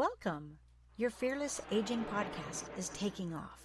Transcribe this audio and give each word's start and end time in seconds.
Welcome. 0.00 0.56
Your 0.96 1.10
Fearless 1.10 1.60
Aging 1.70 2.06
podcast 2.10 2.64
is 2.78 2.88
taking 2.88 3.34
off. 3.34 3.60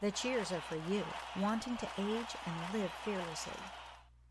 The 0.00 0.10
cheers 0.10 0.50
are 0.50 0.62
for 0.62 0.78
you, 0.90 1.02
wanting 1.42 1.76
to 1.76 1.86
age 1.98 2.34
and 2.46 2.80
live 2.80 2.90
fearlessly. 3.04 3.52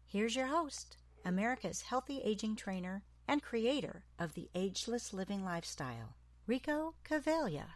Here's 0.08 0.36
your 0.36 0.48
host, 0.48 0.98
America's 1.24 1.84
healthy 1.84 2.22
aging 2.24 2.56
trainer 2.56 3.04
and 3.28 3.44
creator 3.44 4.04
of 4.18 4.34
the 4.34 4.50
ageless 4.56 5.14
living 5.14 5.46
lifestyle, 5.46 6.16
Rico 6.48 6.96
Caveglia. 7.08 7.68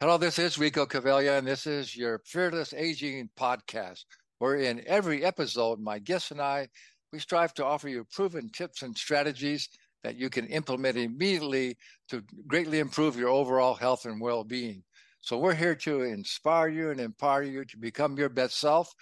Hello, 0.00 0.18
this 0.18 0.40
is 0.40 0.58
Rico 0.58 0.86
Caveglia, 0.86 1.38
and 1.38 1.46
this 1.46 1.68
is 1.68 1.96
your 1.96 2.20
Fearless 2.26 2.74
Aging 2.74 3.30
podcast, 3.38 4.06
where 4.40 4.56
in 4.56 4.82
every 4.88 5.24
episode, 5.24 5.78
my 5.78 6.00
guests 6.00 6.32
and 6.32 6.40
I, 6.40 6.66
we 7.12 7.20
strive 7.20 7.54
to 7.54 7.64
offer 7.64 7.88
you 7.88 8.04
proven 8.10 8.50
tips 8.50 8.82
and 8.82 8.98
strategies 8.98 9.68
that 10.04 10.16
you 10.16 10.30
can 10.30 10.46
implement 10.46 10.96
immediately 10.96 11.76
to 12.10 12.22
greatly 12.46 12.78
improve 12.78 13.16
your 13.16 13.30
overall 13.30 13.74
health 13.74 14.04
and 14.04 14.20
well 14.20 14.44
being. 14.44 14.84
So, 15.20 15.38
we're 15.38 15.54
here 15.54 15.74
to 15.74 16.02
inspire 16.02 16.68
you 16.68 16.90
and 16.90 17.00
empower 17.00 17.42
you 17.42 17.64
to 17.64 17.78
become 17.78 18.16
your 18.16 18.28
best 18.28 18.60
self 18.60 18.92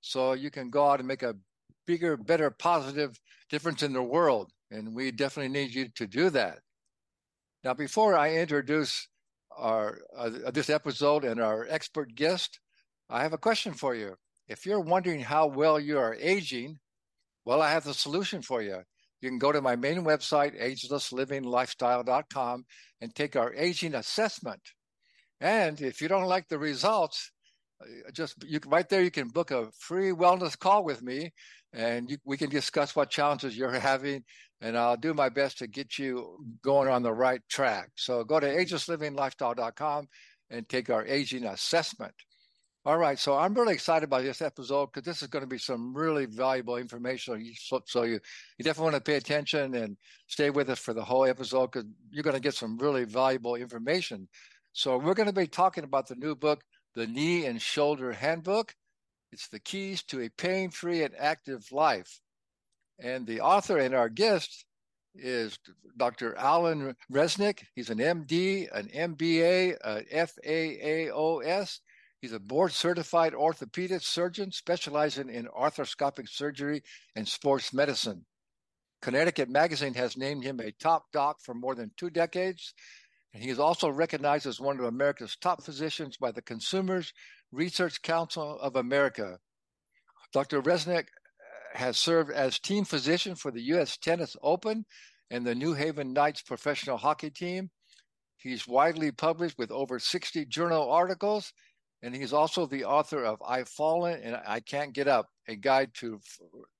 so 0.00 0.32
you 0.32 0.50
can 0.50 0.70
go 0.70 0.88
out 0.88 1.00
and 1.00 1.08
make 1.08 1.24
a 1.24 1.34
bigger, 1.86 2.16
better, 2.16 2.50
positive 2.50 3.18
difference 3.50 3.82
in 3.82 3.92
the 3.92 4.02
world. 4.02 4.52
And 4.70 4.94
we 4.94 5.10
definitely 5.10 5.52
need 5.52 5.74
you 5.74 5.88
to 5.96 6.06
do 6.06 6.30
that. 6.30 6.60
Now, 7.64 7.74
before 7.74 8.16
I 8.16 8.34
introduce 8.34 9.08
our 9.56 9.98
uh, 10.16 10.50
this 10.52 10.70
episode 10.70 11.24
and 11.24 11.40
our 11.40 11.66
expert 11.68 12.14
guest, 12.14 12.60
I 13.10 13.22
have 13.22 13.32
a 13.32 13.38
question 13.38 13.72
for 13.74 13.94
you. 13.94 14.14
If 14.48 14.66
you're 14.66 14.80
wondering 14.80 15.20
how 15.20 15.46
well 15.46 15.80
you 15.80 15.98
are 15.98 16.14
aging, 16.14 16.78
well, 17.44 17.62
I 17.62 17.70
have 17.70 17.84
the 17.84 17.94
solution 17.94 18.42
for 18.42 18.62
you. 18.62 18.82
You 19.24 19.30
can 19.30 19.38
go 19.38 19.52
to 19.52 19.62
my 19.62 19.74
main 19.74 20.04
website, 20.04 20.60
agelesslivinglifestyle.com, 20.60 22.64
and 23.00 23.14
take 23.14 23.36
our 23.36 23.54
aging 23.54 23.94
assessment. 23.94 24.60
And 25.40 25.80
if 25.80 26.02
you 26.02 26.08
don't 26.08 26.26
like 26.26 26.48
the 26.48 26.58
results, 26.58 27.30
uh, 27.80 27.86
just 28.12 28.34
you 28.44 28.60
right 28.66 28.86
there, 28.86 29.02
you 29.02 29.10
can 29.10 29.28
book 29.28 29.50
a 29.50 29.70
free 29.78 30.10
wellness 30.10 30.58
call 30.58 30.84
with 30.84 31.02
me, 31.02 31.32
and 31.72 32.10
you, 32.10 32.18
we 32.26 32.36
can 32.36 32.50
discuss 32.50 32.94
what 32.94 33.08
challenges 33.08 33.56
you're 33.56 33.70
having, 33.80 34.24
and 34.60 34.76
I'll 34.76 34.98
do 34.98 35.14
my 35.14 35.30
best 35.30 35.56
to 35.60 35.68
get 35.68 35.98
you 35.98 36.36
going 36.62 36.90
on 36.90 37.02
the 37.02 37.14
right 37.14 37.40
track. 37.48 37.92
So 37.96 38.24
go 38.24 38.40
to 38.40 38.46
agelesslivinglifestyle.com 38.46 40.06
and 40.50 40.68
take 40.68 40.90
our 40.90 41.06
aging 41.06 41.46
assessment. 41.46 42.12
All 42.86 42.98
right, 42.98 43.18
so 43.18 43.34
I'm 43.38 43.54
really 43.54 43.72
excited 43.72 44.04
about 44.04 44.24
this 44.24 44.42
episode 44.42 44.92
because 44.92 45.06
this 45.06 45.22
is 45.22 45.28
going 45.28 45.42
to 45.42 45.48
be 45.48 45.56
some 45.56 45.94
really 45.94 46.26
valuable 46.26 46.76
information. 46.76 47.50
So, 47.56 47.80
so 47.86 48.02
you, 48.02 48.20
you 48.58 48.62
definitely 48.62 48.92
want 48.92 48.96
to 49.02 49.10
pay 49.10 49.16
attention 49.16 49.74
and 49.74 49.96
stay 50.26 50.50
with 50.50 50.68
us 50.68 50.80
for 50.80 50.92
the 50.92 51.02
whole 51.02 51.24
episode 51.24 51.70
because 51.70 51.88
you're 52.10 52.22
going 52.22 52.36
to 52.36 52.42
get 52.42 52.52
some 52.52 52.76
really 52.76 53.04
valuable 53.04 53.54
information. 53.54 54.28
So 54.74 54.98
we're 54.98 55.14
going 55.14 55.28
to 55.28 55.32
be 55.32 55.46
talking 55.46 55.84
about 55.84 56.08
the 56.08 56.16
new 56.16 56.34
book, 56.34 56.62
The 56.94 57.06
Knee 57.06 57.46
and 57.46 57.60
Shoulder 57.60 58.12
Handbook. 58.12 58.74
It's 59.32 59.48
the 59.48 59.60
keys 59.60 60.02
to 60.08 60.20
a 60.20 60.28
pain-free 60.28 61.04
and 61.04 61.14
active 61.18 61.64
life. 61.72 62.20
And 62.98 63.26
the 63.26 63.40
author 63.40 63.78
and 63.78 63.94
our 63.94 64.10
guest 64.10 64.66
is 65.14 65.58
Dr. 65.96 66.36
Alan 66.36 66.94
Reznik. 67.10 67.62
He's 67.74 67.88
an 67.88 67.98
MD, 67.98 68.68
an 68.74 68.88
MBA, 68.88 69.78
an 69.82 70.04
FAAOS 70.12 71.78
He's 72.24 72.32
a 72.32 72.40
board 72.40 72.72
certified 72.72 73.34
orthopedic 73.34 74.00
surgeon 74.00 74.50
specializing 74.50 75.28
in 75.28 75.44
arthroscopic 75.44 76.26
surgery 76.26 76.82
and 77.14 77.28
sports 77.28 77.74
medicine. 77.74 78.24
Connecticut 79.02 79.50
Magazine 79.50 79.92
has 79.92 80.16
named 80.16 80.42
him 80.42 80.58
a 80.58 80.72
top 80.72 81.04
doc 81.12 81.36
for 81.42 81.52
more 81.52 81.74
than 81.74 81.90
two 81.98 82.08
decades. 82.08 82.72
And 83.34 83.42
he 83.42 83.50
is 83.50 83.58
also 83.58 83.90
recognized 83.90 84.46
as 84.46 84.58
one 84.58 84.78
of 84.78 84.86
America's 84.86 85.36
top 85.36 85.62
physicians 85.62 86.16
by 86.16 86.32
the 86.32 86.40
Consumers 86.40 87.12
Research 87.52 88.00
Council 88.00 88.58
of 88.58 88.76
America. 88.76 89.38
Dr. 90.32 90.62
Reznik 90.62 91.00
uh, 91.00 91.04
has 91.74 91.98
served 91.98 92.30
as 92.30 92.58
team 92.58 92.86
physician 92.86 93.34
for 93.34 93.50
the 93.50 93.64
U.S. 93.64 93.98
Tennis 93.98 94.34
Open 94.40 94.86
and 95.30 95.44
the 95.44 95.54
New 95.54 95.74
Haven 95.74 96.14
Knights 96.14 96.40
professional 96.40 96.96
hockey 96.96 97.28
team. 97.28 97.68
He's 98.38 98.66
widely 98.66 99.12
published 99.12 99.58
with 99.58 99.70
over 99.70 99.98
60 99.98 100.46
journal 100.46 100.90
articles 100.90 101.52
and 102.04 102.14
he's 102.14 102.34
also 102.34 102.66
the 102.66 102.84
author 102.84 103.24
of 103.24 103.42
I've 103.46 103.68
Fallen 103.68 104.20
and 104.22 104.38
I 104.46 104.60
Can't 104.60 104.92
Get 104.92 105.08
Up, 105.08 105.26
a 105.48 105.56
guide 105.56 105.90
to, 105.94 106.20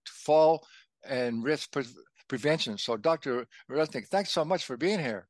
to 0.06 0.12
fall 0.12 0.66
and 1.08 1.42
risk 1.42 1.72
pre- 1.72 1.84
prevention. 2.28 2.76
So, 2.76 2.96
Dr. 2.96 3.46
Reznik, 3.70 4.06
thanks 4.08 4.30
so 4.30 4.44
much 4.44 4.64
for 4.66 4.76
being 4.76 4.98
here. 4.98 5.26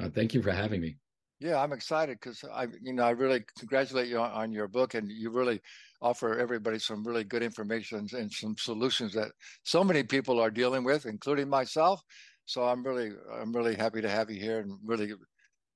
Uh, 0.00 0.08
thank 0.08 0.32
you 0.32 0.42
for 0.42 0.52
having 0.52 0.80
me. 0.80 0.96
Yeah, 1.38 1.62
I'm 1.62 1.72
excited 1.72 2.18
because 2.18 2.42
I, 2.50 2.68
you 2.82 2.94
know, 2.94 3.04
I 3.04 3.10
really 3.10 3.44
congratulate 3.58 4.08
you 4.08 4.18
on, 4.18 4.30
on, 4.30 4.52
your 4.52 4.68
book, 4.68 4.94
and 4.94 5.10
you 5.10 5.30
really 5.30 5.60
offer 6.00 6.38
everybody 6.38 6.78
some 6.78 7.04
really 7.04 7.24
good 7.24 7.42
information 7.42 8.08
and 8.12 8.32
some 8.32 8.56
solutions 8.56 9.12
that 9.12 9.32
so 9.64 9.84
many 9.84 10.02
people 10.02 10.40
are 10.40 10.50
dealing 10.50 10.84
with, 10.84 11.04
including 11.04 11.50
myself. 11.50 12.00
So 12.46 12.64
I'm 12.64 12.82
really, 12.82 13.10
I'm 13.38 13.52
really 13.52 13.74
happy 13.74 14.00
to 14.00 14.08
have 14.08 14.30
you 14.30 14.40
here, 14.40 14.60
and 14.60 14.78
really 14.84 15.12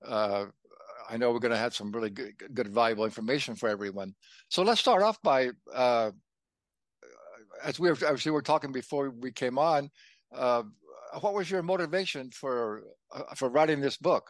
uh, 0.07 0.47
I 1.09 1.17
know 1.17 1.33
we're 1.33 1.39
going 1.39 1.53
to 1.53 1.59
have 1.59 1.75
some 1.75 1.91
really 1.91 2.11
good, 2.11 2.35
good, 2.55 2.69
valuable 2.69 3.05
information 3.05 3.55
for 3.55 3.69
everyone. 3.69 4.15
So 4.49 4.63
let's 4.63 4.81
start 4.81 5.03
off 5.03 5.21
by, 5.23 5.51
uh, 5.73 6.11
as 7.65 7.81
we 7.81 7.91
were, 7.91 7.99
as 8.07 8.25
we 8.25 8.31
were 8.31 8.43
talking 8.43 8.73
before 8.73 9.11
we 9.11 9.33
came 9.33 9.59
on, 9.59 9.91
uh, 10.35 10.63
what 11.21 11.35
was 11.35 11.51
your 11.51 11.63
motivation 11.63 12.31
for 12.31 12.83
uh, 13.15 13.35
for 13.35 13.49
writing 13.49 13.81
this 13.81 13.97
book? 13.97 14.29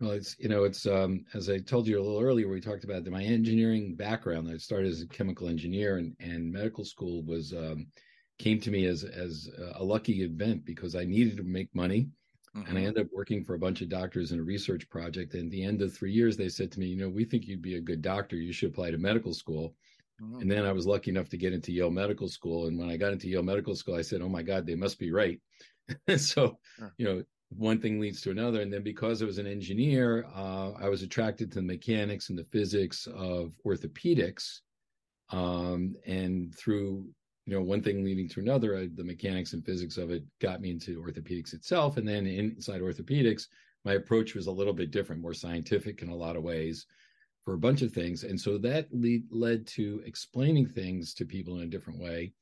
Well, 0.00 0.12
it's 0.12 0.36
you 0.38 0.48
know 0.48 0.64
it's 0.64 0.86
um, 0.86 1.24
as 1.34 1.50
I 1.50 1.58
told 1.58 1.86
you 1.86 1.98
a 1.98 2.02
little 2.02 2.20
earlier, 2.20 2.48
we 2.48 2.60
talked 2.60 2.84
about 2.84 3.04
my 3.06 3.22
engineering 3.22 3.96
background. 3.96 4.48
I 4.48 4.56
started 4.56 4.90
as 4.90 5.00
a 5.00 5.08
chemical 5.08 5.48
engineer, 5.48 5.98
and 5.98 6.14
and 6.20 6.52
medical 6.52 6.84
school 6.84 7.24
was 7.24 7.52
um, 7.52 7.88
came 8.38 8.60
to 8.60 8.70
me 8.70 8.86
as 8.86 9.04
as 9.04 9.48
a 9.74 9.84
lucky 9.84 10.22
event 10.22 10.64
because 10.64 10.94
I 10.94 11.04
needed 11.04 11.36
to 11.36 11.42
make 11.42 11.74
money 11.74 12.08
Mm-hmm. 12.56 12.68
And 12.68 12.76
I 12.76 12.80
mm-hmm. 12.80 12.88
ended 12.88 13.06
up 13.06 13.12
working 13.14 13.44
for 13.44 13.54
a 13.54 13.58
bunch 13.58 13.80
of 13.80 13.88
doctors 13.88 14.32
in 14.32 14.40
a 14.40 14.42
research 14.42 14.88
project. 14.90 15.34
And 15.34 15.44
at 15.46 15.50
the 15.50 15.64
end 15.64 15.80
of 15.80 15.94
three 15.94 16.12
years, 16.12 16.36
they 16.36 16.48
said 16.48 16.70
to 16.72 16.80
me, 16.80 16.86
you 16.86 16.96
know, 16.96 17.08
we 17.08 17.24
think 17.24 17.46
you'd 17.46 17.62
be 17.62 17.76
a 17.76 17.80
good 17.80 18.02
doctor. 18.02 18.36
You 18.36 18.52
should 18.52 18.70
apply 18.70 18.90
to 18.90 18.98
medical 18.98 19.32
school. 19.32 19.74
Mm-hmm. 20.22 20.40
And 20.42 20.50
then 20.50 20.66
I 20.66 20.72
was 20.72 20.86
lucky 20.86 21.10
enough 21.10 21.28
to 21.30 21.38
get 21.38 21.54
into 21.54 21.72
Yale 21.72 21.90
Medical 21.90 22.28
School. 22.28 22.66
And 22.66 22.78
when 22.78 22.90
I 22.90 22.96
got 22.96 23.12
into 23.12 23.28
Yale 23.28 23.42
Medical 23.42 23.74
School, 23.74 23.96
I 23.96 24.02
said, 24.02 24.20
oh 24.20 24.28
my 24.28 24.42
God, 24.42 24.66
they 24.66 24.74
must 24.74 24.98
be 24.98 25.10
right. 25.10 25.40
so, 26.16 26.58
sure. 26.78 26.94
you 26.98 27.06
know, 27.06 27.22
one 27.48 27.80
thing 27.80 27.98
leads 27.98 28.20
to 28.22 28.30
another. 28.30 28.60
And 28.60 28.72
then 28.72 28.82
because 28.82 29.22
I 29.22 29.26
was 29.26 29.38
an 29.38 29.46
engineer, 29.46 30.26
uh, 30.34 30.72
I 30.72 30.88
was 30.88 31.02
attracted 31.02 31.50
to 31.52 31.56
the 31.56 31.66
mechanics 31.66 32.28
and 32.28 32.38
the 32.38 32.44
physics 32.44 33.06
of 33.14 33.52
orthopedics. 33.66 34.60
Um, 35.30 35.94
and 36.06 36.54
through 36.54 37.08
you 37.46 37.54
know, 37.54 37.62
one 37.62 37.82
thing 37.82 38.04
leading 38.04 38.28
to 38.28 38.40
another, 38.40 38.76
I, 38.76 38.88
the 38.94 39.04
mechanics 39.04 39.52
and 39.52 39.64
physics 39.64 39.96
of 39.96 40.10
it 40.10 40.22
got 40.40 40.60
me 40.60 40.70
into 40.70 41.02
orthopedics 41.02 41.54
itself. 41.54 41.96
And 41.96 42.06
then 42.06 42.26
inside 42.26 42.80
orthopedics, 42.80 43.48
my 43.84 43.94
approach 43.94 44.34
was 44.34 44.46
a 44.46 44.52
little 44.52 44.72
bit 44.72 44.92
different, 44.92 45.22
more 45.22 45.34
scientific 45.34 46.02
in 46.02 46.08
a 46.08 46.14
lot 46.14 46.36
of 46.36 46.44
ways 46.44 46.86
for 47.44 47.54
a 47.54 47.58
bunch 47.58 47.82
of 47.82 47.92
things. 47.92 48.22
And 48.22 48.40
so 48.40 48.58
that 48.58 48.86
lead, 48.92 49.24
led 49.30 49.66
to 49.68 50.02
explaining 50.06 50.66
things 50.66 51.14
to 51.14 51.24
people 51.24 51.56
in 51.56 51.64
a 51.64 51.70
different 51.70 51.98
way. 51.98 52.32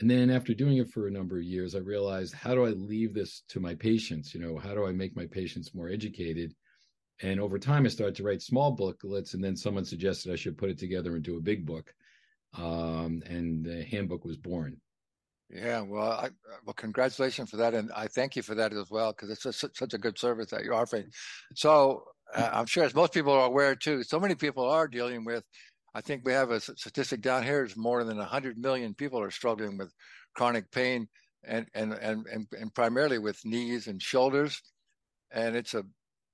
And 0.00 0.08
then 0.08 0.30
after 0.30 0.54
doing 0.54 0.78
it 0.78 0.90
for 0.90 1.08
a 1.08 1.12
number 1.12 1.38
of 1.38 1.44
years, 1.44 1.74
I 1.74 1.78
realized 1.78 2.34
how 2.34 2.54
do 2.54 2.64
I 2.64 2.70
leave 2.70 3.14
this 3.14 3.42
to 3.48 3.60
my 3.60 3.74
patients? 3.74 4.34
You 4.34 4.40
know, 4.40 4.56
how 4.56 4.74
do 4.74 4.86
I 4.86 4.92
make 4.92 5.16
my 5.16 5.26
patients 5.26 5.74
more 5.74 5.88
educated? 5.88 6.54
And 7.22 7.40
over 7.40 7.58
time, 7.58 7.84
I 7.84 7.88
started 7.88 8.14
to 8.16 8.24
write 8.24 8.42
small 8.42 8.72
booklets, 8.72 9.34
and 9.34 9.42
then 9.42 9.56
someone 9.56 9.84
suggested 9.84 10.32
I 10.32 10.36
should 10.36 10.58
put 10.58 10.70
it 10.70 10.78
together 10.78 11.16
into 11.16 11.36
a 11.36 11.40
big 11.40 11.66
book 11.66 11.94
um, 12.56 13.22
and 13.26 13.64
the 13.64 13.84
handbook 13.84 14.24
was 14.24 14.36
born. 14.36 14.76
Yeah, 15.50 15.82
well, 15.82 16.12
I, 16.12 16.30
well, 16.64 16.72
congratulations 16.74 17.50
for 17.50 17.58
that, 17.58 17.74
and 17.74 17.90
I 17.94 18.06
thank 18.06 18.36
you 18.36 18.42
for 18.42 18.54
that 18.54 18.72
as 18.72 18.90
well 18.90 19.12
because 19.12 19.30
it's 19.30 19.42
just 19.42 19.76
such 19.76 19.92
a 19.92 19.98
good 19.98 20.18
service 20.18 20.50
that 20.50 20.64
you're 20.64 20.74
offering. 20.74 21.06
So 21.54 22.04
uh, 22.34 22.48
I'm 22.52 22.66
sure, 22.66 22.84
as 22.84 22.94
most 22.94 23.12
people 23.12 23.34
are 23.34 23.46
aware 23.46 23.74
too, 23.74 24.02
so 24.02 24.18
many 24.18 24.34
people 24.34 24.68
are 24.68 24.88
dealing 24.88 25.24
with. 25.24 25.44
I 25.94 26.00
think 26.00 26.22
we 26.24 26.32
have 26.32 26.50
a 26.50 26.60
statistic 26.60 27.20
down 27.20 27.42
here 27.42 27.64
is 27.64 27.76
more 27.76 28.02
than 28.02 28.16
100 28.16 28.56
million 28.56 28.94
people 28.94 29.20
are 29.20 29.30
struggling 29.30 29.76
with 29.76 29.92
chronic 30.34 30.70
pain, 30.70 31.06
and 31.44 31.66
and 31.74 31.92
and 31.92 32.26
and, 32.26 32.46
and 32.58 32.74
primarily 32.74 33.18
with 33.18 33.44
knees 33.44 33.88
and 33.88 34.00
shoulders, 34.00 34.58
and 35.32 35.54
it's 35.54 35.74
a 35.74 35.84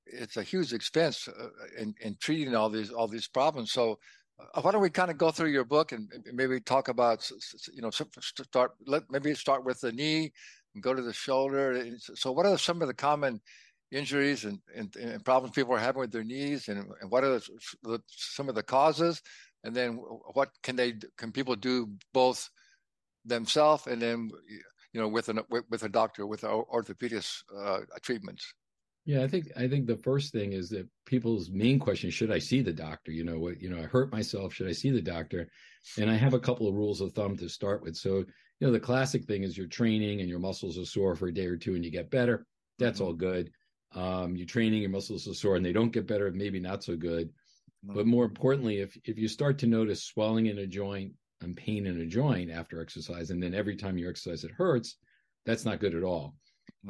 it's 0.07 0.37
a 0.37 0.45
huge 0.45 0.73
expense 0.73 1.29
uh, 1.29 1.49
in, 1.77 1.93
in 2.01 2.17
treating 2.21 2.55
all 2.55 2.71
these 2.71 2.91
all 2.91 3.09
these 3.09 3.27
problems. 3.27 3.73
So 3.73 3.99
why 4.61 4.73
don't 4.73 4.83
we 4.83 4.91
kind 4.91 5.11
of 5.11 5.19
go 5.19 5.31
through 5.31 5.51
your 5.51 5.65
book 5.65 5.93
and 5.93 6.09
maybe 6.33 6.61
talk 6.61 6.89
about 6.89 7.29
you 7.73 7.83
know 7.83 7.91
start 7.91 8.73
let 8.87 9.03
maybe 9.11 9.35
start 9.35 9.65
with 9.65 9.81
the 9.81 9.93
knee 9.93 10.33
and 10.75 10.83
go 10.83 10.95
to 10.95 11.03
the 11.03 11.13
shoulder. 11.13 11.85
So 12.15 12.33
what 12.33 12.47
are 12.47 12.59
some 12.59 12.83
of 12.83 12.89
the 12.89 12.95
common 12.95 13.41
injuries 13.91 14.45
and, 14.45 14.59
and, 14.77 14.95
and 14.97 15.25
problems 15.25 15.55
people 15.55 15.75
are 15.75 15.79
having 15.79 16.01
with 16.01 16.13
their 16.13 16.25
knees? 16.25 16.69
And, 16.69 16.79
and 17.01 17.11
what 17.11 17.25
are 17.25 17.41
the, 17.83 18.03
some 18.07 18.49
of 18.49 18.55
the 18.55 18.63
causes? 18.63 19.23
And 19.65 19.75
then 19.75 19.95
what 20.35 20.51
can 20.63 20.77
they 20.77 20.95
can 21.17 21.33
people 21.33 21.57
do 21.57 21.91
both 22.15 22.49
themselves 23.25 23.87
and 23.87 24.01
then 24.01 24.31
you 24.93 25.01
know, 25.01 25.09
with 25.09 25.29
an 25.29 25.41
with, 25.51 25.65
with 25.69 25.83
a 25.83 25.89
doctor 25.89 26.27
with 26.27 26.45
orthopedic 26.45 27.25
uh, 27.57 27.81
treatments? 28.03 28.55
Yeah, 29.09 29.23
I 29.23 29.27
think 29.27 29.51
I 29.57 29.67
think 29.67 29.87
the 29.87 29.97
first 29.97 30.33
thing 30.33 30.53
is 30.53 30.69
that 30.69 30.87
people's 31.07 31.49
main 31.49 31.79
question: 31.79 32.11
Should 32.11 32.31
I 32.31 32.39
see 32.39 32.61
the 32.61 32.75
doctor? 32.75 33.11
You 33.11 33.25
know, 33.25 33.39
what 33.39 33.59
you 33.59 33.71
know, 33.71 33.79
I 33.79 33.87
hurt 33.87 34.13
myself. 34.13 34.53
Should 34.53 34.69
I 34.69 34.73
see 34.73 34.91
the 34.91 35.01
doctor? 35.01 35.49
And 35.97 36.11
I 36.11 36.15
have 36.15 36.35
a 36.35 36.39
couple 36.39 36.69
of 36.69 36.75
rules 36.75 37.01
of 37.01 37.15
thumb 37.15 37.35
to 37.39 37.49
start 37.49 37.83
with. 37.83 37.97
So, 37.97 38.17
you 38.19 38.27
know, 38.61 38.71
the 38.71 38.79
classic 38.79 39.25
thing 39.25 39.45
is 39.45 39.57
you're 39.57 39.67
training 39.67 40.21
and 40.21 40.29
your 40.29 40.41
muscles 40.41 40.77
are 40.77 40.85
sore 40.85 41.17
for 41.17 41.29
a 41.29 41.33
day 41.33 41.47
or 41.47 41.57
two, 41.57 41.75
and 41.75 41.83
you 41.83 41.91
get 41.91 42.11
better. 42.11 42.45
That's 42.79 42.99
mm-hmm. 42.99 43.07
all 43.07 43.15
good. 43.15 43.51
Um, 43.93 44.37
you're 44.37 44.47
training, 44.47 44.83
your 44.83 44.91
muscles 44.91 45.27
are 45.27 45.33
sore, 45.33 45.57
and 45.57 45.65
they 45.65 45.73
don't 45.73 45.91
get 45.91 46.07
better. 46.07 46.31
Maybe 46.31 46.61
not 46.61 46.85
so 46.85 46.95
good. 46.95 47.29
Mm-hmm. 47.29 47.95
But 47.95 48.07
more 48.07 48.27
importantly, 48.27 48.81
if 48.81 48.95
if 49.05 49.17
you 49.17 49.27
start 49.27 49.57
to 49.61 49.67
notice 49.67 50.05
swelling 50.05 50.49
in 50.49 50.59
a 50.59 50.67
joint 50.67 51.13
and 51.41 51.57
pain 51.57 51.87
in 51.87 51.99
a 52.03 52.07
joint 52.07 52.51
after 52.51 52.83
exercise, 52.83 53.31
and 53.31 53.43
then 53.43 53.55
every 53.55 53.77
time 53.77 53.97
you 53.97 54.07
exercise 54.11 54.45
it 54.45 54.51
hurts, 54.51 54.99
that's 55.47 55.65
not 55.65 55.81
good 55.81 55.95
at 55.95 56.05
all. 56.05 56.35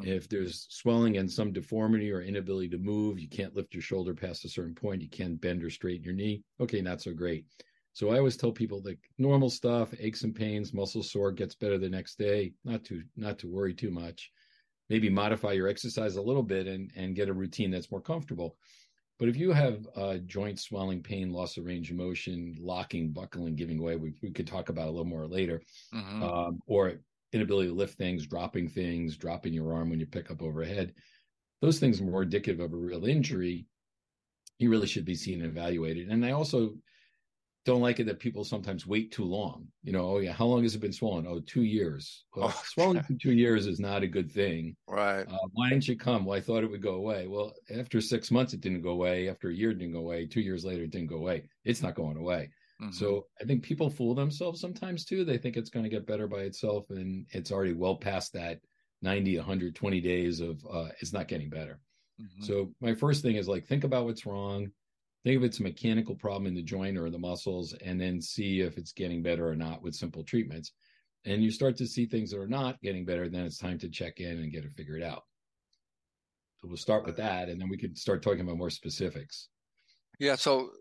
If 0.01 0.29
there's 0.29 0.67
swelling 0.69 1.17
and 1.17 1.29
some 1.29 1.51
deformity 1.51 2.11
or 2.11 2.21
inability 2.21 2.69
to 2.69 2.77
move, 2.77 3.19
you 3.19 3.27
can't 3.27 3.55
lift 3.55 3.73
your 3.73 3.81
shoulder 3.81 4.13
past 4.13 4.45
a 4.45 4.49
certain 4.49 4.75
point, 4.75 5.01
you 5.01 5.09
can't 5.09 5.41
bend 5.41 5.63
or 5.63 5.69
straighten 5.69 6.03
your 6.03 6.13
knee. 6.13 6.43
Okay, 6.59 6.81
not 6.81 7.01
so 7.01 7.11
great. 7.11 7.45
So 7.93 8.11
I 8.11 8.17
always 8.17 8.37
tell 8.37 8.51
people 8.51 8.81
like 8.85 8.99
normal 9.17 9.49
stuff, 9.49 9.93
aches 9.99 10.23
and 10.23 10.33
pains, 10.33 10.73
muscle 10.73 11.03
sore 11.03 11.31
gets 11.31 11.55
better 11.55 11.77
the 11.77 11.89
next 11.89 12.17
day. 12.17 12.53
Not 12.63 12.83
to 12.85 13.03
not 13.17 13.39
to 13.39 13.47
worry 13.47 13.73
too 13.73 13.91
much. 13.91 14.31
Maybe 14.89 15.09
modify 15.09 15.53
your 15.53 15.67
exercise 15.67 16.15
a 16.15 16.21
little 16.21 16.43
bit 16.43 16.67
and 16.67 16.91
and 16.95 17.15
get 17.15 17.29
a 17.29 17.33
routine 17.33 17.71
that's 17.71 17.91
more 17.91 18.01
comfortable. 18.01 18.57
But 19.17 19.27
if 19.27 19.35
you 19.35 19.51
have 19.51 19.85
uh, 19.97 20.17
joint 20.25 20.59
swelling, 20.59 21.03
pain, 21.03 21.33
loss 21.33 21.57
of 21.57 21.65
range 21.65 21.91
of 21.91 21.97
motion, 21.97 22.55
locking, 22.57 23.11
buckling, 23.11 23.55
giving 23.55 23.81
way, 23.81 23.97
we, 23.97 24.13
we 24.23 24.31
could 24.31 24.47
talk 24.47 24.69
about 24.69 24.87
a 24.87 24.91
little 24.91 25.03
more 25.03 25.27
later, 25.27 25.61
mm-hmm. 25.93 26.23
um, 26.23 26.61
or 26.67 27.01
inability 27.33 27.69
to 27.69 27.75
lift 27.75 27.97
things, 27.97 28.25
dropping 28.25 28.69
things, 28.69 29.17
dropping 29.17 29.53
your 29.53 29.73
arm 29.73 29.89
when 29.89 29.99
you 29.99 30.05
pick 30.05 30.31
up 30.31 30.41
overhead, 30.41 30.93
those 31.61 31.79
things 31.79 31.99
are 31.99 32.05
more 32.05 32.23
indicative 32.23 32.59
of 32.59 32.73
a 32.73 32.77
real 32.77 33.05
injury. 33.05 33.65
You 34.57 34.69
really 34.69 34.87
should 34.87 35.05
be 35.05 35.15
seen 35.15 35.41
and 35.41 35.49
evaluated. 35.49 36.09
And 36.09 36.25
I 36.25 36.31
also 36.31 36.73
don't 37.65 37.81
like 37.81 37.99
it 37.99 38.05
that 38.05 38.19
people 38.19 38.43
sometimes 38.43 38.87
wait 38.87 39.11
too 39.11 39.25
long. 39.25 39.67
You 39.83 39.91
know, 39.91 40.09
oh 40.09 40.17
yeah, 40.19 40.31
how 40.31 40.45
long 40.45 40.63
has 40.63 40.75
it 40.75 40.81
been 40.81 40.93
swollen? 40.93 41.27
Oh, 41.27 41.39
two 41.41 41.63
years. 41.63 42.25
Well, 42.35 42.53
oh, 42.53 42.61
swelling 42.65 43.03
for 43.03 43.13
two 43.13 43.33
years 43.33 43.67
is 43.67 43.79
not 43.79 44.03
a 44.03 44.07
good 44.07 44.31
thing. 44.31 44.75
Right. 44.87 45.27
Uh, 45.27 45.47
why 45.51 45.69
didn't 45.69 45.87
you 45.87 45.97
come? 45.97 46.25
Well, 46.25 46.37
I 46.37 46.41
thought 46.41 46.63
it 46.63 46.71
would 46.71 46.81
go 46.81 46.95
away. 46.95 47.27
Well, 47.27 47.53
after 47.69 48.01
six 48.01 48.31
months, 48.31 48.53
it 48.53 48.61
didn't 48.61 48.81
go 48.81 48.91
away. 48.91 49.29
After 49.29 49.49
a 49.49 49.53
year, 49.53 49.71
it 49.71 49.79
didn't 49.79 49.93
go 49.93 49.99
away. 49.99 50.25
Two 50.25 50.41
years 50.41 50.65
later, 50.65 50.83
it 50.83 50.91
didn't 50.91 51.09
go 51.09 51.17
away. 51.17 51.43
It's 51.65 51.81
not 51.81 51.95
going 51.95 52.17
away. 52.17 52.49
Mm-hmm. 52.81 52.91
So 52.91 53.27
I 53.41 53.43
think 53.43 53.63
people 53.63 53.89
fool 53.89 54.15
themselves 54.15 54.61
sometimes 54.61 55.03
too. 55.03 55.25
They 55.25 55.37
think 55.37 55.57
it's 55.57 55.69
going 55.69 55.83
to 55.83 55.89
get 55.89 56.07
better 56.07 56.27
by 56.27 56.41
itself, 56.41 56.89
and 56.89 57.25
it's 57.31 57.51
already 57.51 57.73
well 57.73 57.95
past 57.95 58.33
that 58.33 58.59
90, 59.01 59.37
120 59.37 60.01
days 60.01 60.39
of 60.39 60.65
uh, 60.71 60.87
it's 61.01 61.13
not 61.13 61.27
getting 61.27 61.49
better. 61.49 61.79
Mm-hmm. 62.21 62.43
So 62.43 62.73
my 62.81 62.93
first 62.93 63.21
thing 63.21 63.35
is 63.35 63.47
like 63.47 63.65
think 63.65 63.83
about 63.83 64.05
what's 64.05 64.25
wrong. 64.25 64.71
Think 65.23 65.37
if 65.37 65.43
it's 65.43 65.59
a 65.59 65.63
mechanical 65.63 66.15
problem 66.15 66.47
in 66.47 66.55
the 66.55 66.61
joint 66.61 66.97
or 66.97 67.09
the 67.09 67.19
muscles, 67.19 67.73
and 67.83 67.99
then 67.99 68.21
see 68.21 68.61
if 68.61 68.77
it's 68.77 68.93
getting 68.93 69.21
better 69.21 69.47
or 69.47 69.55
not 69.55 69.81
with 69.81 69.95
simple 69.95 70.23
treatments. 70.23 70.71
And 71.25 71.43
you 71.43 71.51
start 71.51 71.75
to 71.77 71.87
see 71.87 72.05
things 72.05 72.31
that 72.31 72.39
are 72.39 72.47
not 72.47 72.79
getting 72.81 73.03
better, 73.03 73.27
then 73.27 73.43
it's 73.43 73.57
time 73.57 73.77
to 73.79 73.89
check 73.89 74.21
in 74.21 74.39
and 74.39 74.51
get 74.53 74.63
it 74.63 74.71
figured 74.77 75.03
out. 75.03 75.23
So 76.61 76.67
we'll 76.69 76.77
start 76.77 77.05
with 77.05 77.17
that, 77.17 77.49
and 77.49 77.59
then 77.59 77.67
we 77.67 77.77
can 77.77 77.95
start 77.95 78.21
talking 78.21 78.41
about 78.41 78.57
more 78.57 78.69
specifics. 78.69 79.49
Yeah, 80.19 80.35
so 80.35 80.71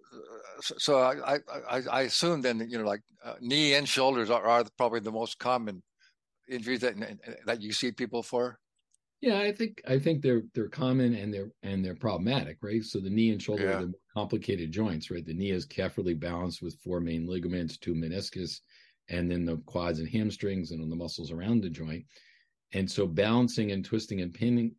so 0.60 0.98
I, 0.98 1.38
I 1.70 1.82
I 1.90 2.00
assume 2.02 2.42
then 2.42 2.66
you 2.68 2.78
know 2.78 2.84
like 2.84 3.02
uh, 3.24 3.34
knee 3.40 3.74
and 3.74 3.88
shoulders 3.88 4.30
are, 4.30 4.44
are 4.44 4.64
probably 4.76 5.00
the 5.00 5.12
most 5.12 5.38
common 5.38 5.82
injuries 6.48 6.80
that 6.80 6.94
that 7.46 7.60
you 7.62 7.72
see 7.72 7.92
people 7.92 8.22
for. 8.22 8.58
Yeah, 9.20 9.40
I 9.40 9.52
think 9.52 9.82
I 9.86 9.98
think 9.98 10.22
they're 10.22 10.42
they're 10.54 10.68
common 10.68 11.14
and 11.14 11.34
they're 11.34 11.50
and 11.62 11.84
they're 11.84 11.96
problematic, 11.96 12.58
right? 12.62 12.84
So 12.84 13.00
the 13.00 13.10
knee 13.10 13.30
and 13.30 13.42
shoulder 13.42 13.64
yeah. 13.64 13.70
are 13.70 13.80
the 13.80 13.86
more 13.86 14.00
complicated 14.14 14.70
joints, 14.70 15.10
right? 15.10 15.24
The 15.24 15.34
knee 15.34 15.50
is 15.50 15.64
carefully 15.64 16.14
balanced 16.14 16.62
with 16.62 16.78
four 16.84 17.00
main 17.00 17.26
ligaments, 17.26 17.78
two 17.78 17.94
meniscus, 17.94 18.60
and 19.08 19.30
then 19.30 19.44
the 19.44 19.56
quads 19.66 19.98
and 19.98 20.08
hamstrings 20.08 20.70
and 20.70 20.90
the 20.90 20.96
muscles 20.96 21.32
around 21.32 21.62
the 21.62 21.70
joint. 21.70 22.04
And 22.74 22.88
so 22.88 23.06
balancing 23.06 23.72
and 23.72 23.84
twisting 23.84 24.20
and 24.20 24.32
pinning 24.32 24.74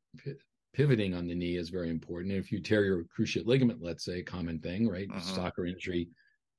pivoting 0.74 1.14
on 1.14 1.28
the 1.28 1.36
knee 1.36 1.58
is 1.58 1.70
very 1.70 1.90
important. 1.90 2.32
And 2.32 2.40
if 2.40 2.52
you 2.52 2.62
tear 2.62 2.86
your 2.86 3.04
cruciate 3.04 3.46
ligament, 3.46 3.82
let's 3.82 4.06
say, 4.06 4.22
common 4.22 4.60
thing, 4.60 4.88
right? 4.88 5.08
Uh-huh. 5.10 5.36
Soccer 5.36 5.66
injury, 5.66 6.10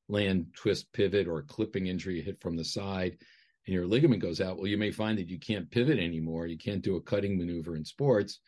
land 0.08 0.46
twist 0.54 0.92
pivot 0.92 1.28
or 1.28 1.42
clipping 1.42 1.86
injury 1.86 2.20
hit 2.20 2.40
from 2.40 2.56
the 2.56 2.64
side 2.64 3.16
and 3.66 3.74
your 3.74 3.86
ligament 3.86 4.22
goes 4.22 4.40
out, 4.40 4.56
well, 4.56 4.66
you 4.66 4.78
may 4.78 4.90
find 4.90 5.18
that 5.18 5.28
you 5.28 5.38
can't 5.38 5.70
pivot 5.70 5.98
anymore. 5.98 6.46
You 6.46 6.58
can't 6.58 6.82
do 6.82 6.96
a 6.96 7.00
cutting 7.00 7.38
maneuver 7.38 7.76
in 7.76 7.84
sports 7.84 8.40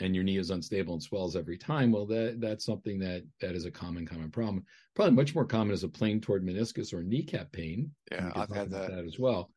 and 0.00 0.14
your 0.14 0.24
knee 0.24 0.38
is 0.38 0.50
unstable 0.50 0.94
and 0.94 1.02
swells 1.02 1.36
every 1.36 1.58
time. 1.58 1.92
Well, 1.92 2.06
that 2.06 2.40
that's 2.40 2.64
something 2.64 2.98
that 3.00 3.24
that 3.40 3.54
is 3.54 3.64
a 3.64 3.70
common, 3.70 4.06
common 4.06 4.30
problem. 4.30 4.64
Probably 4.94 5.14
much 5.14 5.34
more 5.34 5.44
common 5.44 5.74
is 5.74 5.84
a 5.84 5.88
plain 5.88 6.20
toward 6.20 6.44
meniscus 6.44 6.92
or 6.92 7.02
kneecap 7.02 7.52
pain. 7.52 7.90
Yeah, 8.10 8.32
I've 8.34 8.50
had 8.50 8.70
that. 8.70 8.90
that 8.90 9.04
as 9.04 9.18
well. 9.18 9.50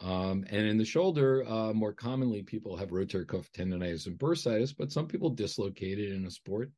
Um, 0.00 0.44
and 0.48 0.66
in 0.66 0.78
the 0.78 0.84
shoulder, 0.84 1.44
uh, 1.48 1.72
more 1.72 1.92
commonly, 1.92 2.42
people 2.42 2.76
have 2.76 2.90
rotator 2.90 3.26
cuff 3.26 3.50
tendonitis 3.52 4.06
and 4.06 4.18
bursitis, 4.18 4.74
but 4.76 4.92
some 4.92 5.08
people 5.08 5.30
dislocate 5.30 5.98
it 5.98 6.12
in 6.12 6.26
a 6.26 6.30
sport, 6.30 6.70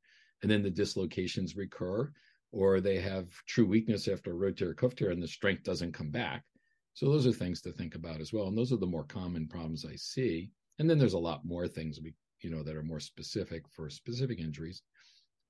and 0.43 0.50
then 0.50 0.62
the 0.62 0.70
dislocations 0.70 1.55
recur, 1.55 2.11
or 2.50 2.81
they 2.81 2.99
have 2.99 3.28
true 3.46 3.67
weakness 3.67 4.08
after 4.08 4.34
rotator 4.34 4.75
cuff 4.75 4.94
tear 4.94 5.11
and 5.11 5.22
the 5.22 5.28
strength 5.28 5.64
doesn't 5.64 5.93
come 5.93 6.11
back. 6.11 6.44
So 6.94 7.06
those 7.06 7.26
are 7.26 7.32
things 7.32 7.61
to 7.62 7.72
think 7.72 7.94
about 7.94 8.20
as 8.20 8.32
well, 8.32 8.46
and 8.46 8.56
those 8.56 8.72
are 8.72 8.78
the 8.78 8.87
more 8.87 9.05
common 9.05 9.46
problems 9.46 9.84
I 9.84 9.96
see. 9.96 10.50
And 10.78 10.88
then 10.88 10.99
there's 10.99 11.12
a 11.12 11.19
lot 11.19 11.44
more 11.44 11.69
things 11.69 12.00
we, 12.00 12.14
you 12.40 12.50
know, 12.50 12.62
that 12.62 12.75
are 12.75 12.82
more 12.82 13.00
specific 13.00 13.69
for 13.69 13.90
specific 13.90 14.38
injuries. 14.38 14.82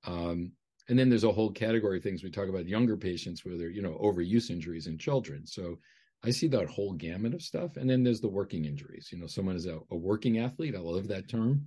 Um, 0.05 0.53
and 0.89 0.99
then 0.99 1.09
there's 1.09 1.25
a 1.25 1.33
whole 1.33 1.53
category 1.53 1.99
of 1.99 2.03
things 2.03 2.25
we 2.25 2.31
talk 2.31 2.49
about 2.49 2.67
younger 2.67 2.97
patients 2.97 3.45
where 3.45 3.57
they're, 3.57 3.71
you 3.71 3.81
know, 3.81 3.99
overuse 4.03 4.51
injuries 4.51 4.89
in 4.89 4.99
children. 4.99 5.47
So 5.47 5.79
I 6.25 6.31
see 6.31 6.49
that 6.49 6.69
whole 6.69 6.93
gamut 6.93 7.35
of 7.35 7.43
stuff. 7.43 7.77
And 7.77 7.89
then 7.89 8.03
there's 8.03 8.21
the 8.21 8.29
working 8.29 8.67
injuries. 8.67 9.09
You 9.11 9.19
know, 9.19 9.27
someone 9.27 9.57
is 9.57 9.67
a, 9.67 9.79
a 9.91 9.97
working 9.97 10.39
athlete. 10.39 10.75
I 10.77 10.81
love 10.81 11.09
that 11.09 11.29
term. 11.29 11.67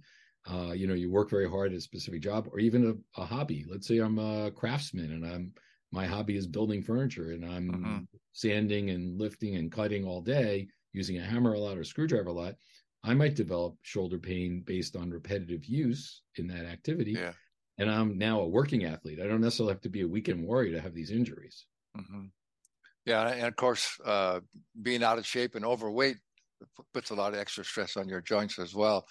Uh, 0.50 0.74
you 0.74 0.88
know, 0.88 0.94
you 0.94 1.10
work 1.10 1.30
very 1.30 1.50
hard 1.50 1.72
at 1.72 1.78
a 1.78 1.82
specific 1.82 2.22
job 2.22 2.48
or 2.52 2.60
even 2.60 3.02
a, 3.18 3.22
a, 3.22 3.26
hobby. 3.26 3.66
Let's 3.68 3.88
say 3.88 4.00
I'm 4.00 4.20
a 4.20 4.52
craftsman 4.52 5.12
and 5.12 5.26
I'm 5.26 5.54
my 5.92 6.06
hobby 6.06 6.36
is 6.36 6.48
building 6.48 6.82
furniture 6.82 7.32
and 7.32 7.46
I'm 7.46 7.70
uh-huh. 7.70 8.00
sanding 8.34 8.90
and 8.90 9.20
lifting 9.20 9.56
and 9.56 9.72
cutting 9.72 10.06
all 10.06 10.22
day 10.22 10.68
using 10.92 11.20
a 11.20 11.24
hammer 11.24 11.54
a 11.54 11.60
lot 11.60 11.78
or 11.78 11.84
screwdriver 11.84 12.30
a 12.30 12.34
lot. 12.34 12.56
I 13.04 13.14
might 13.14 13.36
develop 13.36 13.76
shoulder 13.84 14.18
pain 14.18 14.64
based 14.66 14.96
on 14.96 15.10
repetitive 15.12 15.66
use 15.66 16.24
in 16.36 16.48
that 16.48 16.66
activity. 16.66 17.12
Yeah. 17.12 17.34
And 17.78 17.90
I'm 17.90 18.18
now 18.18 18.42
a 18.42 18.48
working 18.48 18.86
athlete. 18.86 19.20
I 19.22 19.28
don't 19.28 19.42
necessarily 19.42 19.74
have 19.74 19.82
to 19.82 19.90
be 19.90 20.02
a 20.02 20.08
weekend 20.08 20.44
warrior 20.44 20.74
to 20.74 20.82
have 20.82 20.94
these 20.94 21.12
injuries. 21.12 21.66
Mm-hmm. 21.98 22.26
Yeah, 23.06 23.28
and 23.28 23.48
of 23.48 23.56
course, 23.56 23.98
uh, 24.06 24.40
being 24.82 25.04
out 25.04 25.18
of 25.18 25.26
shape 25.26 25.56
and 25.56 25.66
overweight 25.66 26.18
puts 26.94 27.10
a 27.10 27.16
lot 27.16 27.34
of 27.34 27.40
extra 27.40 27.66
stress 27.66 27.98
on 27.98 28.08
your 28.08 28.22
joints 28.22 28.60
as 28.60 28.74
well. 28.74 29.06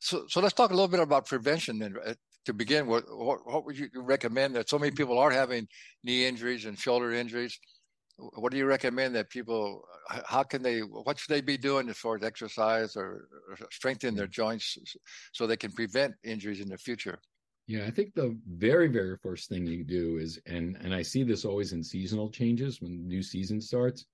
So, 0.00 0.24
so 0.28 0.40
let's 0.40 0.54
talk 0.54 0.70
a 0.70 0.74
little 0.74 0.88
bit 0.88 1.00
about 1.00 1.26
prevention 1.26 1.78
then. 1.78 1.94
Uh, 2.04 2.14
to 2.44 2.54
begin, 2.54 2.86
what, 2.86 3.04
what, 3.08 3.40
what 3.44 3.66
would 3.66 3.78
you 3.78 3.88
recommend 3.94 4.56
that 4.56 4.70
so 4.70 4.78
many 4.78 4.90
people 4.90 5.18
are 5.18 5.30
having 5.30 5.68
knee 6.02 6.26
injuries 6.26 6.64
and 6.64 6.78
shoulder 6.78 7.12
injuries? 7.12 7.58
What 8.16 8.50
do 8.52 8.58
you 8.58 8.64
recommend 8.64 9.14
that 9.14 9.28
people? 9.28 9.82
How 10.08 10.42
can 10.42 10.62
they? 10.62 10.80
What 10.80 11.18
should 11.18 11.32
they 11.32 11.40
be 11.40 11.58
doing 11.58 11.88
as 11.88 11.98
far 11.98 12.16
as 12.16 12.24
exercise 12.24 12.96
or, 12.96 13.28
or 13.48 13.56
strengthen 13.70 14.16
their 14.16 14.26
joints 14.26 14.76
so 15.32 15.46
they 15.46 15.56
can 15.56 15.70
prevent 15.72 16.14
injuries 16.24 16.60
in 16.60 16.68
the 16.68 16.78
future? 16.78 17.18
Yeah, 17.68 17.84
I 17.84 17.90
think 17.90 18.14
the 18.14 18.34
very, 18.48 18.88
very 18.88 19.18
first 19.18 19.50
thing 19.50 19.66
you 19.66 19.84
do 19.84 20.16
is, 20.16 20.40
and 20.46 20.76
and 20.80 20.94
I 20.94 21.02
see 21.02 21.22
this 21.22 21.44
always 21.44 21.74
in 21.74 21.84
seasonal 21.84 22.30
changes 22.30 22.80
when 22.80 23.06
new 23.06 23.22
season 23.22 23.60
starts, 23.60 24.06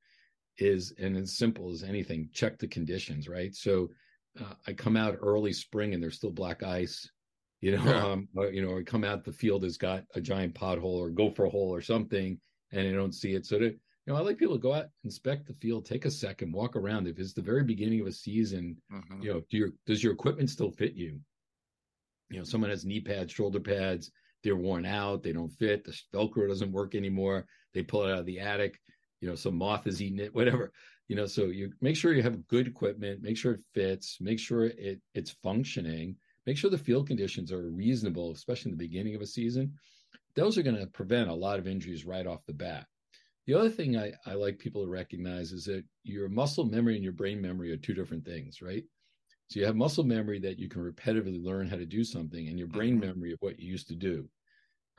is 0.59 0.93
and 0.99 1.17
as 1.17 1.39
simple 1.39 1.71
as 1.71 1.85
anything, 1.85 2.29
check 2.33 2.59
the 2.59 2.67
conditions, 2.67 3.29
right? 3.29 3.55
So 3.55 3.91
uh, 4.41 4.55
I 4.67 4.73
come 4.73 4.97
out 4.97 5.19
early 5.21 5.53
spring 5.53 5.95
and 5.95 6.03
there's 6.03 6.17
still 6.17 6.33
black 6.33 6.65
ice, 6.65 7.09
you 7.61 7.77
know, 7.77 7.85
yeah. 7.85 8.05
um, 8.05 8.29
or, 8.35 8.49
you 8.49 8.61
know, 8.61 8.71
or 8.71 8.83
come 8.83 9.05
out 9.05 9.25
the 9.25 9.33
field 9.33 9.63
has 9.63 9.77
got 9.77 10.03
a 10.17 10.21
giant 10.21 10.55
pothole 10.55 10.99
or 10.99 11.11
gopher 11.11 11.47
hole 11.47 11.73
or 11.73 11.81
something, 11.81 12.37
and 12.73 12.89
I 12.89 12.91
don't 12.91 13.15
see 13.15 13.35
it. 13.35 13.47
So 13.47 13.61
to 13.61 13.67
you 14.07 14.13
know, 14.13 14.17
I 14.17 14.21
like 14.21 14.37
people 14.37 14.57
to 14.57 14.61
go 14.61 14.75
out, 14.75 14.87
inspect 15.05 15.47
the 15.47 15.55
field, 15.55 15.87
take 15.87 16.05
a 16.07 16.11
second, 16.11 16.53
walk 16.53 16.77
around. 16.77 17.07
If 17.07 17.19
it's 17.21 17.33
the 17.33 17.41
very 17.41 17.63
beginning 17.63 18.01
of 18.01 18.09
a 18.09 18.13
season, 18.13 18.77
mm-hmm. 18.93 19.23
you 19.23 19.33
know, 19.33 19.43
do 19.49 19.57
your 19.57 19.71
does 19.87 20.03
your 20.03 20.13
equipment 20.13 20.51
still 20.51 20.73
fit 20.73 20.95
you? 20.95 21.21
You 22.31 22.39
know, 22.39 22.45
someone 22.45 22.71
has 22.71 22.85
knee 22.85 23.01
pads, 23.01 23.33
shoulder 23.33 23.61
pads, 23.61 24.11
they're 24.43 24.57
worn 24.57 24.85
out, 24.85 25.23
they 25.23 25.33
don't 25.33 25.49
fit, 25.49 25.85
the 25.85 25.99
Velcro 26.13 26.49
doesn't 26.49 26.73
work 26.73 26.95
anymore, 26.95 27.47
they 27.73 27.83
pull 27.83 28.05
it 28.05 28.13
out 28.13 28.21
of 28.21 28.27
the 28.27 28.41
attic, 28.41 28.79
you 29.21 29.29
know, 29.29 29.35
some 29.35 29.57
moth 29.57 29.87
is 29.87 30.03
eating 30.03 30.19
it, 30.19 30.35
whatever. 30.35 30.73
You 31.09 31.17
know, 31.17 31.27
so 31.27 31.47
you 31.47 31.73
make 31.81 31.97
sure 31.97 32.15
you 32.15 32.23
have 32.23 32.47
good 32.49 32.67
equipment, 32.67 33.23
make 33.23 33.37
sure 33.37 33.53
it 33.53 33.61
fits, 33.75 34.19
make 34.21 34.39
sure 34.39 34.67
it 34.67 35.01
it's 35.15 35.37
functioning, 35.43 36.17
make 36.47 36.57
sure 36.57 36.71
the 36.71 36.79
field 36.79 37.07
conditions 37.07 37.53
are 37.53 37.71
reasonable, 37.71 38.33
especially 38.33 38.73
in 38.73 38.79
the 38.79 38.85
beginning 38.85 39.15
of 39.15 39.21
a 39.21 39.27
season. 39.27 39.75
Those 40.35 40.57
are 40.57 40.63
going 40.63 40.79
to 40.79 40.87
prevent 40.87 41.29
a 41.29 41.35
lot 41.35 41.59
of 41.59 41.67
injuries 41.67 42.07
right 42.07 42.27
off 42.27 42.47
the 42.47 42.55
bat. 42.55 42.87
The 43.47 43.55
other 43.55 43.69
thing 43.69 43.97
I, 43.99 44.13
I 44.27 44.35
like 44.35 44.59
people 44.59 44.83
to 44.83 44.91
recognize 44.91 45.53
is 45.53 45.65
that 45.67 45.85
your 46.03 46.29
muscle 46.29 46.65
memory 46.65 46.95
and 46.95 47.05
your 47.05 47.13
brain 47.13 47.41
memory 47.41 47.71
are 47.71 47.77
two 47.77 47.93
different 47.93 48.25
things, 48.25 48.63
right? 48.63 48.85
So 49.55 49.61
you 49.61 49.67
have 49.67 49.77
muscle 49.77 50.03
memory 50.03 50.41
that 50.41 50.59
you 50.59 50.69
can 50.69 50.83
repetitively 50.83 51.41
learn 51.41 51.69
how 51.69 51.77
to 51.77 51.87
do 51.87 52.03
something, 52.03 52.49
and 52.49 52.59
your 52.59 52.67
brain 52.67 52.99
mm-hmm. 52.99 53.07
memory 53.07 53.33
of 53.33 53.39
what 53.39 53.61
you 53.61 53.71
used 53.71 53.87
to 53.87 53.95
do, 53.95 54.29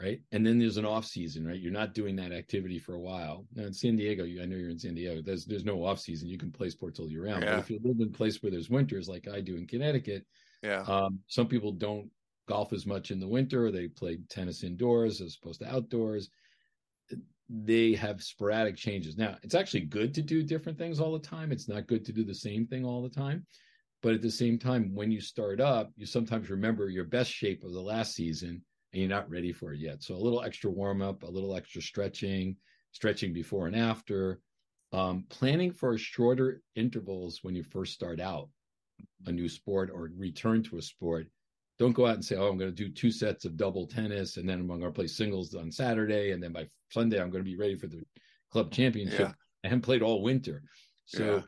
right? 0.01 0.21
And 0.31 0.47
then 0.47 0.57
there's 0.57 0.77
an 0.77 0.85
off 0.85 1.03
season, 1.03 1.45
right? 1.45 1.59
You're 1.59 1.73
not 1.73 1.93
doing 1.93 2.15
that 2.15 2.31
activity 2.31 2.79
for 2.79 2.93
a 2.93 2.99
while. 2.99 3.45
Now 3.53 3.65
in 3.65 3.73
San 3.73 3.97
Diego, 3.97 4.23
I 4.23 4.45
know 4.45 4.55
you're 4.55 4.69
in 4.69 4.79
San 4.79 4.95
Diego. 4.95 5.21
There's 5.21 5.45
there's 5.45 5.65
no 5.65 5.83
off 5.83 5.99
season. 5.99 6.29
You 6.29 6.37
can 6.37 6.53
play 6.53 6.69
sports 6.69 7.01
all 7.01 7.09
year 7.09 7.25
round. 7.25 7.43
Yeah. 7.43 7.55
But 7.55 7.59
if 7.59 7.69
you 7.69 7.81
live 7.83 7.97
in 7.99 8.07
a 8.07 8.17
place 8.17 8.41
where 8.41 8.49
there's 8.49 8.69
winters, 8.69 9.09
like 9.09 9.27
I 9.27 9.41
do 9.41 9.57
in 9.57 9.67
Connecticut, 9.67 10.25
yeah, 10.63 10.83
um, 10.87 11.19
some 11.27 11.47
people 11.47 11.73
don't 11.73 12.09
golf 12.47 12.71
as 12.71 12.85
much 12.85 13.11
in 13.11 13.19
the 13.19 13.27
winter. 13.27 13.71
They 13.71 13.89
play 13.89 14.19
tennis 14.29 14.63
indoors 14.63 15.19
as 15.19 15.37
opposed 15.37 15.59
to 15.63 15.69
outdoors 15.69 16.29
they 17.47 17.93
have 17.93 18.23
sporadic 18.23 18.75
changes. 18.75 19.17
Now, 19.17 19.37
it's 19.43 19.53
actually 19.53 19.81
good 19.81 20.15
to 20.15 20.23
do 20.23 20.41
different 20.41 20.79
things 20.79 20.99
all 20.99 21.13
the 21.13 21.19
time. 21.19 21.51
It's 21.51 21.69
not 21.69 21.85
good 21.85 22.03
to 22.05 22.11
do 22.11 22.23
the 22.23 22.33
same 22.33 22.65
thing 22.65 22.83
all 22.83 23.03
the 23.03 23.09
time. 23.09 23.45
But 24.05 24.13
at 24.13 24.21
the 24.21 24.29
same 24.29 24.59
time, 24.59 24.93
when 24.93 25.11
you 25.11 25.19
start 25.19 25.59
up, 25.59 25.91
you 25.97 26.05
sometimes 26.05 26.51
remember 26.51 26.89
your 26.89 27.05
best 27.05 27.31
shape 27.31 27.63
of 27.63 27.73
the 27.73 27.81
last 27.81 28.13
season 28.13 28.61
and 28.93 29.01
you're 29.01 29.09
not 29.09 29.27
ready 29.31 29.51
for 29.51 29.73
it 29.73 29.79
yet. 29.79 30.03
So 30.03 30.13
a 30.13 30.21
little 30.21 30.43
extra 30.43 30.69
warm 30.69 31.01
up, 31.01 31.23
a 31.23 31.27
little 31.27 31.55
extra 31.55 31.81
stretching, 31.81 32.55
stretching 32.91 33.33
before 33.33 33.65
and 33.65 33.75
after, 33.75 34.41
um, 34.93 35.25
planning 35.29 35.71
for 35.71 35.97
shorter 35.97 36.61
intervals 36.75 37.39
when 37.41 37.55
you 37.55 37.63
first 37.63 37.93
start 37.93 38.19
out 38.19 38.49
a 39.25 39.31
new 39.31 39.49
sport 39.49 39.89
or 39.91 40.11
return 40.15 40.61
to 40.65 40.77
a 40.77 40.83
sport 40.83 41.25
don't 41.79 41.93
go 41.93 42.05
out 42.05 42.13
and 42.13 42.23
say, 42.23 42.35
"Oh, 42.35 42.47
I'm 42.47 42.57
going 42.57 42.73
to 42.73 42.83
do 42.85 42.89
two 42.89 43.11
sets 43.11 43.43
of 43.43 43.57
double 43.57 43.85
tennis, 43.85 44.37
and 44.37 44.47
then 44.47 44.59
I'm 44.59 44.67
going 44.67 44.79
to 44.81 44.91
play 44.91 45.07
singles 45.07 45.53
on 45.55 45.71
Saturday, 45.71 46.31
and 46.31 46.41
then 46.41 46.53
by 46.53 46.69
Sunday 46.89 47.19
I'm 47.19 47.29
going 47.29 47.43
to 47.43 47.49
be 47.49 47.57
ready 47.57 47.75
for 47.75 47.87
the 47.87 48.01
club 48.49 48.71
championship." 48.71 49.19
Yeah. 49.19 49.33
I 49.65 49.67
haven't 49.67 49.81
played 49.81 50.01
all 50.01 50.21
winter, 50.21 50.63
so 51.03 51.35
yeah. 51.35 51.41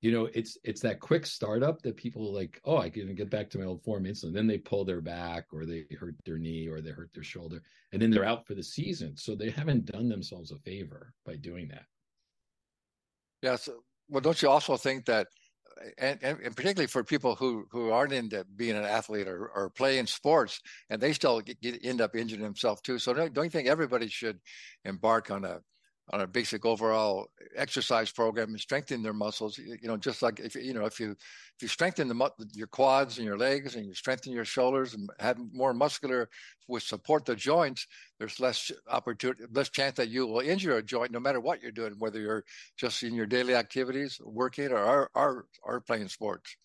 You 0.00 0.12
know 0.12 0.28
it's 0.34 0.56
it's 0.64 0.80
that 0.82 1.00
quick 1.00 1.26
startup 1.26 1.82
that 1.82 1.96
people 1.96 2.32
like. 2.32 2.60
Oh, 2.64 2.78
I 2.78 2.90
can 2.90 3.14
get 3.14 3.30
back 3.30 3.50
to 3.50 3.58
my 3.58 3.64
old 3.64 3.82
form 3.82 4.06
instantly. 4.06 4.38
Then 4.38 4.46
they 4.46 4.58
pull 4.58 4.84
their 4.84 5.00
back, 5.00 5.46
or 5.52 5.66
they 5.66 5.84
hurt 5.98 6.14
their 6.24 6.38
knee, 6.38 6.68
or 6.68 6.80
they 6.80 6.90
hurt 6.90 7.10
their 7.14 7.24
shoulder, 7.24 7.62
and 7.92 8.00
then 8.00 8.10
they're 8.10 8.24
out 8.24 8.46
for 8.46 8.54
the 8.54 8.62
season. 8.62 9.16
So 9.16 9.34
they 9.34 9.50
haven't 9.50 9.86
done 9.86 10.08
themselves 10.08 10.52
a 10.52 10.58
favor 10.58 11.12
by 11.26 11.36
doing 11.36 11.68
that. 11.68 11.84
Yes. 13.42 13.68
Well, 14.08 14.20
don't 14.20 14.40
you 14.40 14.48
also 14.48 14.76
think 14.76 15.04
that 15.06 15.28
and, 15.98 16.18
and, 16.22 16.56
particularly 16.56 16.86
for 16.86 17.04
people 17.04 17.34
who, 17.34 17.66
who 17.70 17.90
aren't 17.90 18.12
into 18.12 18.44
being 18.56 18.76
an 18.76 18.84
athlete 18.84 19.28
or, 19.28 19.48
or 19.48 19.70
playing 19.70 20.06
sports 20.06 20.60
and 20.90 21.00
they 21.00 21.12
still 21.12 21.40
get, 21.40 21.60
get, 21.60 21.84
end 21.84 22.00
up 22.00 22.16
injuring 22.16 22.42
themselves 22.42 22.80
too. 22.80 22.98
So 22.98 23.12
don't, 23.12 23.32
don't 23.32 23.44
you 23.44 23.50
think 23.50 23.68
everybody 23.68 24.08
should 24.08 24.38
embark 24.84 25.30
on 25.30 25.44
a 25.44 25.60
on 26.10 26.20
a 26.20 26.26
basic 26.26 26.64
overall 26.64 27.28
exercise 27.54 28.10
program 28.10 28.50
and 28.50 28.60
strengthen 28.60 29.02
their 29.02 29.12
muscles. 29.12 29.58
You 29.58 29.78
know, 29.82 29.96
just 29.96 30.22
like 30.22 30.40
if 30.40 30.54
you 30.54 30.72
know 30.72 30.86
if 30.86 30.98
you 30.98 31.10
if 31.10 31.62
you 31.62 31.68
strengthen 31.68 32.08
the 32.08 32.32
your 32.52 32.66
quads 32.66 33.18
and 33.18 33.26
your 33.26 33.36
legs 33.36 33.74
and 33.74 33.86
you 33.86 33.94
strengthen 33.94 34.32
your 34.32 34.44
shoulders 34.44 34.94
and 34.94 35.10
have 35.18 35.38
more 35.52 35.74
muscular 35.74 36.28
with 36.66 36.82
support 36.82 37.24
the 37.24 37.36
joints, 37.36 37.86
there's 38.18 38.40
less 38.40 38.70
opportunity, 38.88 39.44
less 39.52 39.68
chance 39.68 39.96
that 39.96 40.08
you 40.08 40.26
will 40.26 40.40
injure 40.40 40.76
a 40.76 40.82
joint 40.82 41.12
no 41.12 41.20
matter 41.20 41.40
what 41.40 41.62
you're 41.62 41.72
doing, 41.72 41.94
whether 41.98 42.20
you're 42.20 42.44
just 42.76 43.02
in 43.02 43.14
your 43.14 43.26
daily 43.26 43.54
activities, 43.54 44.20
working 44.24 44.68
or 44.68 44.78
are 44.78 45.10
are, 45.14 45.44
are 45.64 45.80
playing 45.80 46.08
sports. 46.08 46.56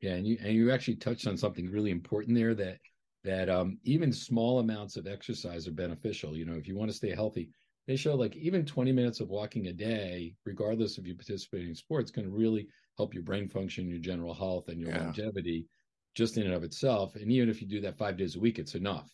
Yeah, 0.00 0.14
and 0.14 0.26
you 0.26 0.38
and 0.40 0.52
you 0.52 0.72
actually 0.72 0.96
touched 0.96 1.26
on 1.26 1.36
something 1.36 1.70
really 1.70 1.90
important 1.90 2.36
there 2.36 2.54
that 2.54 2.78
that 3.24 3.48
um, 3.48 3.78
even 3.84 4.12
small 4.12 4.58
amounts 4.58 4.96
of 4.96 5.06
exercise 5.06 5.68
are 5.68 5.72
beneficial. 5.72 6.36
You 6.36 6.44
know, 6.44 6.54
if 6.54 6.66
you 6.66 6.76
want 6.76 6.90
to 6.90 6.96
stay 6.96 7.14
healthy, 7.14 7.50
they 7.86 7.96
show 7.96 8.14
like 8.14 8.36
even 8.36 8.64
20 8.64 8.92
minutes 8.92 9.20
of 9.20 9.28
walking 9.28 9.66
a 9.66 9.72
day, 9.72 10.34
regardless 10.44 10.98
if 10.98 11.06
you 11.06 11.14
participate 11.14 11.66
in 11.66 11.74
sports, 11.74 12.10
can 12.10 12.32
really 12.32 12.68
help 12.96 13.14
your 13.14 13.22
brain 13.22 13.48
function, 13.48 13.88
your 13.88 13.98
general 13.98 14.34
health, 14.34 14.68
and 14.68 14.80
your 14.80 14.90
yeah. 14.90 15.04
longevity 15.04 15.66
just 16.14 16.36
in 16.36 16.44
and 16.44 16.54
of 16.54 16.62
itself. 16.62 17.16
And 17.16 17.30
even 17.32 17.48
if 17.48 17.60
you 17.60 17.66
do 17.66 17.80
that 17.80 17.98
five 17.98 18.16
days 18.16 18.36
a 18.36 18.40
week, 18.40 18.58
it's 18.58 18.74
enough. 18.74 19.10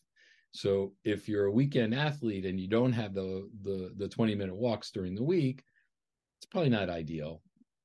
So 0.51 0.95
if 1.05 1.29
you're 1.29 1.47
a 1.47 1.53
weekend 1.53 1.95
athlete 1.95 2.45
and 2.45 2.59
you 2.59 2.69
don't 2.69 2.93
have 2.93 3.15
the 3.15 3.49
the 3.63 3.93
the 3.97 4.09
20 4.09 4.35
minute 4.35 4.57
walks 4.57 4.91
during 4.91 5.15
the 5.15 5.23
week, 5.23 5.63
it's 6.39 6.47
probably 6.47 6.71
not 6.71 6.91
ideal, 6.91 7.43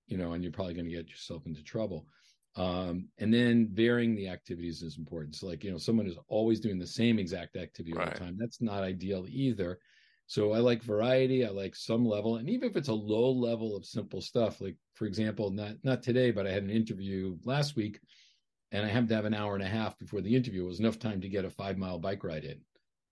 you 0.08 0.18
know, 0.18 0.34
and 0.34 0.44
you're 0.44 0.54
probably 0.54 0.74
going 0.74 0.90
to 0.90 0.96
get 0.96 1.10
yourself 1.10 1.46
into 1.46 1.64
trouble. 1.64 2.08
Um, 2.56 3.10
and 3.18 3.34
then 3.34 3.70
varying 3.72 4.16
the 4.16 4.30
activities 4.30 4.84
is 4.84 4.98
important. 4.98 5.36
So 5.36 5.48
like, 5.48 5.64
you 5.64 5.72
know, 5.72 5.78
someone 5.78 6.06
is 6.06 6.18
always 6.28 6.60
doing 6.60 6.78
the 6.78 6.86
same 6.86 7.18
exact 7.18 7.58
activity 7.58 7.98
all 7.98 8.06
the 8.06 8.12
time. 8.12 8.38
That's 8.38 8.62
not 8.62 8.84
ideal 8.84 9.26
either. 9.28 9.80
So 10.28 10.54
I 10.54 10.60
like 10.60 10.82
variety. 10.82 11.46
I 11.46 11.50
like 11.50 11.76
some 11.76 12.06
level, 12.06 12.38
and 12.38 12.50
even 12.50 12.70
if 12.70 12.76
it's 12.76 12.88
a 12.88 12.94
low 12.94 13.32
level 13.32 13.76
of 13.76 13.86
simple 13.86 14.22
stuff, 14.22 14.62
like 14.62 14.76
for 14.94 15.06
example, 15.06 15.52
not 15.52 15.76
not 15.84 16.02
today, 16.02 16.32
but 16.32 16.48
I 16.48 16.52
had 16.52 16.64
an 16.64 16.70
interview 16.70 17.38
last 17.44 17.76
week, 17.76 18.00
and 18.72 18.86
I 18.86 18.90
have 18.90 19.08
to 19.08 19.16
have 19.16 19.26
an 19.26 19.34
hour 19.34 19.54
and 19.56 19.64
a 19.64 19.68
half 19.68 19.98
before 20.00 20.22
the 20.22 20.36
interview. 20.36 20.64
It 20.64 20.68
was 20.68 20.80
enough 20.80 21.00
time 21.00 21.22
to 21.22 21.30
get 21.30 21.46
a 21.46 21.50
five 21.50 21.78
mile 21.78 22.00
bike 22.00 22.24
ride 22.24 22.46
in, 22.46 22.62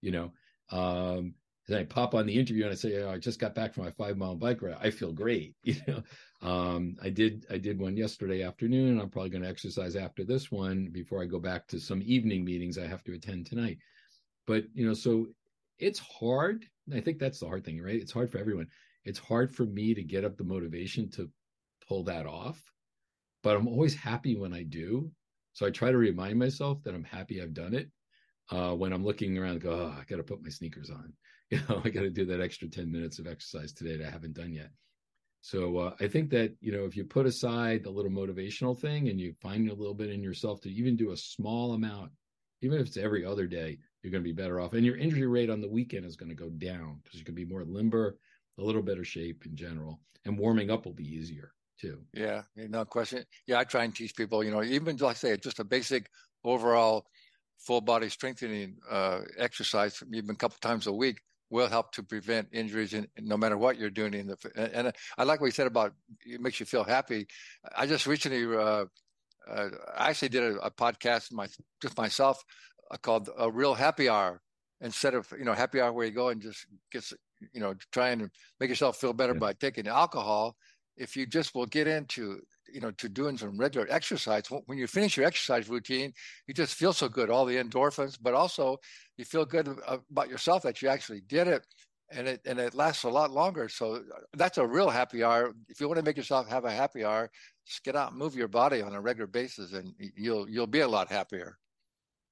you 0.01 0.11
know. 0.11 0.31
Um, 0.71 1.35
then 1.67 1.79
I 1.79 1.83
pop 1.83 2.15
on 2.15 2.25
the 2.25 2.37
interview 2.37 2.63
and 2.63 2.71
I 2.71 2.75
say, 2.75 3.01
oh, 3.01 3.11
I 3.11 3.17
just 3.17 3.39
got 3.39 3.55
back 3.55 3.73
from 3.73 3.85
my 3.85 3.91
five 3.91 4.17
mile 4.17 4.35
bike 4.35 4.61
ride. 4.61 4.77
I 4.81 4.89
feel 4.89 5.11
great, 5.11 5.55
you 5.63 5.75
know. 5.87 6.03
Um, 6.41 6.95
I 7.01 7.09
did 7.09 7.45
I 7.49 7.57
did 7.57 7.79
one 7.79 7.95
yesterday 7.95 8.43
afternoon. 8.43 8.99
I'm 8.99 9.09
probably 9.09 9.29
going 9.29 9.43
to 9.43 9.49
exercise 9.49 9.95
after 9.95 10.23
this 10.23 10.51
one 10.51 10.89
before 10.91 11.21
I 11.21 11.25
go 11.25 11.39
back 11.39 11.67
to 11.67 11.79
some 11.79 12.01
evening 12.03 12.43
meetings 12.43 12.77
I 12.77 12.87
have 12.87 13.03
to 13.03 13.13
attend 13.13 13.45
tonight. 13.45 13.77
But 14.47 14.63
you 14.73 14.87
know, 14.87 14.93
so 14.93 15.27
it's 15.81 15.99
hard 15.99 16.65
I 16.93 17.01
think 17.01 17.19
that's 17.19 17.39
the 17.39 17.47
hard 17.47 17.63
thing, 17.63 17.81
right? 17.81 17.95
It's 17.95 18.11
hard 18.11 18.31
for 18.31 18.37
everyone. 18.37 18.67
It's 19.05 19.19
hard 19.19 19.53
for 19.53 19.65
me 19.65 19.93
to 19.93 20.03
get 20.03 20.25
up 20.25 20.37
the 20.37 20.43
motivation 20.43 21.09
to 21.11 21.29
pull 21.87 22.03
that 22.05 22.25
off, 22.25 22.61
but 23.43 23.55
I'm 23.55 23.67
always 23.67 23.95
happy 23.95 24.35
when 24.35 24.53
I 24.53 24.63
do. 24.63 25.11
So 25.53 25.65
I 25.65 25.71
try 25.71 25.91
to 25.91 25.97
remind 25.97 26.39
myself 26.39 26.83
that 26.83 26.93
I'm 26.93 27.03
happy 27.03 27.41
I've 27.41 27.53
done 27.53 27.73
it. 27.73 27.89
Uh, 28.49 28.73
when 28.75 28.93
I'm 28.93 29.05
looking 29.05 29.37
around, 29.37 29.61
go, 29.61 29.71
oh, 29.71 29.95
I 29.99 30.03
got 30.05 30.17
to 30.17 30.23
put 30.23 30.43
my 30.43 30.49
sneakers 30.49 30.89
on. 30.89 31.13
You 31.51 31.59
know, 31.67 31.81
I 31.83 31.89
got 31.89 32.03
to 32.03 32.09
do 32.09 32.23
that 32.27 32.39
extra 32.39 32.69
10 32.69 32.89
minutes 32.89 33.19
of 33.19 33.27
exercise 33.27 33.73
today 33.73 33.97
that 33.97 34.07
I 34.07 34.09
haven't 34.09 34.35
done 34.35 34.53
yet. 34.53 34.69
So 35.41 35.79
uh, 35.79 35.95
I 35.99 36.07
think 36.07 36.29
that 36.29 36.55
you 36.61 36.71
know 36.71 36.85
if 36.85 36.95
you 36.95 37.03
put 37.03 37.25
aside 37.25 37.83
the 37.83 37.89
little 37.89 38.09
motivational 38.09 38.79
thing 38.79 39.09
and 39.09 39.19
you 39.19 39.33
find 39.41 39.69
a 39.69 39.73
little 39.73 39.93
bit 39.93 40.11
in 40.11 40.23
yourself 40.23 40.61
to 40.61 40.71
even 40.71 40.95
do 40.95 41.11
a 41.11 41.17
small 41.17 41.73
amount, 41.73 42.11
even 42.61 42.79
if 42.79 42.87
it's 42.87 42.95
every 42.95 43.25
other 43.25 43.47
day, 43.47 43.79
you're 44.01 44.11
going 44.11 44.23
to 44.23 44.27
be 44.27 44.33
better 44.33 44.59
off. 44.59 44.73
And 44.73 44.85
your 44.85 44.97
injury 44.97 45.27
rate 45.27 45.49
on 45.49 45.61
the 45.61 45.69
weekend 45.69 46.05
is 46.05 46.15
going 46.15 46.29
to 46.29 46.35
go 46.35 46.49
down 46.49 46.99
because 47.03 47.19
you 47.19 47.25
can 47.25 47.35
be 47.35 47.45
more 47.45 47.63
limber, 47.63 48.17
a 48.57 48.63
little 48.63 48.81
better 48.81 49.03
shape 49.03 49.45
in 49.45 49.55
general, 49.55 49.99
and 50.25 50.37
warming 50.37 50.71
up 50.71 50.85
will 50.85 50.93
be 50.93 51.07
easier 51.07 51.53
too. 51.79 51.99
Yeah, 52.13 52.43
no 52.55 52.85
question. 52.85 53.25
Yeah, 53.47 53.59
I 53.59 53.63
try 53.63 53.83
and 53.83 53.95
teach 53.95 54.15
people, 54.15 54.43
you 54.43 54.51
know, 54.51 54.63
even 54.63 54.97
like 54.97 55.11
I 55.11 55.13
say, 55.13 55.37
just 55.37 55.59
a 55.59 55.63
basic 55.63 56.09
overall 56.43 57.05
full 57.57 57.81
body 57.81 58.09
strengthening 58.09 58.77
uh, 58.89 59.21
exercise, 59.37 60.01
even 60.11 60.31
a 60.31 60.35
couple 60.35 60.57
times 60.61 60.87
a 60.87 60.91
week, 60.91 61.19
will 61.49 61.67
help 61.67 61.91
to 61.91 62.03
prevent 62.03 62.47
injuries 62.51 62.93
in, 62.93 63.07
no 63.19 63.37
matter 63.37 63.57
what 63.57 63.77
you're 63.77 63.89
doing. 63.89 64.13
In 64.13 64.27
the 64.27 64.37
and, 64.55 64.87
and 64.87 64.95
I 65.17 65.23
like 65.23 65.41
what 65.41 65.47
you 65.47 65.51
said 65.51 65.67
about 65.67 65.93
it 66.25 66.41
makes 66.41 66.59
you 66.59 66.65
feel 66.65 66.83
happy. 66.83 67.27
I 67.75 67.85
just 67.85 68.07
recently. 68.07 68.45
Uh, 68.55 68.85
uh, 69.49 69.69
I 69.97 70.11
actually 70.11 70.29
did 70.29 70.43
a, 70.43 70.65
a 70.65 70.71
podcast 70.71 71.31
my 71.33 71.47
just 71.81 71.97
myself 71.97 72.43
called 72.97 73.29
a 73.37 73.49
real 73.49 73.73
happy 73.73 74.09
hour 74.09 74.41
instead 74.81 75.13
of 75.13 75.31
you 75.37 75.45
know 75.45 75.53
happy 75.53 75.79
hour 75.79 75.91
where 75.91 76.05
you 76.05 76.11
go 76.11 76.29
and 76.29 76.41
just 76.41 76.65
get 76.91 77.03
you 77.53 77.61
know 77.61 77.73
try 77.91 78.09
and 78.09 78.29
make 78.59 78.69
yourself 78.69 78.97
feel 78.97 79.13
better 79.13 79.33
yeah. 79.33 79.39
by 79.39 79.53
taking 79.53 79.87
alcohol. 79.87 80.55
If 80.97 81.15
you 81.15 81.25
just 81.25 81.55
will 81.55 81.65
get 81.65 81.87
into 81.87 82.41
you 82.71 82.81
know 82.81 82.91
to 82.91 83.09
doing 83.09 83.37
some 83.37 83.57
regular 83.57 83.87
exercise 83.89 84.43
when 84.65 84.77
you 84.77 84.87
finish 84.87 85.17
your 85.17 85.25
exercise 85.25 85.67
routine 85.67 86.13
you 86.47 86.53
just 86.53 86.75
feel 86.75 86.93
so 86.93 87.09
good 87.09 87.29
all 87.29 87.43
the 87.43 87.57
endorphins 87.57 88.17
but 88.21 88.33
also 88.33 88.77
you 89.17 89.25
feel 89.25 89.43
good 89.43 89.67
about 89.85 90.29
yourself 90.29 90.63
that 90.63 90.81
you 90.81 90.87
actually 90.87 91.19
did 91.27 91.47
it 91.47 91.65
and 92.11 92.29
it 92.29 92.41
and 92.45 92.59
it 92.59 92.73
lasts 92.73 93.03
a 93.03 93.09
lot 93.09 93.31
longer. 93.31 93.67
So 93.67 93.95
uh, 93.95 93.99
that's 94.33 94.57
a 94.57 94.65
real 94.67 94.89
happy 94.89 95.23
hour. 95.23 95.53
If 95.69 95.81
you 95.81 95.87
want 95.87 95.99
to 95.99 96.05
make 96.05 96.17
yourself 96.17 96.47
have 96.49 96.65
a 96.65 96.71
happy 96.71 97.03
hour 97.03 97.29
just 97.65 97.83
get 97.83 97.95
out 97.95 98.11
and 98.11 98.19
move 98.19 98.35
your 98.35 98.47
body 98.47 98.81
on 98.81 98.93
a 98.93 99.01
regular 99.01 99.27
basis 99.27 99.73
and 99.73 99.93
you'll 100.15 100.49
you'll 100.49 100.67
be 100.67 100.81
a 100.81 100.87
lot 100.87 101.09
happier 101.09 101.57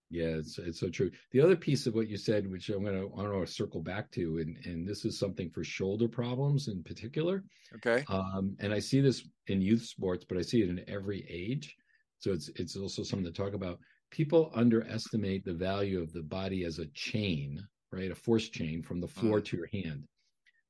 yeah, 0.10 0.26
it's 0.26 0.58
it's 0.58 0.80
so 0.80 0.90
true. 0.90 1.12
The 1.32 1.42
other 1.42 1.56
piece 1.56 1.86
of 1.86 1.94
what 1.94 2.08
you 2.08 2.18
said, 2.18 2.50
which 2.50 2.70
I'm 2.70 2.84
gonna 2.84 3.02
I 3.02 3.04
want 3.04 3.46
to 3.46 3.52
circle 3.52 3.82
back 3.82 4.10
to, 4.12 4.40
and 4.40 4.58
and 4.66 4.88
this 4.88 5.06
is 5.06 5.20
something 5.20 5.52
for 5.52 5.64
shoulder 5.64 6.08
problems 6.08 6.68
in 6.68 6.84
particular. 6.84 7.44
Okay. 7.76 8.04
Um, 8.08 8.56
and 8.60 8.74
I 8.74 8.80
see 8.80 9.02
this 9.02 9.24
in 9.48 9.62
youth 9.62 9.84
sports, 9.84 10.26
but 10.28 10.38
I 10.38 10.42
see 10.42 10.64
it 10.64 10.70
in 10.70 10.84
every 10.88 11.26
age. 11.30 11.76
So 12.18 12.32
it's 12.32 12.50
it's 12.56 12.76
also 12.76 13.04
something 13.04 13.32
to 13.32 13.32
talk 13.32 13.54
about. 13.54 13.80
People 14.10 14.52
underestimate 14.56 15.46
the 15.46 15.54
value 15.54 16.02
of 16.02 16.12
the 16.12 16.24
body 16.24 16.64
as 16.64 16.80
a 16.80 16.88
chain, 16.96 17.64
right? 17.92 18.10
A 18.10 18.16
force 18.16 18.50
chain 18.50 18.82
from 18.82 19.00
the 19.00 19.08
floor 19.08 19.40
mm. 19.40 19.46
to 19.46 19.58
your 19.58 19.70
hand. 19.72 20.06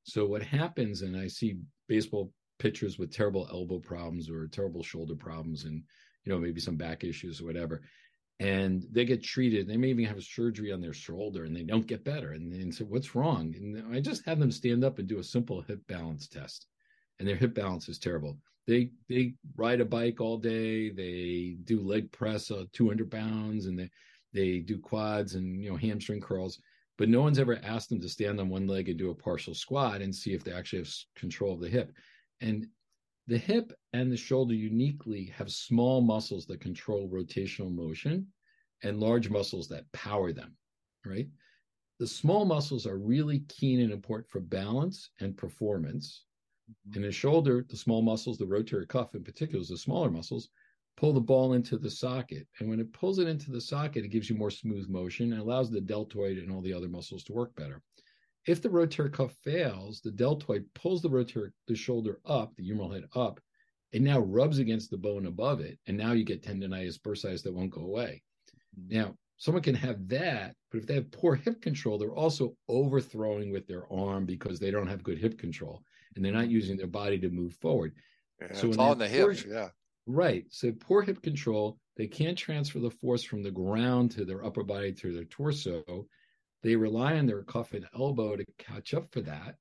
So 0.02 0.26
what 0.26 0.42
happens, 0.42 1.00
and 1.00 1.16
I 1.16 1.28
see 1.28 1.56
baseball 1.88 2.30
pitchers 2.58 2.98
with 2.98 3.10
terrible 3.10 3.48
elbow 3.50 3.78
problems 3.78 4.28
or 4.28 4.46
terrible 4.48 4.82
shoulder 4.82 5.14
problems, 5.14 5.64
and 5.64 5.82
you 6.24 6.32
know 6.32 6.38
maybe 6.38 6.60
some 6.60 6.76
back 6.76 7.04
issues 7.04 7.40
or 7.40 7.46
whatever 7.46 7.80
and 8.40 8.86
they 8.90 9.04
get 9.04 9.22
treated. 9.22 9.68
They 9.68 9.76
may 9.76 9.88
even 9.88 10.06
have 10.06 10.16
a 10.16 10.22
surgery 10.22 10.72
on 10.72 10.80
their 10.80 10.94
shoulder 10.94 11.44
and 11.44 11.54
they 11.54 11.62
don't 11.62 11.86
get 11.86 12.04
better. 12.04 12.32
And 12.32 12.50
then 12.50 12.72
say, 12.72 12.84
What's 12.84 13.14
wrong? 13.14 13.54
And 13.56 13.94
I 13.94 14.00
just 14.00 14.24
have 14.24 14.40
them 14.40 14.50
stand 14.50 14.82
up 14.82 14.98
and 14.98 15.06
do 15.06 15.18
a 15.18 15.24
simple 15.24 15.60
hip 15.60 15.86
balance 15.86 16.26
test. 16.26 16.66
And 17.18 17.28
their 17.28 17.36
hip 17.36 17.54
balance 17.54 17.88
is 17.88 17.98
terrible. 17.98 18.38
They 18.66 18.90
they 19.08 19.34
ride 19.56 19.82
a 19.82 19.84
bike 19.84 20.20
all 20.20 20.38
day, 20.38 20.90
they 20.90 21.56
do 21.64 21.80
leg 21.80 22.10
press 22.12 22.50
uh, 22.50 22.64
200 22.72 23.10
pounds, 23.10 23.66
and 23.66 23.78
they 23.78 23.90
they 24.32 24.58
do 24.60 24.78
quads 24.78 25.34
and 25.34 25.62
you 25.62 25.70
know 25.70 25.76
hamstring 25.76 26.20
curls. 26.20 26.58
But 26.96 27.08
no 27.08 27.20
one's 27.20 27.38
ever 27.38 27.58
asked 27.62 27.90
them 27.90 28.00
to 28.00 28.08
stand 28.08 28.40
on 28.40 28.48
one 28.48 28.66
leg 28.66 28.88
and 28.88 28.98
do 28.98 29.10
a 29.10 29.14
partial 29.14 29.54
squat 29.54 30.02
and 30.02 30.14
see 30.14 30.32
if 30.32 30.44
they 30.44 30.52
actually 30.52 30.80
have 30.80 30.94
control 31.14 31.54
of 31.54 31.60
the 31.60 31.68
hip. 31.68 31.92
And 32.40 32.66
the 33.30 33.38
hip 33.38 33.72
and 33.92 34.10
the 34.10 34.16
shoulder 34.16 34.54
uniquely 34.54 35.26
have 35.26 35.52
small 35.52 36.00
muscles 36.00 36.46
that 36.46 36.60
control 36.60 37.08
rotational 37.08 37.72
motion 37.72 38.26
and 38.82 38.98
large 38.98 39.30
muscles 39.30 39.68
that 39.68 39.90
power 39.92 40.32
them, 40.32 40.56
right? 41.06 41.28
The 42.00 42.08
small 42.08 42.44
muscles 42.44 42.88
are 42.88 42.98
really 42.98 43.44
keen 43.46 43.82
and 43.82 43.92
important 43.92 44.28
for 44.28 44.40
balance 44.40 45.10
and 45.20 45.36
performance. 45.36 46.24
Mm-hmm. 46.88 46.96
In 46.96 47.02
the 47.02 47.12
shoulder, 47.12 47.64
the 47.68 47.76
small 47.76 48.02
muscles, 48.02 48.36
the 48.36 48.46
rotator 48.46 48.88
cuff 48.88 49.14
in 49.14 49.22
particular, 49.22 49.64
the 49.64 49.78
smaller 49.78 50.10
muscles, 50.10 50.48
pull 50.96 51.12
the 51.12 51.20
ball 51.20 51.52
into 51.52 51.78
the 51.78 51.90
socket. 51.90 52.48
And 52.58 52.68
when 52.68 52.80
it 52.80 52.92
pulls 52.92 53.20
it 53.20 53.28
into 53.28 53.52
the 53.52 53.60
socket, 53.60 54.04
it 54.04 54.08
gives 54.08 54.28
you 54.28 54.34
more 54.34 54.50
smooth 54.50 54.88
motion 54.88 55.32
and 55.32 55.40
allows 55.40 55.70
the 55.70 55.80
deltoid 55.80 56.38
and 56.38 56.50
all 56.50 56.62
the 56.62 56.72
other 56.72 56.88
muscles 56.88 57.22
to 57.24 57.32
work 57.32 57.54
better. 57.54 57.80
If 58.46 58.62
the 58.62 58.68
rotator 58.68 59.12
cuff 59.12 59.34
fails, 59.44 60.00
the 60.00 60.10
deltoid 60.10 60.64
pulls 60.74 61.02
the 61.02 61.10
rotator, 61.10 61.50
the 61.68 61.74
shoulder 61.74 62.20
up, 62.24 62.54
the 62.56 62.68
humeral 62.68 62.92
head 62.92 63.04
up, 63.14 63.40
and 63.92 64.04
now 64.04 64.20
rubs 64.20 64.58
against 64.58 64.90
the 64.90 64.96
bone 64.96 65.26
above 65.26 65.60
it. 65.60 65.78
And 65.86 65.96
now 65.96 66.12
you 66.12 66.24
get 66.24 66.42
tendonitis 66.42 66.98
bursitis 66.98 67.42
that 67.42 67.54
won't 67.54 67.70
go 67.70 67.82
away. 67.82 68.22
Mm-hmm. 68.78 68.96
Now, 68.96 69.14
someone 69.36 69.62
can 69.62 69.74
have 69.74 70.08
that, 70.08 70.54
but 70.70 70.78
if 70.78 70.86
they 70.86 70.94
have 70.94 71.10
poor 71.10 71.34
hip 71.34 71.60
control, 71.60 71.98
they're 71.98 72.14
also 72.14 72.54
overthrowing 72.68 73.50
with 73.50 73.66
their 73.66 73.90
arm 73.92 74.26
because 74.26 74.58
they 74.58 74.70
don't 74.70 74.86
have 74.86 75.02
good 75.02 75.18
hip 75.18 75.38
control 75.38 75.82
and 76.14 76.24
they're 76.24 76.32
not 76.32 76.48
using 76.48 76.76
their 76.76 76.86
body 76.86 77.18
to 77.18 77.30
move 77.30 77.54
forward. 77.54 77.92
Yeah, 78.40 78.54
so 78.54 78.68
it's 78.68 78.78
all 78.78 78.92
in 78.92 78.98
the 78.98 79.08
hips, 79.08 79.44
yeah. 79.46 79.68
Right. 80.06 80.44
So 80.50 80.72
poor 80.72 81.02
hip 81.02 81.22
control, 81.22 81.78
they 81.96 82.06
can't 82.06 82.38
transfer 82.38 82.78
the 82.80 82.90
force 82.90 83.22
from 83.22 83.42
the 83.42 83.50
ground 83.50 84.10
to 84.12 84.24
their 84.24 84.44
upper 84.44 84.64
body 84.64 84.92
to 84.92 85.12
their 85.12 85.24
torso. 85.24 86.06
They 86.62 86.76
rely 86.76 87.16
on 87.16 87.26
their 87.26 87.42
cuff 87.42 87.72
and 87.72 87.86
elbow 87.94 88.36
to 88.36 88.44
catch 88.58 88.94
up 88.94 89.10
for 89.10 89.20
that. 89.22 89.56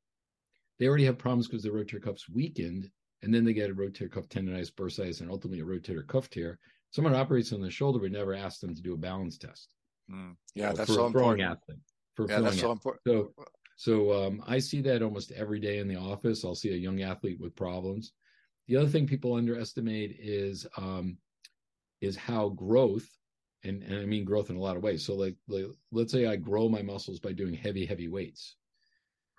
They 0.77 0.87
already 0.87 1.05
have 1.05 1.17
problems 1.17 1.47
because 1.47 1.63
the 1.63 1.69
rotator 1.69 2.01
cuff's 2.01 2.29
weakened, 2.29 2.89
and 3.21 3.33
then 3.33 3.43
they 3.43 3.53
get 3.53 3.69
a 3.69 3.75
rotator 3.75 4.11
cuff 4.11 4.27
tendonitis, 4.29 4.73
bursitis, 4.73 5.21
and 5.21 5.29
ultimately 5.29 5.61
a 5.61 5.65
rotator 5.65 6.05
cuff 6.07 6.29
tear. 6.29 6.59
Someone 6.91 7.15
operates 7.15 7.53
on 7.53 7.61
the 7.61 7.69
shoulder 7.69 7.99
would 7.99 8.11
never 8.11 8.33
ask 8.33 8.59
them 8.59 8.75
to 8.75 8.81
do 8.81 8.93
a 8.93 8.97
balance 8.97 9.37
test. 9.37 9.75
Mm. 10.11 10.35
Yeah, 10.55 10.71
that's 10.73 10.93
so 10.93 11.05
important. 11.05 11.41
Athlete, 11.41 11.79
for 12.15 12.27
yeah, 12.29 12.39
that's 12.39 12.59
so 12.59 12.71
important. 12.71 13.01
So, 13.05 13.33
so 13.75 14.25
um, 14.25 14.43
I 14.47 14.59
see 14.59 14.81
that 14.81 15.01
almost 15.01 15.31
every 15.31 15.59
day 15.59 15.77
in 15.77 15.87
the 15.87 15.95
office. 15.95 16.43
I'll 16.43 16.55
see 16.55 16.73
a 16.73 16.77
young 16.77 17.01
athlete 17.01 17.39
with 17.39 17.55
problems. 17.55 18.13
The 18.67 18.77
other 18.77 18.89
thing 18.89 19.07
people 19.07 19.35
underestimate 19.35 20.17
is 20.19 20.65
um, 20.77 21.17
is 22.01 22.15
how 22.15 22.49
growth 22.49 23.07
and, 23.63 23.83
and 23.83 23.99
I 23.99 24.05
mean 24.05 24.25
growth 24.25 24.49
in 24.49 24.55
a 24.55 24.61
lot 24.61 24.77
of 24.77 24.83
ways. 24.83 25.05
So 25.05 25.15
like, 25.15 25.35
like 25.47 25.65
let's 25.91 26.11
say 26.11 26.25
I 26.25 26.35
grow 26.35 26.69
my 26.69 26.81
muscles 26.81 27.19
by 27.19 27.33
doing 27.33 27.53
heavy, 27.53 27.85
heavy 27.85 28.07
weights. 28.07 28.55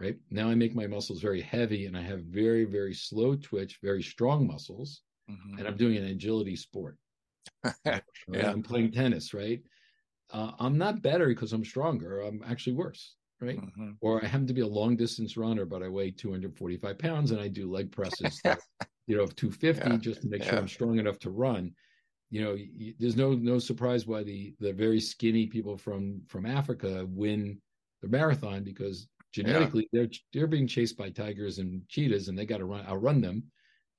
Right. 0.00 0.17
Now 0.31 0.49
I 0.49 0.55
make 0.55 0.75
my 0.75 0.87
muscles 0.87 1.21
very 1.21 1.43
heavy 1.43 1.85
and 1.87 1.97
I 1.97 2.03
have 2.03 2.21
very, 2.21 2.65
very 2.65 2.95
slow 2.95 3.37
twitch, 3.37 3.79
very 3.83 4.03
strong 4.03 4.47
muscles. 4.47 5.03
Mm-hmm. 5.31 5.59
And 5.59 5.69
I'm 5.69 5.77
doing 5.77 5.97
an 5.97 6.05
agility 6.05 6.57
sport. 6.57 6.97
yeah. 7.85 8.00
I'm 8.33 8.62
playing 8.62 8.93
tennis, 8.93 9.35
right? 9.35 9.61
Uh, 10.33 10.53
I'm 10.59 10.79
not 10.79 11.03
better 11.03 11.29
because 11.29 11.53
I'm 11.53 11.65
stronger. 11.65 12.23
I'm 12.23 12.43
actually 12.49 12.75
worse, 12.75 13.17
right? 13.41 13.59
Mm-hmm. 13.59 13.91
Or 14.00 14.25
I 14.25 14.27
happen 14.27 14.47
to 14.47 14.55
be 14.55 14.62
a 14.62 14.67
long 14.67 14.97
distance 14.97 15.37
runner, 15.37 15.67
but 15.67 15.83
I 15.83 15.89
weigh 15.89 16.12
245 16.12 16.99
pounds 16.99 17.31
and 17.31 17.41
I 17.41 17.49
do 17.49 17.71
leg 17.71 17.93
presses, 17.93 18.41
that, 18.45 18.61
you 19.07 19.17
know, 19.17 19.23
of 19.23 19.37
250 19.37 19.91
yeah. 19.91 19.97
just 19.99 20.23
to 20.23 20.29
make 20.29 20.45
yeah. 20.45 20.50
sure 20.50 20.59
I'm 20.59 20.69
strong 20.69 20.99
enough 20.99 21.19
to 21.21 21.31
run 21.31 21.73
you 22.31 22.43
know 22.43 22.57
there's 22.99 23.17
no 23.17 23.33
no 23.33 23.59
surprise 23.59 24.07
why 24.07 24.23
the 24.23 24.55
the 24.61 24.73
very 24.73 25.01
skinny 25.01 25.47
people 25.47 25.77
from 25.77 26.23
from 26.29 26.47
africa 26.47 27.07
win 27.11 27.61
the 28.02 28.09
marathon 28.09 28.63
because 28.63 29.09
genetically 29.33 29.89
yeah. 29.93 30.02
they're 30.02 30.11
they're 30.33 30.47
being 30.47 30.67
chased 30.67 30.97
by 30.97 31.11
tigers 31.11 31.59
and 31.59 31.83
cheetahs 31.89 32.28
and 32.28 32.39
they 32.39 32.47
got 32.47 32.59
to 32.59 32.65
run 32.65 32.87
outrun 32.87 33.21
them 33.21 33.43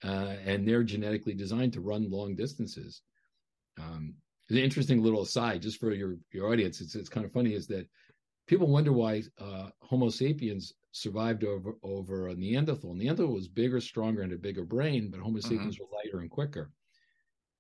uh, 0.03 0.33
and 0.45 0.67
they're 0.67 0.83
genetically 0.83 1.33
designed 1.33 1.73
to 1.73 1.81
run 1.81 2.09
long 2.09 2.35
distances 2.35 3.01
um, 3.79 4.13
an 4.49 4.57
interesting 4.57 5.01
little 5.01 5.21
aside 5.21 5.61
just 5.61 5.79
for 5.79 5.91
your 5.91 6.15
your 6.31 6.51
audience 6.51 6.81
it's 6.81 6.95
it's 6.95 7.09
kind 7.09 7.25
of 7.25 7.31
funny 7.31 7.53
is 7.53 7.67
that 7.67 7.87
people 8.47 8.67
wonder 8.67 8.91
why 8.91 9.21
uh, 9.39 9.69
homo 9.81 10.09
sapiens 10.09 10.73
survived 10.93 11.43
over 11.43 11.75
over 11.83 12.29
a 12.29 12.35
neanderthal 12.35 12.93
neanderthal 12.93 13.33
was 13.33 13.47
bigger 13.47 13.79
stronger 13.79 14.21
and 14.21 14.33
a 14.33 14.37
bigger 14.37 14.65
brain 14.65 15.09
but 15.09 15.19
homo 15.19 15.39
sapiens 15.39 15.75
mm-hmm. 15.75 15.83
were 15.83 15.97
lighter 15.97 16.19
and 16.19 16.29
quicker 16.29 16.71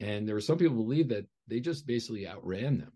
and 0.01 0.27
there 0.27 0.35
are 0.35 0.41
some 0.41 0.57
people 0.57 0.75
believe 0.75 1.09
that 1.09 1.27
they 1.47 1.59
just 1.59 1.85
basically 1.85 2.27
outran 2.27 2.79
them, 2.79 2.91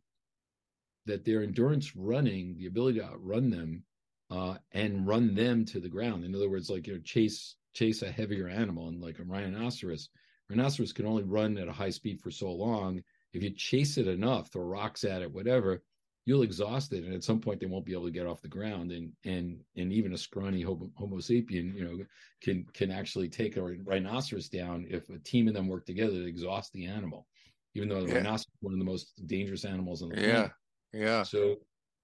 that 1.05 1.23
their 1.23 1.43
endurance 1.43 1.95
running, 1.95 2.57
the 2.57 2.65
ability 2.65 2.99
to 2.99 3.05
outrun 3.05 3.51
them 3.51 3.83
uh, 4.31 4.55
and 4.71 5.07
run 5.07 5.35
them 5.35 5.65
to 5.65 5.79
the 5.79 5.87
ground. 5.89 6.25
In 6.25 6.33
other 6.33 6.49
words, 6.49 6.69
like, 6.69 6.87
you 6.87 6.95
know, 6.95 6.99
chase 7.01 7.55
chase 7.75 8.01
a 8.01 8.11
heavier 8.11 8.47
animal 8.47 8.87
and 8.87 9.01
like 9.01 9.19
a 9.19 9.23
rhinoceros. 9.23 10.09
Rhinoceros 10.49 10.93
can 10.93 11.05
only 11.05 11.23
run 11.23 11.57
at 11.57 11.67
a 11.67 11.73
high 11.73 11.89
speed 11.89 12.21
for 12.21 12.31
so 12.31 12.51
long. 12.51 13.03
If 13.33 13.43
you 13.43 13.51
chase 13.51 13.97
it 13.97 14.07
enough, 14.07 14.51
throw 14.51 14.63
rocks 14.63 15.03
at 15.03 15.21
it, 15.21 15.31
whatever, 15.31 15.83
you'll 16.25 16.41
exhaust 16.41 16.91
it, 16.91 17.03
and 17.03 17.13
at 17.13 17.23
some 17.23 17.39
point 17.39 17.59
they 17.59 17.67
won't 17.67 17.85
be 17.85 17.93
able 17.93 18.05
to 18.05 18.11
get 18.11 18.25
off 18.25 18.41
the 18.41 18.47
ground. 18.47 18.91
And 18.91 19.11
and 19.23 19.59
and 19.77 19.93
even 19.93 20.13
a 20.13 20.17
scrawny 20.17 20.61
Homo, 20.61 20.89
homo 20.95 21.17
sapien, 21.17 21.73
you 21.75 21.85
know, 21.85 22.05
can 22.41 22.65
can 22.73 22.91
actually 22.91 23.29
take 23.29 23.57
a 23.57 23.61
rhinoceros 23.61 24.49
down 24.49 24.85
if 24.89 25.09
a 25.09 25.19
team 25.19 25.47
of 25.47 25.53
them 25.53 25.67
work 25.67 25.85
together 25.85 26.13
to 26.13 26.27
exhaust 26.27 26.73
the 26.73 26.85
animal. 26.85 27.27
Even 27.75 27.89
though 27.89 28.01
the 28.01 28.09
yeah. 28.09 28.15
rhinoceros 28.15 28.47
is 28.47 28.61
one 28.61 28.73
of 28.73 28.79
the 28.79 28.85
most 28.85 29.13
dangerous 29.27 29.65
animals 29.65 30.01
on 30.01 30.09
the 30.09 30.15
world. 30.15 30.27
yeah. 30.27 30.33
planet. 30.33 30.51
Yeah. 30.93 31.23
So 31.23 31.57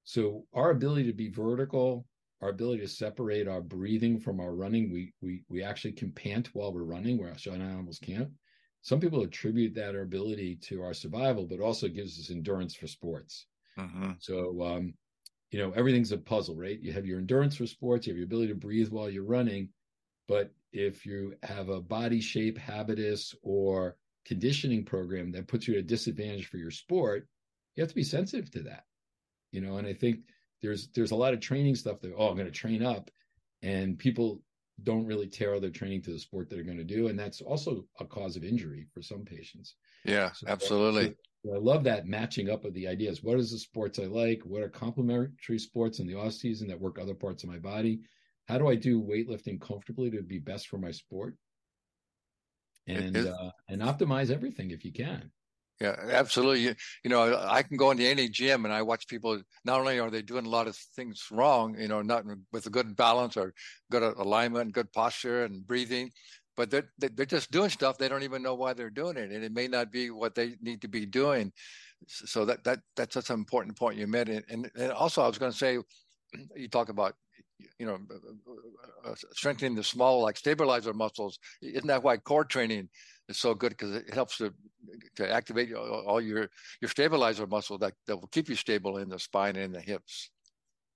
so 0.03 0.45
our 0.53 0.71
ability 0.71 1.05
to 1.05 1.13
be 1.13 1.29
vertical, 1.29 2.05
our 2.41 2.49
ability 2.49 2.81
to 2.81 2.87
separate 2.87 3.47
our 3.47 3.61
breathing 3.61 4.19
from 4.19 4.39
our 4.39 4.53
running, 4.53 4.91
we 4.91 5.13
we 5.21 5.43
we 5.49 5.63
actually 5.63 5.93
can 5.93 6.11
pant 6.11 6.53
while 6.53 6.73
we're 6.73 6.83
running, 6.83 7.17
where 7.17 7.31
other 7.31 7.51
animals 7.51 7.99
can't. 7.99 8.29
Some 8.83 8.99
people 8.99 9.21
attribute 9.21 9.75
that 9.75 9.95
our 9.95 10.01
ability 10.01 10.55
to 10.63 10.81
our 10.83 10.93
survival, 10.93 11.45
but 11.45 11.59
also 11.59 11.87
gives 11.87 12.19
us 12.19 12.31
endurance 12.31 12.73
for 12.73 12.87
sports. 12.87 13.45
Mm-hmm. 13.79 14.11
So, 14.19 14.61
um, 14.61 14.93
you 15.51 15.59
know, 15.59 15.71
everything's 15.71 16.11
a 16.11 16.17
puzzle, 16.17 16.55
right? 16.55 16.79
You 16.79 16.93
have 16.93 17.05
your 17.05 17.19
endurance 17.19 17.55
for 17.57 17.67
sports, 17.67 18.07
you 18.07 18.13
have 18.13 18.17
your 18.17 18.25
ability 18.25 18.49
to 18.49 18.55
breathe 18.55 18.89
while 18.89 19.09
you're 19.09 19.23
running. 19.23 19.69
But 20.27 20.51
if 20.71 21.05
you 21.05 21.35
have 21.43 21.69
a 21.69 21.81
body 21.81 22.21
shape, 22.21 22.57
habitus, 22.57 23.35
or 23.43 23.97
conditioning 24.25 24.85
program 24.85 25.31
that 25.31 25.47
puts 25.47 25.67
you 25.67 25.73
at 25.73 25.81
a 25.81 25.83
disadvantage 25.83 26.47
for 26.47 26.57
your 26.57 26.71
sport, 26.71 27.27
you 27.75 27.81
have 27.81 27.89
to 27.89 27.95
be 27.95 28.03
sensitive 28.03 28.49
to 28.51 28.63
that. 28.63 28.85
You 29.51 29.61
know, 29.61 29.77
and 29.77 29.87
I 29.87 29.93
think 29.93 30.19
there's 30.61 30.87
there's 30.95 31.11
a 31.11 31.15
lot 31.15 31.33
of 31.33 31.41
training 31.41 31.75
stuff 31.75 31.99
that 32.01 32.13
oh 32.17 32.29
I'm 32.29 32.35
going 32.35 32.47
to 32.47 32.51
train 32.51 32.83
up, 32.83 33.11
and 33.61 33.97
people 33.97 34.41
don't 34.83 35.05
really 35.05 35.27
tailor 35.27 35.59
their 35.59 35.69
training 35.69 36.01
to 36.03 36.11
the 36.11 36.19
sport 36.19 36.49
that 36.49 36.55
they're 36.55 36.63
going 36.63 36.77
to 36.77 36.83
do, 36.83 37.07
and 37.07 37.19
that's 37.19 37.41
also 37.41 37.85
a 37.99 38.05
cause 38.05 38.35
of 38.35 38.43
injury 38.43 38.87
for 38.93 39.01
some 39.01 39.25
patients. 39.25 39.75
Yeah, 40.05 40.31
so, 40.31 40.47
absolutely. 40.47 41.15
I 41.45 41.57
love 41.57 41.83
that 41.85 42.05
matching 42.05 42.49
up 42.49 42.65
of 42.65 42.73
the 42.73 42.87
ideas. 42.87 43.23
What 43.23 43.39
is 43.39 43.51
the 43.51 43.57
sports 43.57 43.97
I 43.97 44.03
like? 44.03 44.41
What 44.43 44.61
are 44.61 44.69
complementary 44.69 45.57
sports 45.57 45.99
in 45.99 46.05
the 46.05 46.15
off 46.15 46.33
season 46.33 46.67
that 46.67 46.79
work 46.79 46.99
other 46.99 47.15
parts 47.15 47.43
of 47.43 47.49
my 47.49 47.57
body? 47.57 48.01
How 48.47 48.57
do 48.57 48.67
I 48.67 48.75
do 48.75 49.01
weightlifting 49.01 49.59
comfortably 49.59 50.11
to 50.11 50.21
be 50.21 50.39
best 50.39 50.67
for 50.67 50.77
my 50.77 50.91
sport? 50.91 51.35
And 52.87 53.15
uh, 53.15 53.51
and 53.69 53.81
optimize 53.81 54.29
everything 54.29 54.71
if 54.71 54.83
you 54.83 54.91
can. 54.91 55.31
Yeah, 55.79 55.95
absolutely. 56.11 56.59
You, 56.61 56.75
you, 57.03 57.09
know, 57.09 57.43
I 57.43 57.63
can 57.63 57.75
go 57.75 57.89
into 57.89 58.07
any 58.07 58.29
gym 58.29 58.65
and 58.65 58.73
I 58.73 58.83
watch 58.83 59.07
people. 59.07 59.41
Not 59.65 59.79
only 59.79 59.99
are 59.99 60.11
they 60.11 60.21
doing 60.21 60.45
a 60.45 60.49
lot 60.49 60.67
of 60.67 60.75
things 60.75 61.25
wrong, 61.31 61.75
you 61.79 61.87
know, 61.87 62.03
not 62.03 62.23
with 62.51 62.67
a 62.67 62.69
good 62.69 62.95
balance 62.95 63.35
or 63.35 63.53
good 63.89 64.03
alignment, 64.03 64.73
good 64.73 64.93
posture 64.93 65.43
and 65.43 65.65
breathing, 65.65 66.11
but 66.55 66.69
they're 66.69 66.89
they're 66.97 67.25
just 67.25 67.51
doing 67.51 67.69
stuff 67.69 67.97
they 67.97 68.09
don't 68.09 68.23
even 68.23 68.43
know 68.43 68.55
why 68.55 68.73
they're 68.73 68.89
doing 68.89 69.17
it, 69.17 69.31
and 69.31 69.43
it 69.43 69.53
may 69.53 69.67
not 69.67 69.91
be 69.91 70.09
what 70.09 70.35
they 70.35 70.55
need 70.61 70.81
to 70.81 70.87
be 70.87 71.05
doing. 71.05 71.51
So 72.07 72.45
that 72.45 72.63
that 72.63 72.79
that's 72.95 73.13
such 73.13 73.29
an 73.29 73.35
important 73.35 73.77
point 73.77 73.97
you 73.97 74.07
made, 74.07 74.29
and 74.29 74.69
and 74.75 74.91
also 74.91 75.21
I 75.21 75.27
was 75.27 75.37
going 75.37 75.51
to 75.51 75.57
say, 75.57 75.79
you 76.55 76.67
talk 76.67 76.89
about 76.89 77.15
you 77.79 77.85
know 77.85 77.99
uh, 79.05 79.15
strengthening 79.33 79.75
the 79.75 79.83
small 79.83 80.21
like 80.21 80.37
stabilizer 80.37 80.93
muscles. 80.93 81.39
Isn't 81.61 81.87
that 81.87 82.03
why 82.03 82.17
core 82.17 82.45
training 82.45 82.89
is 83.29 83.37
so 83.37 83.53
good 83.53 83.69
because 83.69 83.95
it 83.95 84.13
helps 84.13 84.37
to 84.37 84.53
to 85.15 85.31
activate 85.31 85.73
all 85.73 86.21
your 86.21 86.49
your 86.81 86.89
stabilizer 86.89 87.47
muscle 87.47 87.77
that 87.79 87.93
that 88.07 88.17
will 88.17 88.27
keep 88.27 88.49
you 88.49 88.55
stable 88.55 88.97
in 88.97 89.09
the 89.09 89.19
spine 89.19 89.55
and 89.55 89.73
the 89.73 89.81
hips. 89.81 90.31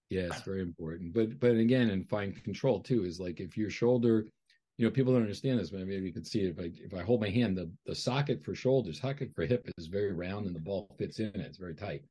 Yeah, 0.10 0.24
it's 0.24 0.42
very 0.42 0.62
important. 0.62 1.14
But 1.14 1.40
but 1.40 1.56
again, 1.56 1.90
and 1.90 2.08
fine 2.08 2.34
control 2.34 2.82
too 2.82 3.06
is 3.06 3.20
like 3.20 3.40
if 3.40 3.58
your 3.58 3.70
shoulder 3.70 4.28
you 4.78 4.86
know, 4.86 4.92
people 4.92 5.14
don't 5.14 5.22
understand 5.22 5.60
this, 5.60 5.70
but 5.70 5.80
maybe 5.82 6.06
you 6.06 6.14
can 6.14 6.26
see 6.26 6.42
it 6.42 6.50
if 6.50 6.60
I 6.60 6.72
if 6.84 6.94
I 6.94 7.04
hold 7.04 7.22
my 7.22 7.30
hand, 7.30 7.58
the, 7.58 7.72
the 7.86 7.96
socket 7.96 8.44
for 8.44 8.54
shoulders, 8.54 9.00
socket 9.00 9.32
for 9.34 9.46
hip 9.46 9.70
is 9.78 9.88
very 9.88 10.12
round 10.12 10.46
and 10.48 10.56
the 10.56 10.60
ball 10.60 10.94
fits 10.98 11.20
in 11.20 11.28
it. 11.28 11.38
It's 11.38 11.58
very 11.58 11.76
tight. 11.76 12.04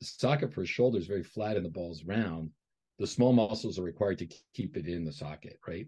The 0.00 0.06
socket 0.06 0.52
for 0.52 0.64
shoulder 0.64 0.98
is 0.98 1.06
very 1.06 1.22
flat 1.22 1.56
and 1.56 1.64
the 1.64 1.70
ball's 1.70 2.04
round. 2.04 2.50
The 2.98 3.06
small 3.06 3.32
muscles 3.32 3.78
are 3.78 3.82
required 3.82 4.18
to 4.18 4.28
keep 4.54 4.76
it 4.76 4.86
in 4.86 5.04
the 5.04 5.12
socket, 5.12 5.58
right? 5.66 5.86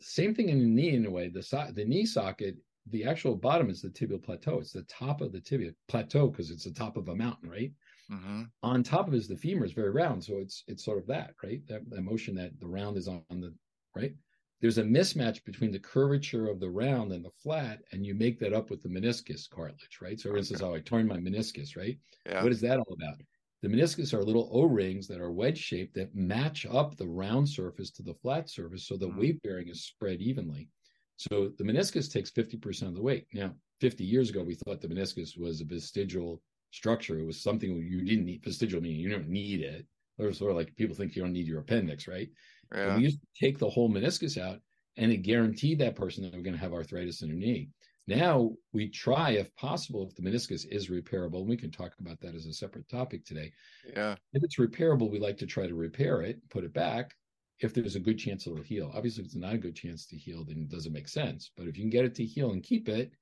Same 0.00 0.34
thing 0.34 0.48
in 0.48 0.60
the 0.60 0.66
knee 0.66 0.94
in 0.94 1.06
a 1.06 1.10
way. 1.10 1.28
The 1.28 1.42
so- 1.42 1.72
the 1.74 1.84
knee 1.84 2.06
socket, 2.06 2.56
the 2.88 3.04
actual 3.04 3.34
bottom 3.34 3.68
is 3.70 3.82
the 3.82 3.90
tibial 3.90 4.22
plateau. 4.22 4.60
It's 4.60 4.72
the 4.72 4.82
top 4.84 5.20
of 5.20 5.32
the 5.32 5.40
tibia 5.40 5.72
plateau 5.88 6.28
because 6.28 6.50
it's 6.50 6.64
the 6.64 6.72
top 6.72 6.96
of 6.96 7.08
a 7.08 7.16
mountain, 7.16 7.50
right? 7.50 7.72
Mm-hmm. 8.10 8.44
On 8.62 8.82
top 8.82 9.08
of 9.08 9.14
it 9.14 9.18
is 9.18 9.28
the 9.28 9.36
femur 9.36 9.64
is 9.64 9.72
very 9.72 9.90
round, 9.90 10.22
so 10.22 10.38
it's 10.38 10.62
it's 10.68 10.84
sort 10.84 10.98
of 10.98 11.06
that, 11.08 11.34
right? 11.42 11.60
That, 11.66 11.88
that 11.90 12.02
motion 12.02 12.36
that 12.36 12.58
the 12.60 12.68
round 12.68 12.96
is 12.96 13.08
on 13.08 13.22
the 13.28 13.52
right. 13.96 14.14
There's 14.60 14.78
a 14.78 14.82
mismatch 14.82 15.42
between 15.44 15.70
the 15.70 15.78
curvature 15.78 16.48
of 16.48 16.60
the 16.60 16.68
round 16.68 17.12
and 17.12 17.24
the 17.24 17.30
flat, 17.42 17.80
and 17.92 18.04
you 18.04 18.14
make 18.14 18.38
that 18.40 18.52
up 18.52 18.68
with 18.68 18.82
the 18.82 18.88
meniscus 18.88 19.48
cartilage, 19.48 19.98
right? 20.02 20.20
So, 20.20 20.30
for 20.30 20.36
instance, 20.36 20.60
how 20.60 20.74
I 20.74 20.80
torn 20.80 21.06
my 21.06 21.16
meniscus, 21.16 21.76
right? 21.76 21.98
Yeah. 22.26 22.42
What 22.42 22.52
is 22.52 22.60
that 22.60 22.78
all 22.78 22.92
about? 22.92 23.20
The 23.62 23.68
meniscus 23.68 24.14
are 24.14 24.22
little 24.22 24.48
O 24.52 24.64
rings 24.64 25.06
that 25.08 25.20
are 25.20 25.32
wedge 25.32 25.58
shaped 25.58 25.94
that 25.94 26.14
match 26.14 26.66
up 26.66 26.96
the 26.96 27.08
round 27.08 27.48
surface 27.48 27.90
to 27.92 28.02
the 28.02 28.14
flat 28.14 28.48
surface 28.48 28.86
so 28.86 28.96
the 28.96 29.06
mm-hmm. 29.06 29.20
weight 29.20 29.42
bearing 29.42 29.68
is 29.68 29.84
spread 29.84 30.20
evenly. 30.20 30.68
So 31.16 31.52
the 31.58 31.64
meniscus 31.64 32.10
takes 32.10 32.30
50% 32.30 32.88
of 32.88 32.94
the 32.94 33.02
weight. 33.02 33.26
Now, 33.34 33.54
50 33.80 34.04
years 34.04 34.30
ago, 34.30 34.42
we 34.42 34.54
thought 34.54 34.80
the 34.80 34.88
meniscus 34.88 35.38
was 35.38 35.60
a 35.60 35.66
vestigial 35.66 36.40
structure. 36.70 37.18
It 37.18 37.26
was 37.26 37.42
something 37.42 37.76
you 37.76 38.02
didn't 38.02 38.24
need, 38.24 38.42
vestigial 38.42 38.80
meaning 38.80 39.00
you 39.00 39.10
don't 39.10 39.28
need 39.28 39.60
it. 39.60 39.86
Or 40.18 40.32
sort 40.32 40.50
of 40.50 40.56
like 40.56 40.74
people 40.76 40.96
think 40.96 41.14
you 41.14 41.22
don't 41.22 41.32
need 41.32 41.46
your 41.46 41.60
appendix, 41.60 42.08
right? 42.08 42.28
Yeah. 42.74 42.96
we 42.96 43.02
used 43.02 43.20
to 43.20 43.44
take 43.44 43.58
the 43.58 43.68
whole 43.68 43.90
meniscus 43.90 44.40
out 44.40 44.60
and 44.96 45.10
it 45.12 45.18
guaranteed 45.18 45.78
that 45.78 45.96
person 45.96 46.24
that 46.24 46.34
we're 46.34 46.42
going 46.42 46.56
to 46.56 46.60
have 46.60 46.72
arthritis 46.72 47.22
in 47.22 47.28
their 47.28 47.36
knee. 47.36 47.70
Now 48.06 48.50
we 48.72 48.88
try, 48.88 49.32
if 49.32 49.54
possible, 49.56 50.06
if 50.06 50.16
the 50.16 50.22
meniscus 50.22 50.66
is 50.68 50.88
repairable, 50.88 51.40
and 51.40 51.48
we 51.48 51.56
can 51.56 51.70
talk 51.70 51.92
about 52.00 52.20
that 52.20 52.34
as 52.34 52.46
a 52.46 52.52
separate 52.52 52.88
topic 52.88 53.24
today. 53.24 53.52
Yeah. 53.94 54.16
If 54.32 54.42
it's 54.42 54.58
repairable, 54.58 55.10
we 55.10 55.20
like 55.20 55.38
to 55.38 55.46
try 55.46 55.66
to 55.66 55.74
repair 55.74 56.22
it, 56.22 56.40
put 56.50 56.64
it 56.64 56.74
back. 56.74 57.12
If 57.60 57.74
there's 57.74 57.94
a 57.94 58.00
good 58.00 58.18
chance 58.18 58.46
it'll 58.46 58.62
heal. 58.62 58.90
Obviously, 58.94 59.22
if 59.22 59.26
it's 59.26 59.36
not 59.36 59.54
a 59.54 59.58
good 59.58 59.76
chance 59.76 60.06
to 60.06 60.16
heal, 60.16 60.44
then 60.44 60.58
it 60.58 60.70
doesn't 60.70 60.92
make 60.92 61.08
sense. 61.08 61.50
But 61.56 61.68
if 61.68 61.76
you 61.76 61.84
can 61.84 61.90
get 61.90 62.06
it 62.06 62.14
to 62.16 62.24
heal 62.24 62.52
and 62.52 62.62
keep 62.62 62.88
it, 62.88 63.12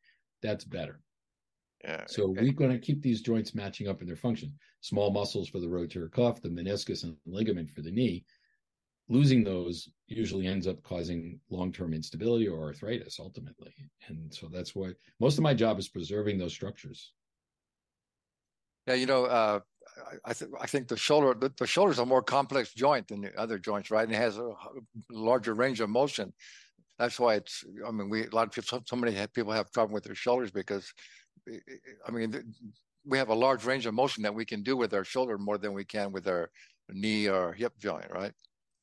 that's 0.42 0.64
better. 0.64 1.00
Yeah. 1.84 2.04
So 2.06 2.28
we're 2.28 2.52
going 2.52 2.70
to 2.70 2.78
keep 2.78 3.02
these 3.02 3.20
joints 3.20 3.54
matching 3.54 3.88
up 3.88 4.00
in 4.00 4.06
their 4.06 4.16
function. 4.16 4.52
Small 4.80 5.11
muscles 5.11 5.48
for 5.48 5.61
the 5.61 5.66
rotator 5.66 6.11
cuff, 6.11 6.40
the 6.40 6.48
meniscus 6.48 7.02
and 7.02 7.16
ligament 7.26 7.70
for 7.70 7.82
the 7.82 7.90
knee 7.90 8.24
losing 9.09 9.42
those 9.42 9.88
usually 10.07 10.47
ends 10.47 10.66
up 10.66 10.83
causing 10.83 11.40
long-term 11.51 11.94
instability 11.94 12.47
or 12.47 12.62
arthritis 12.64 13.18
ultimately. 13.18 13.73
And 14.09 14.33
so 14.33 14.49
that's 14.53 14.75
why 14.75 14.92
most 15.21 15.38
of 15.38 15.42
my 15.42 15.55
job 15.55 15.79
is 15.79 15.88
preserving 15.88 16.38
those 16.38 16.53
structures. 16.53 17.12
Yeah 18.87 18.94
you 18.94 19.07
know 19.07 19.25
uh, 19.25 19.61
I, 20.25 20.33
th- 20.33 20.51
I 20.61 20.66
think 20.66 20.88
the 20.88 20.97
shoulder 20.97 21.35
the, 21.38 21.53
the 21.59 21.66
shoulder 21.66 21.92
is 21.92 21.99
a 21.99 22.07
more 22.07 22.23
complex 22.23 22.73
joint 22.73 23.09
than 23.09 23.23
the 23.23 23.38
other 23.38 23.59
joints 23.59 23.90
right? 23.90 24.05
And 24.05 24.12
it 24.12 24.18
has 24.18 24.38
a 24.38 24.53
larger 25.11 25.55
range 25.55 25.81
of 25.81 25.90
motion. 25.90 26.33
That's 26.99 27.21
why 27.21 27.35
it's 27.35 27.64
i 27.87 27.90
mean 27.90 28.09
we 28.11 28.27
a 28.27 28.31
lot 28.31 28.47
of 28.47 28.53
people 28.53 28.66
so, 28.66 28.83
so 28.87 28.97
many 28.97 29.14
people 29.35 29.53
have 29.53 29.71
trouble 29.71 29.94
with 29.94 30.05
their 30.05 30.14
shoulders 30.14 30.51
because 30.51 30.92
i 32.07 32.11
mean 32.11 32.55
we 33.05 33.16
have 33.16 33.29
a 33.29 33.35
large 33.35 33.64
range 33.64 33.87
of 33.87 33.94
motion 33.94 34.23
that 34.23 34.35
we 34.35 34.44
can 34.44 34.62
do 34.62 34.77
with 34.77 34.92
our 34.92 35.05
shoulder 35.05 35.38
more 35.38 35.59
than 35.59 35.73
we 35.73 35.85
can 35.85 36.11
with 36.12 36.27
our 36.27 36.51
knee 36.90 37.29
or 37.29 37.53
hip 37.53 37.73
joint 37.79 38.11
right 38.11 38.33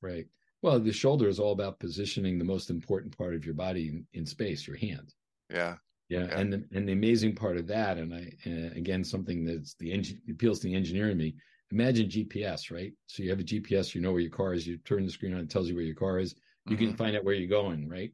Right. 0.05 0.27
Well, 0.61 0.79
the 0.79 0.93
shoulder 0.93 1.27
is 1.27 1.39
all 1.39 1.51
about 1.51 1.79
positioning 1.79 2.37
the 2.37 2.45
most 2.45 2.69
important 2.69 3.17
part 3.17 3.35
of 3.35 3.45
your 3.45 3.53
body 3.55 3.89
in, 3.89 4.05
in 4.13 4.25
space, 4.25 4.67
your 4.67 4.77
hand. 4.77 5.13
Yeah. 5.49 5.75
Yeah, 6.09 6.25
yeah. 6.25 6.39
and 6.39 6.53
the, 6.53 6.63
and 6.73 6.87
the 6.87 6.93
amazing 6.93 7.35
part 7.35 7.57
of 7.57 7.65
that, 7.67 7.97
and 7.97 8.13
I 8.13 8.31
uh, 8.45 8.77
again 8.77 9.03
something 9.03 9.43
that's 9.43 9.73
the 9.75 9.91
engine 9.91 10.21
appeals 10.29 10.59
to 10.59 10.67
the 10.67 10.75
engineer 10.75 11.09
in 11.09 11.17
me. 11.17 11.35
Imagine 11.71 12.07
GPS, 12.07 12.71
right? 12.71 12.93
So 13.07 13.23
you 13.23 13.31
have 13.31 13.39
a 13.39 13.43
GPS, 13.43 13.95
you 13.95 14.01
know 14.01 14.11
where 14.11 14.21
your 14.21 14.31
car 14.31 14.53
is. 14.53 14.67
You 14.67 14.77
turn 14.77 15.03
the 15.03 15.11
screen 15.11 15.33
on, 15.33 15.39
it 15.39 15.49
tells 15.49 15.67
you 15.67 15.75
where 15.75 15.83
your 15.83 15.95
car 15.95 16.19
is. 16.19 16.35
You 16.67 16.75
mm-hmm. 16.75 16.87
can 16.89 16.95
find 16.95 17.15
out 17.15 17.23
where 17.23 17.33
you're 17.33 17.49
going, 17.49 17.89
right? 17.89 18.11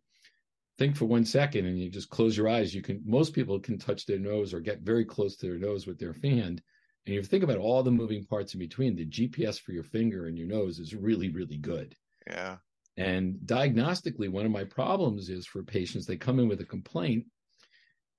Think 0.78 0.96
for 0.96 1.06
one 1.06 1.26
second, 1.26 1.66
and 1.66 1.78
you 1.78 1.90
just 1.90 2.10
close 2.10 2.38
your 2.38 2.48
eyes. 2.48 2.74
You 2.74 2.82
can. 2.82 3.02
Most 3.06 3.34
people 3.34 3.60
can 3.60 3.78
touch 3.78 4.06
their 4.06 4.20
nose 4.20 4.54
or 4.54 4.62
get 4.62 4.82
very 4.82 5.04
close 5.04 5.36
to 5.38 5.48
their 5.48 5.60
nose 5.60 5.86
with 5.86 6.00
their 6.00 6.16
hand, 6.24 6.62
and 7.06 7.16
you 7.16 7.24
think 7.24 7.44
about 7.44 7.58
all 7.58 7.82
the 7.82 7.92
moving 7.92 8.26
parts 8.26 8.54
in 8.54 8.60
between, 8.60 8.96
the 8.96 9.06
GPS 9.06 9.60
for 9.60 9.72
your 9.72 9.84
finger 9.84 10.28
and 10.28 10.38
your 10.38 10.48
nose 10.48 10.80
is 10.80 10.96
really, 10.96 11.30
really 11.30 11.58
good. 11.58 11.96
Yeah. 12.28 12.58
And 12.98 13.38
diagnostically, 13.46 14.30
one 14.30 14.46
of 14.46 14.52
my 14.52 14.66
problems 14.66 15.30
is 15.30 15.48
for 15.48 15.64
patients, 15.64 16.06
they 16.06 16.18
come 16.18 16.40
in 16.40 16.48
with 16.48 16.62
a 16.62 16.66
complaint, 16.66 17.26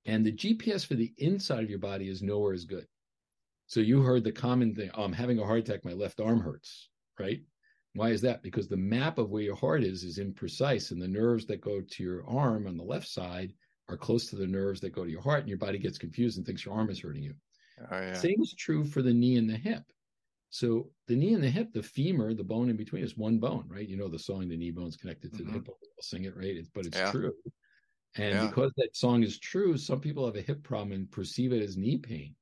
and 0.05 0.27
the 0.27 0.33
GPS 0.33 0.85
for 0.85 0.95
the 0.95 1.13
inside 1.19 1.63
of 1.63 1.71
your 1.71 1.79
body 1.79 2.09
is 2.09 2.23
nowhere 2.23 2.55
as 2.55 2.65
good. 2.65 2.87
So 3.69 3.81
you 3.81 4.03
heard 4.03 4.25
the 4.25 4.33
common 4.33 4.75
thing, 4.75 4.91
oh, 4.95 5.05
I'm 5.05 5.13
having 5.13 5.39
a 5.39 5.47
heart 5.47 5.61
attack, 5.61 5.85
my 5.85 5.93
left 5.93 6.21
arm 6.21 6.41
hurts, 6.41 6.89
right? 7.21 7.41
Why 7.95 8.09
is 8.09 8.23
that? 8.23 8.43
Because 8.43 8.67
the 8.67 8.77
map 8.77 9.19
of 9.19 9.31
where 9.31 9.43
your 9.43 9.55
heart 9.55 9.85
is 9.85 10.03
is 10.03 10.19
imprecise, 10.19 10.91
and 10.91 11.01
the 11.01 11.07
nerves 11.07 11.47
that 11.47 11.61
go 11.61 11.81
to 11.81 12.03
your 12.03 12.27
arm 12.27 12.67
on 12.67 12.77
the 12.77 12.83
left 12.83 13.07
side 13.07 13.53
are 13.89 13.97
close 13.97 14.27
to 14.31 14.37
the 14.37 14.47
nerves 14.47 14.81
that 14.81 14.95
go 14.95 15.05
to 15.05 15.11
your 15.11 15.23
heart, 15.23 15.41
and 15.41 15.49
your 15.49 15.59
body 15.59 15.79
gets 15.79 15.99
confused 15.99 16.39
and 16.39 16.47
thinks 16.47 16.65
your 16.65 16.75
arm 16.75 16.91
is 16.91 17.01
hurting 17.01 17.23
you. 17.23 17.35
Oh, 17.91 18.01
yeah. 18.01 18.15
Same 18.15 18.41
is 18.41 18.55
true 18.55 18.85
for 18.85 19.03
the 19.03 19.13
knee 19.13 19.37
and 19.37 19.49
the 19.49 19.57
hip. 19.57 19.85
So 20.51 20.91
the 21.09 21.17
knee 21.17 21.33
and 21.33 21.43
the 21.43 21.51
hip, 21.51 21.73
the 21.73 21.83
femur, 21.83 22.35
the 22.35 22.45
bone 22.45 22.69
in 22.69 22.77
between 22.77 23.03
is 23.03 23.17
one 23.17 23.39
bone, 23.39 23.65
right? 23.69 23.89
You 23.89 23.97
know 23.97 24.09
the 24.09 24.19
song, 24.19 24.49
the 24.49 24.57
knee 24.57 24.71
bone's 24.71 24.97
connected 24.97 25.33
to 25.33 25.43
mm-hmm. 25.43 25.47
the 25.47 25.53
hip. 25.55 25.69
I'll 25.69 26.03
sing 26.03 26.25
it, 26.25 26.37
right? 26.37 26.57
It's, 26.57 26.69
but 26.69 26.85
it's 26.85 26.99
yeah. 26.99 27.11
true. 27.11 27.33
And 28.17 28.35
yeah. 28.35 28.47
because 28.49 28.73
that 28.77 28.95
song 28.95 29.23
is 29.23 29.39
true, 29.39 29.79
some 29.79 30.01
people 30.01 30.27
have 30.27 30.37
a 30.37 30.43
hip 30.43 30.63
problem 30.63 30.93
and 30.93 31.11
perceive 31.11 31.53
it 31.53 31.63
as 31.63 31.79
knee 31.79 31.97
pain. 31.97 32.35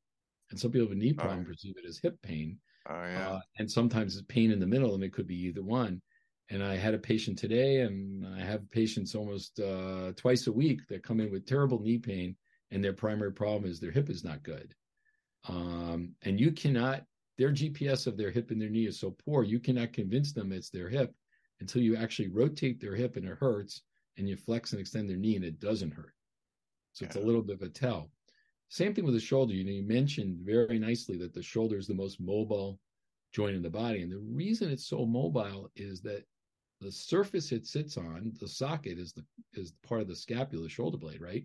And 0.51 0.59
some 0.59 0.73
people 0.73 0.89
have 0.89 0.97
a 0.97 0.99
knee 0.99 1.15
oh, 1.17 1.21
problem, 1.21 1.45
oh. 1.47 1.51
perceive 1.51 1.77
it 1.77 1.89
as 1.89 1.99
hip 1.99 2.21
pain. 2.23 2.59
Oh, 2.89 3.05
yeah. 3.05 3.31
Uh, 3.31 3.41
and 3.59 3.71
sometimes 3.71 4.17
it's 4.17 4.27
pain 4.27 4.51
in 4.51 4.59
the 4.59 4.67
middle, 4.67 4.95
and 4.95 5.05
it 5.05 5.13
could 5.13 5.29
be 5.29 5.47
either 5.47 5.63
one. 5.63 6.03
And 6.49 6.65
I 6.65 6.75
had 6.75 6.95
a 6.95 6.99
patient 6.99 7.39
today, 7.39 7.83
and 7.83 8.27
I 8.27 8.41
have 8.41 8.69
patients 8.73 9.15
almost 9.15 9.61
uh, 9.61 10.11
twice 10.17 10.49
a 10.49 10.53
week 10.53 10.81
that 10.89 11.05
come 11.05 11.21
in 11.21 11.31
with 11.31 11.47
terrible 11.47 11.81
knee 11.81 11.99
pain, 11.99 12.35
and 12.73 12.83
their 12.83 12.93
primary 12.93 13.33
problem 13.33 13.71
is 13.71 13.79
their 13.79 13.93
hip 13.93 14.11
is 14.11 14.25
not 14.25 14.43
good. 14.43 14.75
Um, 15.49 16.15
and 16.23 16.39
you 16.39 16.53
cannot, 16.53 17.05
their 17.39 17.51
GPS 17.51 18.07
of 18.07 18.17
their 18.17 18.31
hip 18.31 18.51
and 18.51 18.61
their 18.61 18.69
knee 18.69 18.87
is 18.87 19.01
so 19.01 19.17
poor, 19.25 19.45
you 19.45 19.59
cannot 19.59 19.93
convince 19.93 20.33
them 20.33 20.53
it's 20.53 20.71
their 20.71 20.89
hip 20.89 21.15
until 21.61 21.83
you 21.83 21.97
actually 21.97 22.29
rotate 22.29 22.81
their 22.81 22.95
hip 22.95 23.17
and 23.17 23.27
it 23.27 23.39
hurts, 23.39 23.83
and 24.17 24.29
you 24.29 24.37
flex 24.37 24.73
and 24.73 24.81
extend 24.81 25.09
their 25.09 25.17
knee 25.17 25.37
and 25.37 25.45
it 25.45 25.61
doesn't 25.61 25.93
hurt. 25.93 26.15
So 26.93 27.05
yeah. 27.05 27.09
it's 27.09 27.17
a 27.17 27.21
little 27.21 27.43
bit 27.43 27.57
of 27.57 27.63
a 27.63 27.69
tell. 27.69 28.11
Same 28.69 28.95
thing 28.95 29.05
with 29.05 29.15
the 29.15 29.21
shoulder. 29.21 29.53
You 29.53 29.65
know, 29.65 29.73
you 29.73 29.83
mentioned 29.83 30.39
very 30.45 30.79
nicely 30.79 31.17
that 31.19 31.35
the 31.35 31.43
shoulder 31.43 31.77
is 31.77 31.87
the 31.87 31.95
most 31.95 32.21
mobile 32.21 32.79
joint 33.33 33.57
in 33.57 33.63
the 33.63 33.71
body. 33.71 34.03
And 34.03 34.13
the 34.13 34.19
reason 34.19 34.71
it's 34.71 34.87
so 34.87 35.07
mobile 35.07 35.71
is 35.77 36.01
that 36.03 36.25
the 36.81 36.91
surface 36.91 37.53
it 37.53 37.67
sits 37.67 37.97
on, 37.97 38.33
the 38.41 38.49
socket 38.49 38.99
is 38.99 39.13
the 39.13 39.25
is 39.55 39.73
part 39.83 40.01
of 40.01 40.09
the 40.09 40.17
scapula, 40.17 40.69
shoulder 40.69 40.99
blade, 40.99 41.21
right? 41.21 41.45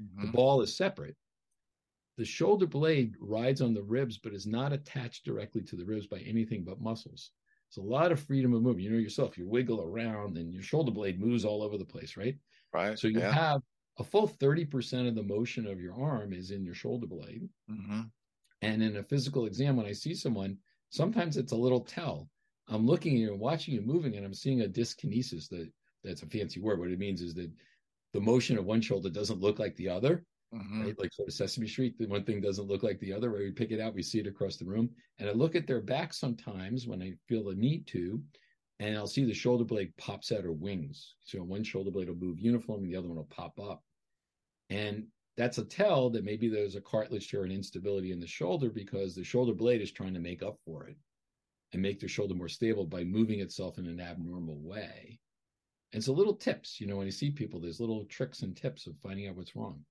Mm-hmm. 0.00 0.26
The 0.26 0.32
ball 0.32 0.60
is 0.62 0.76
separate. 0.76 1.16
The 2.18 2.24
shoulder 2.24 2.66
blade 2.66 3.14
rides 3.20 3.62
on 3.62 3.72
the 3.72 3.82
ribs, 3.82 4.18
but 4.18 4.34
is 4.34 4.46
not 4.46 4.72
attached 4.72 5.24
directly 5.24 5.62
to 5.62 5.76
the 5.76 5.84
ribs 5.84 6.08
by 6.08 6.18
anything 6.18 6.64
but 6.64 6.80
muscles. 6.80 7.30
It's 7.68 7.76
a 7.76 7.82
lot 7.82 8.10
of 8.10 8.18
freedom 8.18 8.52
of 8.54 8.62
movement. 8.62 8.84
You 8.84 8.90
know 8.90 8.98
yourself, 8.98 9.38
you 9.38 9.48
wiggle 9.48 9.82
around 9.82 10.36
and 10.36 10.52
your 10.52 10.62
shoulder 10.62 10.90
blade 10.90 11.20
moves 11.20 11.44
all 11.44 11.62
over 11.62 11.78
the 11.78 11.84
place, 11.84 12.16
right? 12.16 12.36
Right. 12.74 12.98
So 12.98 13.08
you 13.08 13.20
yeah. 13.20 13.32
have 13.32 13.62
a 13.98 14.04
full 14.04 14.28
30% 14.28 15.06
of 15.06 15.14
the 15.14 15.22
motion 15.22 15.66
of 15.66 15.80
your 15.80 15.94
arm 15.94 16.32
is 16.32 16.50
in 16.50 16.64
your 16.64 16.74
shoulder 16.74 17.06
blade. 17.06 17.48
Mm-hmm. 17.70 18.00
And 18.62 18.82
in 18.82 18.96
a 18.96 19.02
physical 19.04 19.46
exam, 19.46 19.76
when 19.76 19.86
I 19.86 19.92
see 19.92 20.14
someone, 20.14 20.58
sometimes 20.90 21.36
it's 21.36 21.52
a 21.52 21.56
little 21.56 21.80
tell. 21.80 22.28
I'm 22.68 22.86
looking 22.86 23.14
at 23.14 23.18
you 23.20 23.32
and 23.32 23.40
watching 23.40 23.74
you 23.74 23.80
moving, 23.80 24.16
and 24.16 24.26
I'm 24.26 24.34
seeing 24.34 24.62
a 24.62 24.68
dyskinesis. 24.68 25.48
That 25.48 25.70
that's 26.04 26.22
a 26.22 26.26
fancy 26.26 26.60
word. 26.60 26.78
What 26.78 26.90
it 26.90 26.98
means 26.98 27.22
is 27.22 27.34
that 27.34 27.50
the 28.12 28.20
motion 28.20 28.58
of 28.58 28.64
one 28.64 28.80
shoulder 28.80 29.08
doesn't 29.08 29.40
look 29.40 29.58
like 29.58 29.76
the 29.76 29.88
other. 29.88 30.24
Mm-hmm. 30.54 30.82
Right? 30.82 30.98
Like 30.98 31.12
sort 31.12 31.28
of 31.28 31.34
Sesame 31.34 31.68
Street, 31.68 31.98
the 31.98 32.06
one 32.06 32.24
thing 32.24 32.40
doesn't 32.40 32.68
look 32.68 32.82
like 32.82 32.98
the 33.00 33.12
other. 33.12 33.30
Where 33.30 33.40
we 33.40 33.50
pick 33.50 33.70
it 33.70 33.80
out, 33.80 33.94
we 33.94 34.02
see 34.02 34.18
it 34.18 34.26
across 34.26 34.56
the 34.56 34.64
room, 34.64 34.90
and 35.18 35.28
I 35.28 35.32
look 35.32 35.54
at 35.54 35.66
their 35.66 35.80
back 35.80 36.14
sometimes 36.14 36.86
when 36.86 37.02
I 37.02 37.12
feel 37.28 37.44
the 37.44 37.54
need 37.54 37.86
to, 37.88 38.22
and 38.80 38.96
I'll 38.96 39.06
see 39.06 39.24
the 39.24 39.34
shoulder 39.34 39.64
blade 39.64 39.94
pops 39.98 40.32
out 40.32 40.46
or 40.46 40.52
wings. 40.52 41.16
So 41.20 41.42
one 41.42 41.64
shoulder 41.64 41.90
blade 41.90 42.08
will 42.08 42.16
move 42.16 42.38
uniform, 42.38 42.82
and 42.82 42.90
the 42.90 42.96
other 42.96 43.08
one 43.08 43.18
will 43.18 43.24
pop 43.24 43.60
up, 43.60 43.82
and 44.70 45.06
that's 45.36 45.58
a 45.58 45.64
tell 45.64 46.10
that 46.10 46.24
maybe 46.24 46.48
there's 46.48 46.74
a 46.74 46.80
cartilage 46.80 47.30
tear 47.30 47.44
and 47.44 47.52
instability 47.52 48.10
in 48.10 48.18
the 48.18 48.26
shoulder 48.26 48.70
because 48.70 49.14
the 49.14 49.22
shoulder 49.22 49.54
blade 49.54 49.80
is 49.80 49.92
trying 49.92 50.14
to 50.14 50.20
make 50.20 50.42
up 50.42 50.58
for 50.64 50.88
it 50.88 50.96
and 51.72 51.80
make 51.80 52.00
the 52.00 52.08
shoulder 52.08 52.34
more 52.34 52.48
stable 52.48 52.86
by 52.86 53.04
moving 53.04 53.38
itself 53.40 53.78
in 53.78 53.86
an 53.86 54.00
abnormal 54.00 54.58
way. 54.58 55.20
And 55.92 56.02
so 56.02 56.12
little 56.12 56.34
tips, 56.34 56.80
you 56.80 56.86
know, 56.86 56.96
when 56.96 57.06
you 57.06 57.12
see 57.12 57.30
people, 57.30 57.60
there's 57.60 57.80
little 57.80 58.04
tricks 58.06 58.42
and 58.42 58.56
tips 58.56 58.86
of 58.86 58.96
finding 59.00 59.28
out 59.28 59.36
what's 59.36 59.54
wrong. 59.54 59.84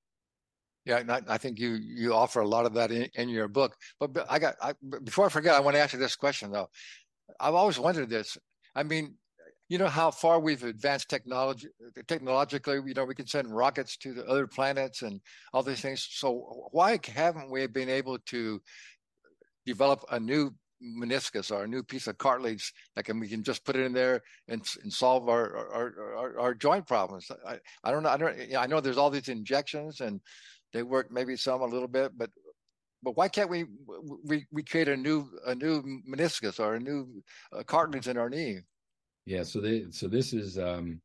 Yeah, 0.88 1.20
I 1.28 1.38
think 1.38 1.60
you 1.60 1.74
you 1.74 2.14
offer 2.14 2.40
a 2.40 2.48
lot 2.48 2.66
of 2.66 2.74
that 2.76 2.92
in, 2.92 3.10
in 3.16 3.28
your 3.28 3.50
book. 3.50 3.76
But, 4.00 4.14
but 4.14 4.26
I 4.30 4.40
got 4.40 4.56
I, 4.62 4.74
before 5.04 5.26
I 5.26 5.30
forget, 5.30 5.54
I 5.54 5.60
want 5.60 5.76
to 5.76 5.82
ask 5.82 5.92
you 5.92 6.00
this 6.00 6.16
question 6.16 6.50
though. 6.50 6.70
I've 7.42 7.56
always 7.56 7.78
wondered 7.78 8.10
this. 8.10 8.38
I 8.74 8.84
mean, 8.84 9.16
you 9.68 9.78
know 9.78 9.88
how 9.88 10.12
far 10.12 10.40
we've 10.40 10.64
advanced 10.64 11.10
technology 11.10 11.68
technologically 12.08 12.80
you 12.86 12.94
know 12.94 13.04
we 13.04 13.16
can 13.16 13.28
send 13.28 13.54
rockets 13.54 13.98
to 13.98 14.14
the 14.14 14.26
other 14.26 14.48
planets 14.48 15.02
and 15.02 15.20
all 15.54 15.62
these 15.62 15.82
things 15.82 16.08
so 16.10 16.70
why 16.72 16.98
haven't 17.14 17.52
we 17.52 17.68
been 17.68 17.90
able 17.90 18.18
to 18.20 18.62
develop 19.66 20.06
a 20.12 20.20
new 20.20 20.52
meniscus 20.82 21.52
or 21.52 21.64
a 21.64 21.68
new 21.68 21.84
piece 21.84 22.08
of 22.08 22.18
cartilage 22.18 22.72
that 22.96 23.04
can 23.04 23.20
we 23.20 23.28
can 23.28 23.44
just 23.44 23.66
put 23.66 23.76
it 23.76 23.84
in 23.84 23.94
there 23.94 24.22
and, 24.48 24.66
and 24.84 24.94
solve 24.94 25.28
our 25.28 25.58
our, 25.74 25.94
our 26.18 26.40
our 26.40 26.54
joint 26.54 26.88
problems 26.88 27.30
I, 27.46 27.58
I 27.84 27.92
don't 27.92 28.04
know 28.04 28.10
i 28.10 28.18
don't 28.18 28.56
i 28.58 28.68
know 28.68 28.80
there's 28.80 28.98
all 28.98 29.10
these 29.10 29.28
injections 29.28 30.02
and 30.02 30.22
they 30.74 30.84
work 30.84 31.12
maybe 31.12 31.36
some 31.36 31.62
a 31.62 31.66
little 31.66 31.88
bit 31.88 32.12
but 32.18 32.30
but 33.04 33.16
why 33.16 33.28
can't 33.28 33.50
we 33.50 33.66
we, 34.26 34.46
we 34.52 34.64
create 34.64 34.88
a 34.88 34.98
new 34.98 35.28
a 35.46 35.56
new 35.56 35.84
meniscus 36.10 36.60
or 36.60 36.76
a 36.76 36.80
new 36.80 37.08
uh, 37.54 37.64
cartilage 37.64 38.08
in 38.08 38.18
our 38.18 38.30
knee 38.30 38.60
yeah, 39.28 39.44
so 39.44 39.60
they 39.60 39.88
so 39.92 40.08
this 40.08 40.32
is 40.32 40.58
um 40.58 41.02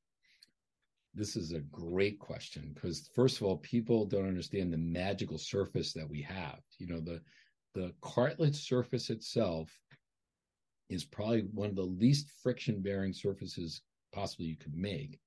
this 1.12 1.35
is 1.35 1.53
a 1.53 1.59
great 1.59 2.20
question 2.20 2.70
because 2.72 3.11
first 3.16 3.38
of 3.38 3.42
all, 3.42 3.57
people 3.59 4.07
don't 4.07 4.29
understand 4.29 4.72
the 4.72 4.79
magical 4.79 5.38
surface 5.38 5.92
that 5.92 6.09
we 6.09 6.22
have. 6.22 6.61
You 6.79 6.87
know, 6.87 7.01
the 7.01 7.20
the 7.75 7.92
cartilage 8.01 8.64
surface 8.64 9.11
itself 9.11 9.77
is 10.88 11.05
probably 11.05 11.48
one 11.53 11.68
of 11.68 11.75
the 11.75 11.83
least 11.83 12.31
friction 12.44 12.81
bearing 12.81 13.12
surfaces 13.12 13.83
possibly 14.12 14.46
you 14.46 14.57
could 14.57 14.77
make. 14.77 15.18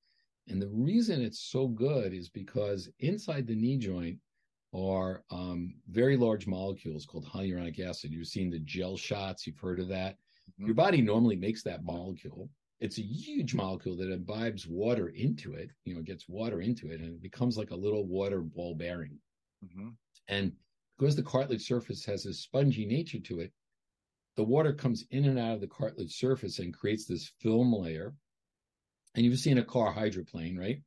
And 0.48 0.62
the 0.62 0.70
reason 0.70 1.22
it's 1.22 1.40
so 1.40 1.68
good 1.68 2.14
is 2.14 2.30
because 2.30 2.90
inside 3.00 3.48
the 3.48 3.56
knee 3.56 3.78
joint 3.78 4.20
are 4.74 5.24
um, 5.32 5.76
very 5.90 6.18
large 6.18 6.46
molecules 6.48 7.06
called 7.06 7.26
hyaluronic 7.26 7.80
acid. 7.80 8.12
You've 8.12 8.28
seen 8.28 8.50
the 8.50 8.60
gel 8.60 8.98
shots, 8.98 9.48
you've 9.48 9.58
heard 9.58 9.80
of 9.80 9.88
that. 9.88 10.16
Mm-hmm. 10.16 10.66
Your 10.68 10.76
body 10.76 11.02
normally 11.02 11.36
makes 11.36 11.64
that 11.64 11.84
molecule 11.84 12.50
it's 12.80 12.98
a 12.98 13.04
huge 13.04 13.54
molecule 13.56 13.96
that 13.98 14.12
imbibes 14.12 14.68
water 14.68 15.10
into 15.10 15.54
it, 15.54 15.70
you 15.86 15.96
know, 15.96 16.02
gets 16.02 16.28
water 16.28 16.62
into 16.62 16.90
it, 16.92 17.00
and 17.00 17.16
it 17.16 17.22
becomes 17.22 17.58
like 17.58 17.72
a 17.72 17.76
little 17.76 18.06
water 18.06 18.42
ball 18.42 18.76
bearing. 18.76 19.18
Mm-hmm. 19.64 19.90
And 20.28 20.52
because 20.98 21.16
the 21.16 21.24
cartilage 21.24 21.66
surface 21.66 22.06
has 22.06 22.26
a 22.26 22.34
spongy 22.34 22.86
nature 22.86 23.20
to 23.20 23.40
it, 23.40 23.52
the 24.36 24.44
water 24.44 24.74
comes 24.74 25.06
in 25.12 25.26
and 25.26 25.40
out 25.40 25.56
of 25.56 25.62
the 25.62 25.68
cartilage 25.68 26.16
surface 26.18 26.60
and 26.60 26.74
creates 26.74 27.06
this 27.06 27.32
film 27.40 27.74
layer. 27.74 28.14
And 29.16 29.26
you've 29.26 29.40
seen 29.40 29.58
a 29.58 29.64
car 29.64 29.92
hydroplane, 29.92 30.58
right? 30.58 30.82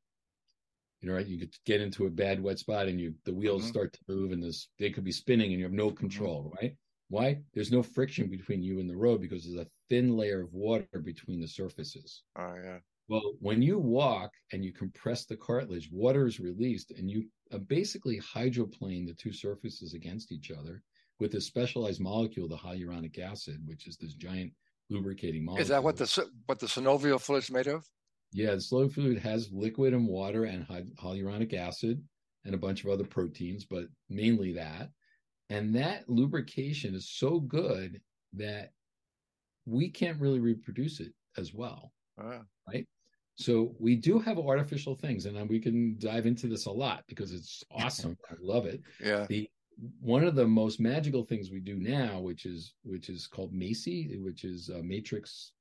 You 1.01 1.09
know, 1.09 1.15
right? 1.15 1.27
You 1.27 1.39
could 1.39 1.55
get 1.65 1.81
into 1.81 2.07
a 2.07 2.11
bad 2.11 2.43
wet 2.43 2.59
spot 2.59 2.89
and 2.89 3.01
you 3.01 3.15
the 3.25 3.35
wheels 3.35 3.63
mm-hmm. 3.63 3.71
start 3.71 3.93
to 3.95 4.01
move 4.09 4.33
and 4.33 4.43
this 4.43 4.69
they 4.79 4.91
could 4.91 5.05
be 5.05 5.13
spinning 5.13 5.51
and 5.51 5.59
you 5.59 5.65
have 5.65 5.73
no 5.73 5.89
mm-hmm. 5.89 5.97
control, 5.97 6.45
mm-hmm. 6.45 6.65
right? 6.65 6.77
Why? 7.09 7.39
There's 7.55 7.73
no 7.73 7.83
friction 7.83 8.29
between 8.29 8.63
you 8.63 8.81
and 8.81 8.91
the 8.91 8.97
road 8.97 9.21
because 9.21 9.45
there's 9.45 9.67
a 9.67 9.71
thin 9.89 10.17
layer 10.17 10.43
of 10.43 10.53
water 10.53 11.01
between 11.03 11.41
the 11.41 11.49
surfaces. 11.49 12.23
Oh, 12.39 12.55
yeah. 12.63 12.79
Well, 13.09 13.33
when 13.41 13.63
you 13.63 13.79
walk 13.79 14.33
and 14.53 14.63
you 14.63 14.73
compress 14.73 15.25
the 15.25 15.37
cartilage, 15.37 15.89
water 15.91 16.27
is 16.27 16.39
released 16.39 16.91
and 16.91 17.11
you 17.11 17.25
uh, 17.51 17.59
basically 17.59 18.19
hydroplane 18.19 19.07
the 19.07 19.15
two 19.15 19.33
surfaces 19.33 19.95
against 19.95 20.31
each 20.31 20.51
other 20.51 20.83
with 21.19 21.35
a 21.35 21.41
specialized 21.41 22.01
molecule, 22.01 22.49
the 22.49 22.57
hyaluronic 22.57 23.19
acid, 23.19 23.63
which 23.65 23.89
is 23.89 23.97
this 23.97 24.13
giant 24.13 24.53
lubricating 24.91 25.45
molecule. 25.45 25.63
Is 25.63 25.69
that 25.69 25.83
what 25.83 25.97
the 25.97 26.29
what 26.45 26.59
the 26.59 26.67
synovial 26.67 27.21
fluid 27.21 27.45
is 27.45 27.51
made 27.51 27.67
of? 27.67 27.89
Yeah, 28.33 28.51
the 28.51 28.57
synovial 28.57 28.93
fluid 28.93 29.19
has 29.19 29.51
liquid 29.53 29.95
and 29.95 30.07
water 30.07 30.45
and 30.45 30.67
hyaluronic 30.67 31.55
acid 31.55 32.03
and 32.45 32.55
a 32.55 32.59
bunch 32.59 32.85
of 32.85 32.91
other 32.91 33.05
proteins, 33.05 33.65
but 33.65 33.87
mainly 34.09 34.53
that. 34.53 34.91
And 35.51 35.75
that 35.75 36.09
lubrication 36.09 36.95
is 36.95 37.11
so 37.11 37.41
good 37.41 38.01
that 38.35 38.71
we 39.65 39.89
can't 39.89 40.21
really 40.21 40.41
reproduce 40.41 41.01
it 41.01 41.13
as 41.37 41.55
well. 41.55 41.93
Ah. 42.21 42.43
Right. 42.67 42.87
So 43.37 43.75
we 43.79 43.95
do 43.95 44.19
have 44.19 44.39
artificial 44.39 44.97
things, 44.97 45.27
and 45.27 45.49
we 45.49 45.61
can 45.61 45.97
dive 45.99 46.27
into 46.27 46.49
this 46.49 46.67
a 46.67 46.71
lot 46.71 47.05
because 47.07 47.33
it's 47.33 47.63
awesome. 47.71 48.17
I 48.31 48.35
love 48.41 48.67
it. 48.67 48.83
Yeah. 49.03 49.27
The 49.29 49.49
one 50.01 50.25
of 50.25 50.35
the 50.35 50.47
most 50.47 50.81
magical 50.81 51.23
things 51.23 51.51
we 51.51 51.61
do 51.61 51.77
now, 51.77 52.19
which 52.19 52.47
is 52.47 52.75
which 52.83 53.09
is 53.09 53.29
called 53.29 53.55
MACI, 53.55 54.23
which 54.25 54.45
is 54.45 54.71
a 54.71 54.83
matrix 54.83 55.53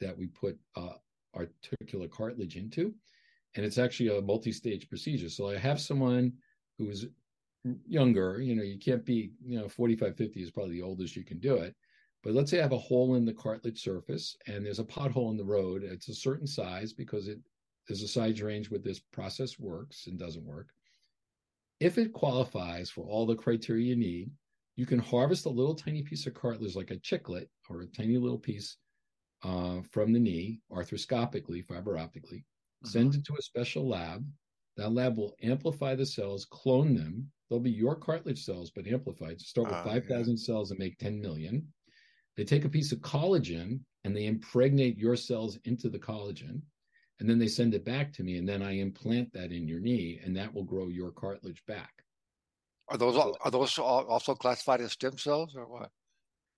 that 0.00 0.18
we 0.18 0.26
put 0.26 0.58
uh, 0.74 0.94
articular 1.36 2.08
cartilage 2.08 2.56
into, 2.56 2.94
and 3.54 3.64
it's 3.64 3.78
actually 3.78 4.16
a 4.16 4.20
multi-stage 4.20 4.88
procedure. 4.88 5.28
So 5.28 5.50
I 5.50 5.56
have 5.56 5.80
someone 5.80 6.32
who 6.78 6.90
is 6.90 7.06
younger, 7.86 8.40
you 8.40 8.56
know, 8.56 8.62
you 8.62 8.78
can't 8.78 9.04
be, 9.04 9.32
you 9.44 9.58
know, 9.58 9.68
45, 9.68 10.16
50 10.16 10.42
is 10.42 10.50
probably 10.50 10.72
the 10.72 10.82
oldest 10.82 11.16
you 11.16 11.24
can 11.24 11.38
do 11.38 11.56
it. 11.56 11.74
But 12.22 12.34
let's 12.34 12.50
say 12.50 12.58
I 12.58 12.62
have 12.62 12.72
a 12.72 12.78
hole 12.78 13.16
in 13.16 13.24
the 13.24 13.32
cartilage 13.32 13.82
surface 13.82 14.36
and 14.46 14.64
there's 14.64 14.78
a 14.78 14.84
pothole 14.84 15.30
in 15.30 15.36
the 15.36 15.44
road. 15.44 15.82
It's 15.82 16.08
a 16.08 16.14
certain 16.14 16.46
size 16.46 16.92
because 16.92 17.28
it 17.28 17.38
there's 17.88 18.02
a 18.02 18.08
size 18.08 18.40
range 18.40 18.70
where 18.70 18.80
this 18.80 19.00
process 19.00 19.58
works 19.58 20.06
and 20.06 20.18
doesn't 20.18 20.44
work. 20.44 20.68
If 21.80 21.98
it 21.98 22.12
qualifies 22.12 22.90
for 22.90 23.04
all 23.04 23.26
the 23.26 23.34
criteria 23.34 23.86
you 23.86 23.96
need, 23.96 24.30
you 24.76 24.86
can 24.86 25.00
harvest 25.00 25.46
a 25.46 25.50
little 25.50 25.74
tiny 25.74 26.02
piece 26.02 26.26
of 26.26 26.34
cartilage 26.34 26.76
like 26.76 26.92
a 26.92 26.96
chiclet 26.96 27.48
or 27.68 27.82
a 27.82 27.86
tiny 27.86 28.18
little 28.18 28.38
piece 28.38 28.76
uh, 29.42 29.80
from 29.90 30.12
the 30.12 30.20
knee 30.20 30.60
arthroscopically, 30.70 31.64
fiber 31.64 31.98
optically, 31.98 32.38
mm-hmm. 32.38 32.88
send 32.88 33.14
it 33.14 33.24
to 33.24 33.34
a 33.38 33.42
special 33.42 33.88
lab. 33.88 34.24
That 34.76 34.92
lab 34.92 35.18
will 35.18 35.34
amplify 35.42 35.94
the 35.94 36.06
cells, 36.06 36.46
clone 36.46 36.94
them, 36.94 37.30
They'll 37.52 37.60
be 37.60 37.70
your 37.70 37.96
cartilage 37.96 38.46
cells, 38.46 38.70
but 38.70 38.86
amplified. 38.86 39.38
Start 39.38 39.66
with 39.66 39.76
uh, 39.76 39.80
ah, 39.80 39.92
5,000 40.08 40.38
yeah. 40.38 40.42
cells 40.42 40.70
and 40.70 40.78
make 40.80 40.96
10 40.96 41.20
million. 41.20 41.70
They 42.34 42.44
take 42.44 42.64
a 42.64 42.68
piece 42.70 42.92
of 42.92 43.00
collagen 43.00 43.80
and 44.04 44.16
they 44.16 44.24
impregnate 44.24 44.96
your 44.96 45.16
cells 45.16 45.58
into 45.66 45.90
the 45.90 45.98
collagen. 45.98 46.62
And 47.20 47.28
then 47.28 47.38
they 47.38 47.48
send 47.48 47.74
it 47.74 47.84
back 47.84 48.10
to 48.14 48.22
me. 48.22 48.38
And 48.38 48.48
then 48.48 48.62
I 48.62 48.78
implant 48.78 49.34
that 49.34 49.52
in 49.52 49.68
your 49.68 49.80
knee 49.80 50.18
and 50.24 50.34
that 50.34 50.54
will 50.54 50.64
grow 50.64 50.88
your 50.88 51.10
cartilage 51.10 51.62
back. 51.66 51.92
Are 52.88 52.96
those 52.96 53.18
are 53.18 53.50
those 53.50 53.78
also 53.78 54.34
classified 54.34 54.80
as 54.80 54.92
stem 54.92 55.18
cells 55.18 55.54
or 55.54 55.68
what? 55.68 55.90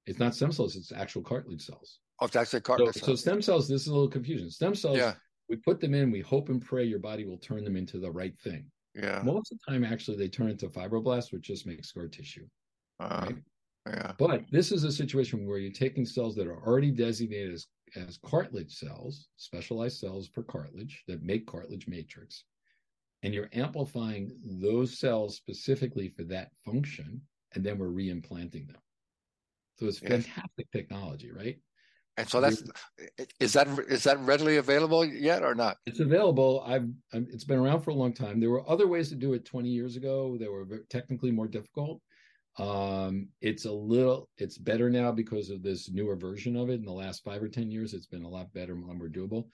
It's 0.06 0.18
not 0.18 0.34
stem 0.34 0.52
cells, 0.52 0.76
it's 0.76 0.92
actual 0.92 1.22
cartilage 1.22 1.62
cells. 1.62 2.00
Oh, 2.20 2.26
it's 2.26 2.36
actually 2.36 2.60
cartilage 2.60 2.94
so, 2.94 3.06
cells. 3.06 3.20
So 3.20 3.30
stem 3.30 3.42
cells, 3.42 3.68
this 3.68 3.82
is 3.82 3.88
a 3.88 3.92
little 3.92 4.08
confusion. 4.08 4.50
Stem 4.50 4.74
cells, 4.74 4.98
yeah. 4.98 5.14
we 5.48 5.56
put 5.56 5.80
them 5.80 5.94
in, 5.94 6.10
we 6.10 6.20
hope 6.20 6.48
and 6.48 6.64
pray 6.64 6.84
your 6.84 6.98
body 6.98 7.24
will 7.24 7.38
turn 7.38 7.64
them 7.64 7.76
into 7.76 7.98
the 7.98 8.10
right 8.10 8.38
thing. 8.40 8.70
Yeah. 8.94 9.22
Most 9.24 9.50
of 9.50 9.58
the 9.58 9.72
time, 9.72 9.84
actually, 9.84 10.16
they 10.16 10.28
turn 10.28 10.50
into 10.50 10.68
fibroblasts, 10.68 11.32
which 11.32 11.42
just 11.42 11.66
makes 11.66 11.88
scar 11.88 12.06
tissue. 12.06 12.46
Uh, 13.00 13.26
right? 13.26 13.36
Yeah. 13.86 14.12
But 14.18 14.44
this 14.50 14.72
is 14.72 14.84
a 14.84 14.92
situation 14.92 15.46
where 15.46 15.58
you're 15.58 15.72
taking 15.72 16.06
cells 16.06 16.34
that 16.36 16.46
are 16.46 16.62
already 16.64 16.90
designated 16.90 17.52
as, 17.52 17.66
as 17.96 18.18
cartilage 18.24 18.74
cells, 18.74 19.28
specialized 19.36 19.98
cells 19.98 20.28
for 20.28 20.42
cartilage 20.42 21.02
that 21.08 21.22
make 21.22 21.46
cartilage 21.46 21.86
matrix, 21.88 22.44
and 23.22 23.34
you're 23.34 23.50
amplifying 23.52 24.30
those 24.44 24.98
cells 24.98 25.36
specifically 25.36 26.08
for 26.08 26.24
that 26.24 26.50
function, 26.64 27.20
and 27.54 27.64
then 27.64 27.78
we're 27.78 27.88
reimplanting 27.88 28.66
them. 28.68 28.76
So 29.76 29.86
it's 29.86 29.98
fantastic 29.98 30.70
technology, 30.72 31.30
right? 31.32 31.58
And 32.16 32.28
so 32.28 32.40
that's 32.40 32.62
is 33.40 33.52
that 33.54 33.66
is 33.88 34.04
that 34.04 34.20
readily 34.20 34.58
available 34.58 35.04
yet 35.04 35.42
or 35.42 35.54
not? 35.54 35.78
It's 35.84 35.98
available. 35.98 36.62
I've, 36.64 36.88
I've, 37.12 37.26
it's 37.32 37.44
been 37.44 37.58
around 37.58 37.82
for 37.82 37.90
a 37.90 37.94
long 37.94 38.12
time. 38.12 38.38
There 38.38 38.50
were 38.50 38.68
other 38.70 38.86
ways 38.86 39.08
to 39.08 39.16
do 39.16 39.32
it 39.32 39.44
20 39.44 39.68
years 39.68 39.96
ago. 39.96 40.36
They 40.38 40.46
were 40.46 40.64
technically 40.88 41.32
more 41.32 41.48
difficult. 41.48 42.00
Um, 42.56 43.30
it's 43.40 43.64
a 43.64 43.72
little 43.72 44.28
it's 44.38 44.58
better 44.58 44.88
now 44.88 45.10
because 45.10 45.50
of 45.50 45.64
this 45.64 45.90
newer 45.90 46.14
version 46.14 46.56
of 46.56 46.70
it. 46.70 46.74
In 46.74 46.84
the 46.84 46.92
last 46.92 47.24
five 47.24 47.42
or 47.42 47.48
10 47.48 47.72
years, 47.72 47.94
it's 47.94 48.06
been 48.06 48.24
a 48.24 48.28
lot 48.28 48.52
better, 48.52 48.74
and 48.74 48.84
more 48.84 49.08
doable. 49.08 49.46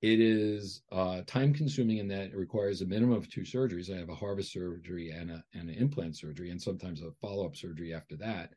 It 0.00 0.20
is 0.20 0.82
uh, 0.92 1.22
time 1.26 1.52
consuming 1.52 1.98
in 1.98 2.06
that 2.08 2.26
it 2.26 2.36
requires 2.36 2.80
a 2.80 2.86
minimum 2.86 3.16
of 3.16 3.28
two 3.28 3.40
surgeries. 3.40 3.92
I 3.92 3.98
have 3.98 4.10
a 4.10 4.14
harvest 4.14 4.52
surgery 4.52 5.10
and 5.10 5.32
a 5.32 5.42
and 5.52 5.68
an 5.68 5.74
implant 5.74 6.16
surgery, 6.16 6.50
and 6.50 6.62
sometimes 6.62 7.02
a 7.02 7.10
follow 7.20 7.44
up 7.44 7.56
surgery 7.56 7.92
after 7.92 8.16
that 8.18 8.50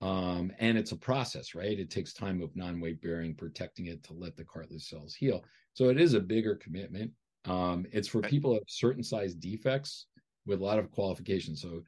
um, 0.00 0.52
and 0.58 0.76
it's 0.76 0.92
a 0.92 0.96
process, 0.96 1.54
right? 1.54 1.78
It 1.78 1.90
takes 1.90 2.12
time 2.12 2.42
of 2.42 2.54
non-weight 2.54 3.00
bearing, 3.00 3.34
protecting 3.34 3.86
it 3.86 4.02
to 4.04 4.12
let 4.12 4.36
the 4.36 4.44
cartilage 4.44 4.88
cells 4.88 5.14
heal. 5.14 5.44
So 5.74 5.88
it 5.88 6.00
is 6.00 6.14
a 6.14 6.20
bigger 6.20 6.54
commitment. 6.54 7.12
Um, 7.46 7.86
it's 7.92 8.08
for 8.08 8.20
people 8.20 8.56
of 8.56 8.62
certain 8.68 9.02
size 9.02 9.34
defects 9.34 10.06
with 10.44 10.60
a 10.60 10.64
lot 10.64 10.78
of 10.78 10.90
qualifications. 10.90 11.62
So 11.62 11.82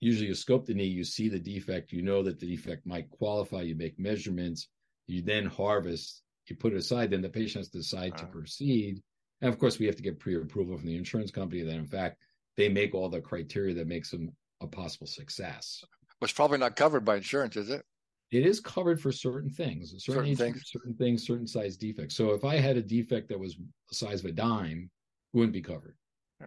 usually 0.00 0.28
you 0.28 0.34
scope 0.34 0.66
the 0.66 0.74
knee, 0.74 0.84
you 0.84 1.04
see 1.04 1.28
the 1.28 1.38
defect, 1.38 1.92
you 1.92 2.02
know 2.02 2.22
that 2.22 2.38
the 2.38 2.46
defect 2.46 2.86
might 2.86 3.10
qualify, 3.10 3.62
you 3.62 3.74
make 3.74 3.98
measurements, 3.98 4.68
you 5.06 5.22
then 5.22 5.46
harvest, 5.46 6.22
you 6.46 6.56
put 6.56 6.72
it 6.72 6.78
aside, 6.78 7.10
then 7.10 7.22
the 7.22 7.28
patient 7.28 7.60
has 7.60 7.68
to 7.70 7.78
decide 7.78 8.12
uh-huh. 8.12 8.26
to 8.26 8.32
proceed. 8.32 9.02
And 9.40 9.52
of 9.52 9.58
course, 9.58 9.78
we 9.78 9.86
have 9.86 9.96
to 9.96 10.02
get 10.02 10.20
pre-approval 10.20 10.76
from 10.76 10.86
the 10.86 10.96
insurance 10.96 11.30
company 11.30 11.62
that 11.62 11.74
in 11.74 11.86
fact 11.86 12.18
they 12.56 12.68
make 12.68 12.94
all 12.94 13.08
the 13.08 13.20
criteria 13.20 13.74
that 13.74 13.88
makes 13.88 14.10
them 14.10 14.30
a 14.60 14.66
possible 14.66 15.06
success 15.06 15.82
was 16.20 16.32
probably 16.32 16.58
not 16.58 16.76
covered 16.76 17.04
by 17.04 17.16
insurance, 17.16 17.56
is 17.56 17.70
it? 17.70 17.84
It 18.30 18.46
is 18.46 18.58
covered 18.58 19.00
for 19.00 19.12
certain 19.12 19.50
things, 19.50 19.90
certain, 19.90 20.14
certain 20.14 20.30
age, 20.30 20.38
things, 20.38 20.62
certain 20.66 20.94
things, 20.94 21.26
certain 21.26 21.46
size 21.46 21.76
defects. 21.76 22.16
So 22.16 22.32
if 22.32 22.44
I 22.44 22.56
had 22.56 22.76
a 22.76 22.82
defect 22.82 23.28
that 23.28 23.38
was 23.38 23.56
the 23.88 23.94
size 23.94 24.20
of 24.20 24.26
a 24.26 24.32
dime, 24.32 24.90
it 25.32 25.36
wouldn't 25.36 25.52
be 25.52 25.62
covered. 25.62 25.96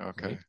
Okay. 0.01 0.27
Right? 0.27 0.39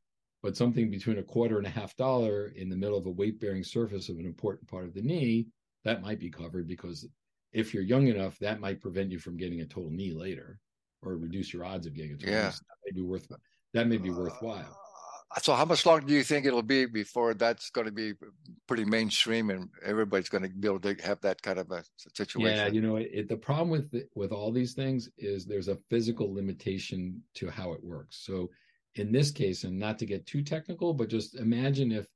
But 0.42 0.56
something 0.56 0.90
between 0.90 1.18
a 1.18 1.22
quarter 1.22 1.58
and 1.58 1.66
a 1.66 1.70
half 1.70 1.94
dollar 1.96 2.52
in 2.56 2.68
the 2.68 2.76
middle 2.76 2.98
of 2.98 3.06
a 3.06 3.10
weight 3.10 3.40
bearing 3.40 3.64
surface 3.64 4.08
of 4.08 4.18
an 4.18 4.24
important 4.24 4.68
part 4.68 4.84
of 4.84 4.94
the 4.94 5.02
knee, 5.02 5.48
that 5.84 6.02
might 6.02 6.18
be 6.18 6.30
covered 6.30 6.66
because 6.66 7.06
if 7.52 7.72
you're 7.72 7.82
young 7.82 8.08
enough, 8.08 8.38
that 8.38 8.60
might 8.60 8.80
prevent 8.80 9.10
you 9.10 9.18
from 9.18 9.36
getting 9.36 9.60
a 9.60 9.66
total 9.66 9.90
knee 9.90 10.12
later. 10.12 10.60
or 11.02 11.16
reduce 11.16 11.52
your 11.52 11.64
odds 11.64 11.86
of 11.86 11.94
getting 11.94 12.12
a 12.12 12.16
total 12.16 12.34
Yeah. 12.34 12.50
That 12.50 12.76
may 12.84 12.92
be 12.92 13.02
worth 13.02 13.28
that 13.74 13.86
may 13.86 13.98
be 13.98 14.10
worthwhile. 14.10 14.76
So 15.42 15.54
how 15.54 15.66
much 15.66 15.84
longer 15.84 16.06
do 16.06 16.14
you 16.14 16.24
think 16.24 16.46
it'll 16.46 16.62
be 16.62 16.86
before 16.86 17.34
that's 17.34 17.68
going 17.70 17.84
to 17.84 17.92
be 17.92 18.14
pretty 18.66 18.84
mainstream 18.84 19.50
and 19.50 19.68
everybody's 19.84 20.30
going 20.30 20.42
to 20.42 20.48
be 20.48 20.66
able 20.66 20.80
to 20.80 20.94
have 21.04 21.20
that 21.20 21.42
kind 21.42 21.58
of 21.58 21.70
a 21.70 21.84
situation? 21.96 22.56
Yeah, 22.56 22.66
you 22.68 22.80
know, 22.80 22.96
it, 22.96 23.28
the 23.28 23.36
problem 23.36 23.68
with 23.68 23.94
with 24.14 24.32
all 24.32 24.50
these 24.50 24.72
things 24.72 25.10
is 25.18 25.44
there's 25.44 25.68
a 25.68 25.76
physical 25.90 26.32
limitation 26.32 27.22
to 27.34 27.50
how 27.50 27.72
it 27.72 27.84
works. 27.84 28.24
So 28.24 28.50
in 28.94 29.12
this 29.12 29.30
case, 29.30 29.64
and 29.64 29.78
not 29.78 29.98
to 29.98 30.06
get 30.06 30.26
too 30.26 30.42
technical, 30.42 30.94
but 30.94 31.08
just 31.08 31.36
imagine 31.36 31.92
if 31.92 32.06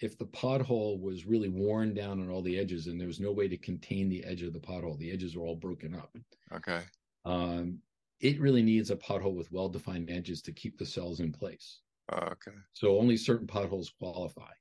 if 0.00 0.18
the 0.18 0.26
pothole 0.26 1.00
was 1.00 1.26
really 1.26 1.48
worn 1.48 1.94
down 1.94 2.20
on 2.20 2.28
all 2.28 2.42
the 2.42 2.58
edges 2.58 2.86
and 2.86 3.00
there 3.00 3.08
was 3.08 3.20
no 3.20 3.32
way 3.32 3.48
to 3.48 3.56
contain 3.56 4.08
the 4.08 4.24
edge 4.24 4.42
of 4.42 4.52
the 4.52 4.60
pothole, 4.60 4.98
the 4.98 5.10
edges 5.10 5.34
are 5.34 5.40
all 5.40 5.56
broken 5.56 5.94
up. 5.94 6.16
Okay. 6.52 6.82
Um, 7.24 7.78
it 8.20 8.40
really 8.40 8.62
needs 8.62 8.90
a 8.90 8.96
pothole 8.96 9.34
with 9.34 9.50
well-defined 9.52 10.10
edges 10.10 10.42
to 10.42 10.52
keep 10.52 10.78
the 10.78 10.86
cells 10.86 11.20
in 11.20 11.32
place. 11.32 11.80
Okay. 12.12 12.56
So 12.72 12.98
only 12.98 13.16
certain 13.16 13.46
potholes 13.46 13.90
qualify 13.90 14.52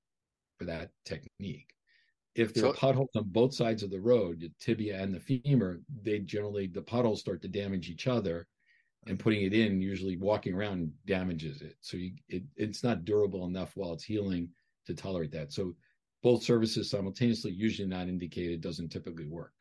for 0.58 0.66
that 0.66 0.92
technique. 1.06 1.74
If 2.36 2.54
there 2.54 2.64
So- 2.64 2.70
are 2.72 2.74
potholes 2.76 3.10
on 3.16 3.30
both 3.30 3.54
sides 3.54 3.84
of 3.84 3.90
the 3.90 4.02
road, 4.02 4.40
the 4.42 4.52
tibia 4.60 5.02
and 5.02 5.14
the 5.14 5.20
femur, 5.20 5.82
they 6.02 6.20
generally 6.20 6.68
the 6.68 6.82
potholes 6.82 7.20
start 7.20 7.42
to 7.44 7.48
damage 7.48 7.90
each 7.90 8.08
other, 8.08 8.48
and 9.06 9.20
putting 9.20 9.44
it 9.44 9.54
in 9.54 9.82
usually 9.82 10.18
walking 10.18 10.54
around 10.54 10.92
damages 11.06 11.62
it. 11.62 11.78
So 11.80 11.98
you, 11.98 12.14
it, 12.28 12.44
it's 12.58 12.84
not 12.84 13.06
durable 13.06 13.46
enough 13.46 13.76
while 13.78 13.94
it's 13.94 14.04
healing 14.04 14.50
to 14.86 14.94
tolerate 14.94 15.32
that. 15.32 15.54
So 15.54 15.76
both 16.24 16.44
services 16.44 16.90
simultaneously, 16.90 17.52
usually 17.52 17.88
not 17.88 18.10
indicated, 18.10 18.60
doesn't 18.60 18.90
typically 18.90 19.28
work. 19.28 19.54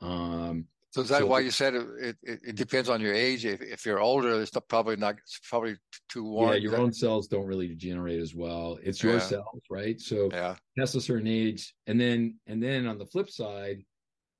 Um, 0.00 0.66
So 0.94 1.00
is 1.00 1.08
that 1.08 1.22
So 1.22 1.26
why 1.26 1.40
you 1.40 1.50
said 1.50 1.74
it, 1.74 1.88
it, 2.00 2.16
it 2.22 2.54
depends 2.54 2.88
on 2.88 3.00
your 3.00 3.12
age? 3.12 3.44
If, 3.44 3.60
if 3.60 3.84
you're 3.84 3.98
older, 3.98 4.40
it's 4.40 4.52
probably 4.68 4.94
not, 4.94 5.16
it's 5.18 5.40
probably 5.42 5.74
too 6.08 6.22
warm. 6.22 6.52
yeah, 6.52 6.58
your 6.58 6.76
own 6.76 6.92
cells 6.92 7.26
don't 7.26 7.46
really 7.46 7.66
degenerate 7.66 8.20
as 8.20 8.32
well. 8.32 8.78
It's 8.80 9.02
your 9.02 9.14
Yeah. 9.14 9.18
cells, 9.18 9.60
right? 9.68 10.00
So 10.00 10.30
Yeah. 10.32 10.54
past 10.78 10.94
a 10.94 11.00
certain 11.00 11.26
age, 11.26 11.74
and 11.88 12.00
then 12.00 12.38
and 12.46 12.62
then 12.62 12.86
on 12.86 12.98
the 12.98 13.06
flip 13.06 13.28
side, 13.28 13.82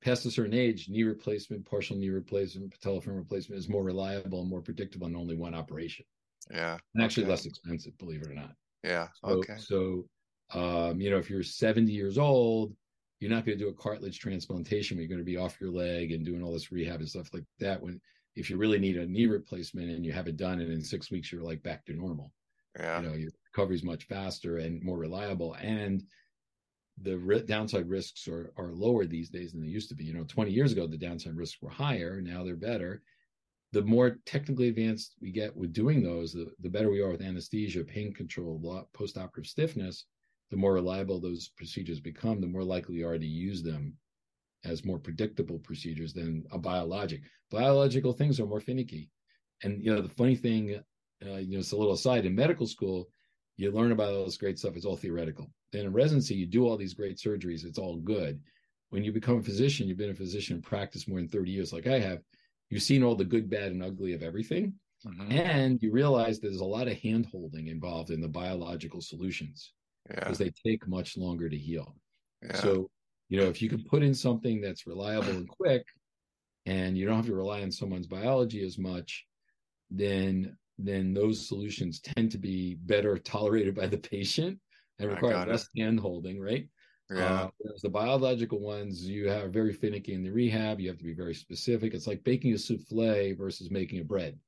past 0.00 0.26
a 0.26 0.30
certain 0.30 0.54
age, 0.54 0.88
knee 0.88 1.02
replacement, 1.02 1.68
partial 1.68 1.96
knee 1.96 2.10
replacement, 2.10 2.72
patellofemoral 2.78 3.16
replacement 3.18 3.58
is 3.58 3.68
more 3.68 3.82
reliable 3.82 4.40
and 4.40 4.48
more 4.48 4.62
predictable 4.62 5.08
in 5.08 5.16
only 5.16 5.34
one 5.36 5.56
operation, 5.56 6.06
Yeah. 6.52 6.78
and 6.94 7.02
actually 7.02 7.24
Okay. 7.24 7.30
less 7.32 7.46
expensive, 7.46 7.98
believe 7.98 8.22
it 8.22 8.30
or 8.30 8.34
not. 8.34 8.52
Yeah. 8.84 9.08
So, 9.14 9.40
Okay. 9.40 9.56
So, 9.58 10.06
um, 10.52 11.00
you 11.00 11.10
know, 11.10 11.18
if 11.18 11.28
you're 11.28 11.42
70 11.42 11.90
years 11.90 12.16
old, 12.16 12.76
you're 13.24 13.34
not 13.34 13.46
going 13.46 13.56
to 13.56 13.64
do 13.64 13.70
a 13.70 13.74
cartilage 13.74 14.18
transplantation. 14.18 14.96
Where 14.96 15.02
you're 15.02 15.08
going 15.08 15.18
to 15.18 15.24
be 15.24 15.38
off 15.38 15.58
your 15.58 15.70
leg 15.70 16.12
and 16.12 16.26
doing 16.26 16.42
all 16.42 16.52
this 16.52 16.70
rehab 16.70 17.00
and 17.00 17.08
stuff 17.08 17.32
like 17.32 17.44
that. 17.58 17.80
When 17.82 17.98
if 18.36 18.50
you 18.50 18.58
really 18.58 18.78
need 18.78 18.98
a 18.98 19.06
knee 19.06 19.26
replacement 19.26 19.90
and 19.90 20.04
you 20.04 20.12
have 20.12 20.28
it 20.28 20.36
done, 20.36 20.60
and 20.60 20.70
in 20.70 20.82
six 20.82 21.10
weeks 21.10 21.32
you're 21.32 21.42
like 21.42 21.62
back 21.62 21.86
to 21.86 21.94
normal 21.94 22.32
Yeah. 22.78 23.00
you 23.00 23.06
know 23.08 23.14
your 23.14 23.30
recovery 23.52 23.76
is 23.76 23.82
much 23.82 24.04
faster 24.04 24.58
and 24.58 24.82
more 24.82 24.98
reliable 24.98 25.54
and 25.54 26.02
the 27.02 27.16
ri- 27.18 27.42
downside 27.42 27.88
risks 27.88 28.28
are, 28.28 28.52
are 28.56 28.72
lower 28.72 29.06
these 29.06 29.30
days 29.30 29.52
than 29.52 29.60
they 29.60 29.68
used 29.68 29.88
to 29.88 29.94
be 29.94 30.04
you 30.04 30.12
know 30.14 30.24
20 30.24 30.50
years 30.50 30.72
ago 30.72 30.86
the 30.86 30.96
downside 30.98 31.36
risks 31.36 31.62
were 31.62 31.70
higher 31.70 32.20
now 32.20 32.44
they're 32.44 32.56
better 32.56 33.02
the 33.72 33.82
more 33.82 34.18
technically 34.26 34.68
advanced 34.68 35.14
we 35.20 35.30
get 35.32 35.56
with 35.56 35.72
doing 35.72 36.02
those 36.02 36.32
the, 36.32 36.46
the 36.60 36.68
better 36.68 36.90
we 36.90 37.00
are 37.00 37.10
with 37.10 37.22
anesthesia 37.22 37.82
pain 37.84 38.12
control 38.12 38.86
post-operative 38.92 39.48
stiffness 39.48 40.04
the 40.54 40.60
more 40.60 40.72
reliable 40.74 41.18
those 41.20 41.48
procedures 41.48 42.00
become 42.00 42.40
the 42.40 42.46
more 42.46 42.64
likely 42.64 42.96
you 42.96 43.08
are 43.08 43.18
to 43.18 43.26
use 43.26 43.60
them 43.62 43.92
as 44.64 44.84
more 44.84 44.98
predictable 44.98 45.58
procedures 45.58 46.12
than 46.14 46.44
a 46.52 46.58
biologic 46.58 47.22
biological 47.50 48.12
things 48.12 48.38
are 48.38 48.46
more 48.46 48.60
finicky 48.60 49.10
and 49.64 49.84
you 49.84 49.92
know 49.92 50.00
the 50.00 50.16
funny 50.20 50.36
thing 50.36 50.80
uh, 51.26 51.36
you 51.36 51.52
know, 51.52 51.60
it's 51.60 51.72
a 51.72 51.76
little 51.76 51.92
aside 51.92 52.26
in 52.26 52.34
medical 52.34 52.66
school, 52.66 53.08
you 53.56 53.70
learn 53.70 53.92
about 53.92 54.12
all 54.12 54.24
this 54.24 54.36
great 54.36 54.58
stuff. 54.58 54.76
It's 54.76 54.84
all 54.84 54.96
theoretical. 54.96 55.50
Then 55.72 55.86
in 55.86 55.92
residency, 55.92 56.34
you 56.34 56.46
do 56.46 56.66
all 56.66 56.76
these 56.76 56.94
great 56.94 57.18
surgeries. 57.18 57.64
It's 57.64 57.78
all 57.78 57.96
good. 57.96 58.40
When 58.90 59.04
you 59.04 59.12
become 59.12 59.38
a 59.38 59.42
physician, 59.42 59.88
you've 59.88 59.98
been 59.98 60.10
a 60.10 60.14
physician 60.14 60.56
in 60.56 60.62
practice 60.62 61.08
more 61.08 61.18
than 61.18 61.28
30 61.28 61.50
years, 61.50 61.72
like 61.72 61.86
I 61.86 61.98
have. 61.98 62.20
You've 62.70 62.82
seen 62.82 63.02
all 63.02 63.14
the 63.14 63.24
good, 63.24 63.48
bad, 63.48 63.72
and 63.72 63.82
ugly 63.82 64.12
of 64.12 64.22
everything. 64.22 64.74
Mhm. 65.06 65.32
And 65.32 65.82
you 65.82 65.92
realize 65.92 66.40
there's 66.40 66.60
a 66.60 66.64
lot 66.64 66.88
of 66.88 66.98
hand 66.98 67.26
holding 67.26 67.68
involved 67.68 68.10
in 68.10 68.20
the 68.20 68.28
biological 68.28 69.00
solutions 69.00 69.72
Yeah. 70.08 70.20
because 70.20 70.38
they 70.38 70.52
take 70.64 70.86
much 70.86 71.16
longer 71.16 71.48
to 71.48 71.56
heal. 71.56 71.96
Yeah. 72.42 72.56
So, 72.56 72.90
you 73.28 73.40
know, 73.40 73.46
if 73.46 73.62
you 73.62 73.68
can 73.68 73.82
put 73.84 74.02
in 74.02 74.14
something 74.14 74.60
that's 74.60 74.86
reliable 74.86 75.30
and 75.30 75.48
quick, 75.48 75.84
and 76.66 76.96
you 76.96 77.06
don't 77.06 77.16
have 77.16 77.26
to 77.26 77.34
rely 77.34 77.62
on 77.62 77.70
someone's 77.70 78.06
biology 78.06 78.64
as 78.64 78.78
much, 78.78 79.26
then 79.90 80.56
then 80.78 81.14
those 81.14 81.46
solutions 81.46 82.00
tend 82.00 82.32
to 82.32 82.38
be 82.38 82.74
better 82.74 83.16
tolerated 83.16 83.74
by 83.74 83.86
the 83.86 83.98
patient 83.98 84.58
and 84.98 85.10
require 85.10 85.42
it. 85.42 85.48
less 85.48 85.68
hand 85.76 86.00
holding, 86.00 86.40
right? 86.40 86.68
yeah. 87.10 87.42
Uh, 87.42 87.50
whereas 87.58 87.82
the 87.82 87.88
biological 87.88 88.60
ones, 88.60 89.06
you 89.06 89.28
have 89.28 89.52
very 89.52 89.72
finicky 89.72 90.14
in 90.14 90.22
the 90.22 90.30
rehab. 90.30 90.80
You 90.80 90.88
have 90.88 90.98
to 90.98 91.04
be 91.04 91.14
very 91.14 91.34
specific. 91.34 91.94
It's 91.94 92.06
like 92.06 92.24
baking 92.24 92.54
a 92.54 92.58
souffle 92.58 93.34
versus 93.36 93.70
making 93.70 94.00
a 94.00 94.04
bread, 94.04 94.38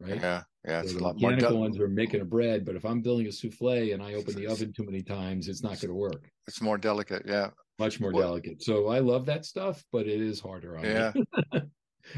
right? 0.00 0.20
yeah. 0.20 0.42
Yeah. 0.66 0.82
So 0.82 0.98
a 0.98 1.00
lot 1.00 1.18
more. 1.20 1.30
mechanical 1.30 1.58
ones 1.60 1.78
are 1.78 1.88
making 1.88 2.20
a 2.20 2.24
bread, 2.24 2.64
but 2.66 2.76
if 2.76 2.84
I'm 2.84 3.00
building 3.00 3.26
a 3.26 3.32
souffle 3.32 3.92
and 3.94 4.02
I 4.02 4.14
open 4.14 4.34
the 4.34 4.46
oven 4.46 4.72
too 4.72 4.84
many 4.84 5.02
times, 5.02 5.48
it's 5.48 5.62
not 5.62 5.80
going 5.80 5.88
to 5.88 5.94
work. 5.94 6.30
It's 6.46 6.60
more 6.60 6.76
delicate. 6.78 7.22
Yeah. 7.26 7.50
Much 7.78 7.98
more 8.00 8.12
Well- 8.12 8.28
delicate. 8.28 8.62
So 8.62 8.88
I 8.88 8.98
love 8.98 9.24
that 9.26 9.44
stuff, 9.46 9.82
but 9.90 10.06
it 10.06 10.20
is 10.20 10.38
harder 10.40 10.76
on 10.76 10.84
Yeah. 10.84 11.12
me. 11.14 11.24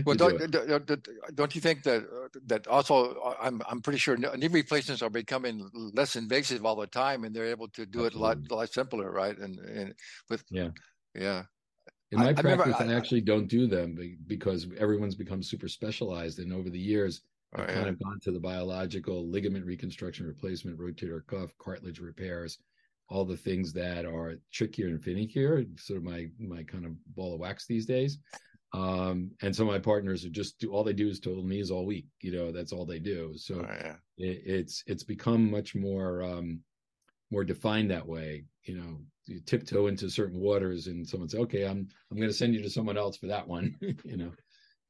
Well, 0.07 0.15
do 0.17 0.39
don't, 0.39 0.51
don't, 0.69 0.87
don't- 0.87 1.09
don't 1.35 1.55
you 1.57 1.61
think 1.61 1.83
that 1.83 2.05
that 2.47 2.67
also? 2.69 3.21
I'm 3.43 3.61
I'm 3.69 3.83
pretty 3.83 3.99
sure 3.99 4.17
knee 4.17 4.47
replacements 4.47 5.03
are 5.03 5.11
becoming 5.11 5.69
less 5.75 6.15
invasive 6.17 6.65
all 6.65 6.77
the 6.77 6.87
time, 6.87 7.25
and 7.25 7.35
they're 7.35 7.51
able 7.51 7.69
to 7.71 7.85
do 7.85 8.05
it 8.05 8.15
a 8.15 8.19
lot 8.19 8.37
Absolutely. 8.39 8.57
lot 8.57 8.73
simpler, 8.73 9.11
right? 9.11 9.37
And 9.37 9.59
and 9.59 9.93
with 10.31 10.45
Yeah. 10.51 10.71
yeah, 11.17 11.43
In 12.13 12.21
my 12.21 12.27
I- 12.27 12.29
I 12.29 12.31
remember 12.41 12.63
practice, 12.65 12.89
I, 12.89 12.93
I- 12.93 12.97
actually 12.97 13.23
don't 13.23 13.49
do 13.49 13.67
them 13.67 13.99
because 14.29 14.67
everyone's 14.79 15.17
become 15.17 15.43
super 15.43 15.69
specialized. 15.69 16.39
And 16.39 16.53
over 16.55 16.71
the 16.71 16.79
years, 16.79 17.21
Oh, 17.55 17.63
I've 17.63 17.69
yeah. 17.69 17.75
kind 17.75 17.89
of 17.89 17.99
gone 18.03 18.19
to 18.23 18.33
the 18.33 18.41
biological 18.41 19.29
ligament 19.29 19.67
reconstruction, 19.67 20.27
replacement, 20.27 20.79
rotator 20.79 21.25
cuff, 21.27 21.57
cartilage 21.59 22.01
repairs, 22.01 22.59
all 23.09 23.25
the 23.25 23.37
things 23.37 23.73
that 23.75 24.05
are 24.07 24.37
trickier 24.53 24.89
and 24.89 25.01
finickier. 25.03 25.79
Sort 25.79 25.99
of 25.99 26.05
my 26.05 26.29
my 26.39 26.63
kind 26.65 26.87
of 26.87 26.93
ball 27.15 27.35
of 27.35 27.41
wax 27.41 27.67
these 27.67 27.87
days. 27.87 28.19
Um, 28.75 29.33
and 29.43 29.55
some 29.55 29.69
of 29.69 29.73
my 29.73 29.79
partners 29.79 30.25
are 30.25 30.31
just 30.31 30.59
do 30.59 30.73
all 30.73 30.83
they 30.85 30.95
do 30.95 31.09
is 31.09 31.21
total 31.21 31.45
knees 31.45 31.71
all 31.71 31.85
week. 31.85 32.07
You 32.23 32.33
know, 32.33 32.53
that's 32.53 32.73
all 32.73 32.87
they 32.87 32.99
do. 32.99 33.37
So 33.37 33.57
Oh, 33.57 33.73
yeah. 33.73 33.97
it, 34.17 34.43
it's 34.47 34.83
it's 34.87 35.05
become 35.05 35.51
much 35.51 35.75
more 35.75 36.23
um 36.23 36.65
more 37.31 37.45
defined 37.45 37.91
that 37.91 38.07
way 38.07 38.45
you 38.65 38.77
know 38.77 39.01
you 39.27 39.41
tiptoe 39.41 39.87
into 39.87 40.11
certain 40.11 40.39
waters 40.39 40.87
and 40.87 41.09
someone 41.09 41.29
say 41.29 41.39
okay 41.39 41.65
i'm 41.67 41.89
i'm 42.11 42.17
going 42.17 42.29
to 42.29 42.35
send 42.35 42.55
you 42.55 42.63
to 42.63 42.71
someone 42.71 42.97
else 42.97 43.17
for 43.17 43.27
that 43.27 43.47
one 43.47 43.77
you 44.05 44.17
know 44.17 44.33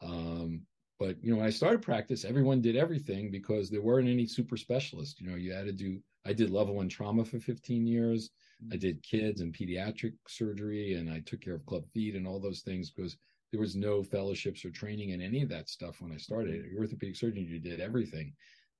um 0.00 0.66
but 1.02 1.16
you 1.20 1.32
know 1.32 1.38
when 1.38 1.46
i 1.46 1.50
started 1.50 1.82
practice 1.82 2.24
everyone 2.24 2.60
did 2.60 2.76
everything 2.76 3.28
because 3.28 3.68
there 3.68 3.82
weren't 3.82 4.08
any 4.08 4.24
super 4.24 4.56
specialists. 4.56 5.20
You 5.20 5.28
know 5.28 5.36
you 5.36 5.52
had 5.52 5.66
to 5.66 5.72
do 5.72 5.98
i 6.24 6.32
did 6.32 6.50
level 6.50 6.76
one 6.76 6.88
trauma 6.88 7.24
for 7.24 7.40
15 7.40 7.86
years. 7.86 8.30
I 8.72 8.76
did 8.76 9.02
kids 9.02 9.40
and 9.40 9.52
pediatric 9.52 10.14
surgery 10.28 10.94
and 10.94 11.10
i 11.10 11.18
took 11.20 11.40
care 11.40 11.54
of 11.54 11.66
club 11.66 11.84
feet 11.92 12.14
and 12.14 12.26
all 12.26 12.38
those 12.38 12.60
things 12.60 12.90
because 12.90 13.16
there 13.50 13.60
was 13.60 13.74
no 13.74 14.02
fellowships 14.02 14.64
or 14.64 14.70
training 14.70 15.10
in 15.10 15.20
any 15.20 15.42
of 15.42 15.48
that 15.48 15.68
stuff 15.68 16.00
when 16.00 16.12
i 16.12 16.16
started. 16.16 16.62
Mm-hmm. 16.62 16.78
Orthopedic 16.78 17.16
surgeon 17.16 17.44
you 17.44 17.58
did 17.58 17.80
everything. 17.80 18.32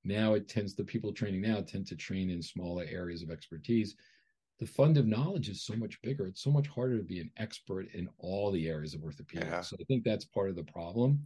Now 0.05 0.35
it 0.35 0.49
tends 0.49 0.75
the 0.75 0.85
people 0.85 1.13
training 1.13 1.43
now 1.43 1.61
tend 1.61 1.87
to 1.89 1.97
train 1.97 2.31
in 2.31 2.41
smaller 2.41 2.85
areas 2.89 3.23
of 3.23 3.31
expertise. 3.31 3.97
The 4.61 4.67
fund 4.67 4.97
of 4.97 5.07
knowledge 5.09 5.49
is 5.49 5.65
so 5.65 5.75
much 5.75 6.01
bigger. 6.03 6.27
It's 6.29 6.43
so 6.43 6.51
much 6.53 6.69
harder 6.69 6.99
to 6.99 7.05
be 7.05 7.21
an 7.21 7.31
expert 7.37 7.87
in 7.95 8.09
all 8.19 8.53
the 8.53 8.69
areas 8.69 8.95
of 8.95 9.01
orthopedics. 9.01 9.51
Yeah. 9.51 9.61
so 9.61 9.77
i 9.81 9.85
think 9.85 10.05
that's 10.05 10.25
part 10.25 10.51
of 10.51 10.57
the 10.57 10.71
problem 10.79 11.19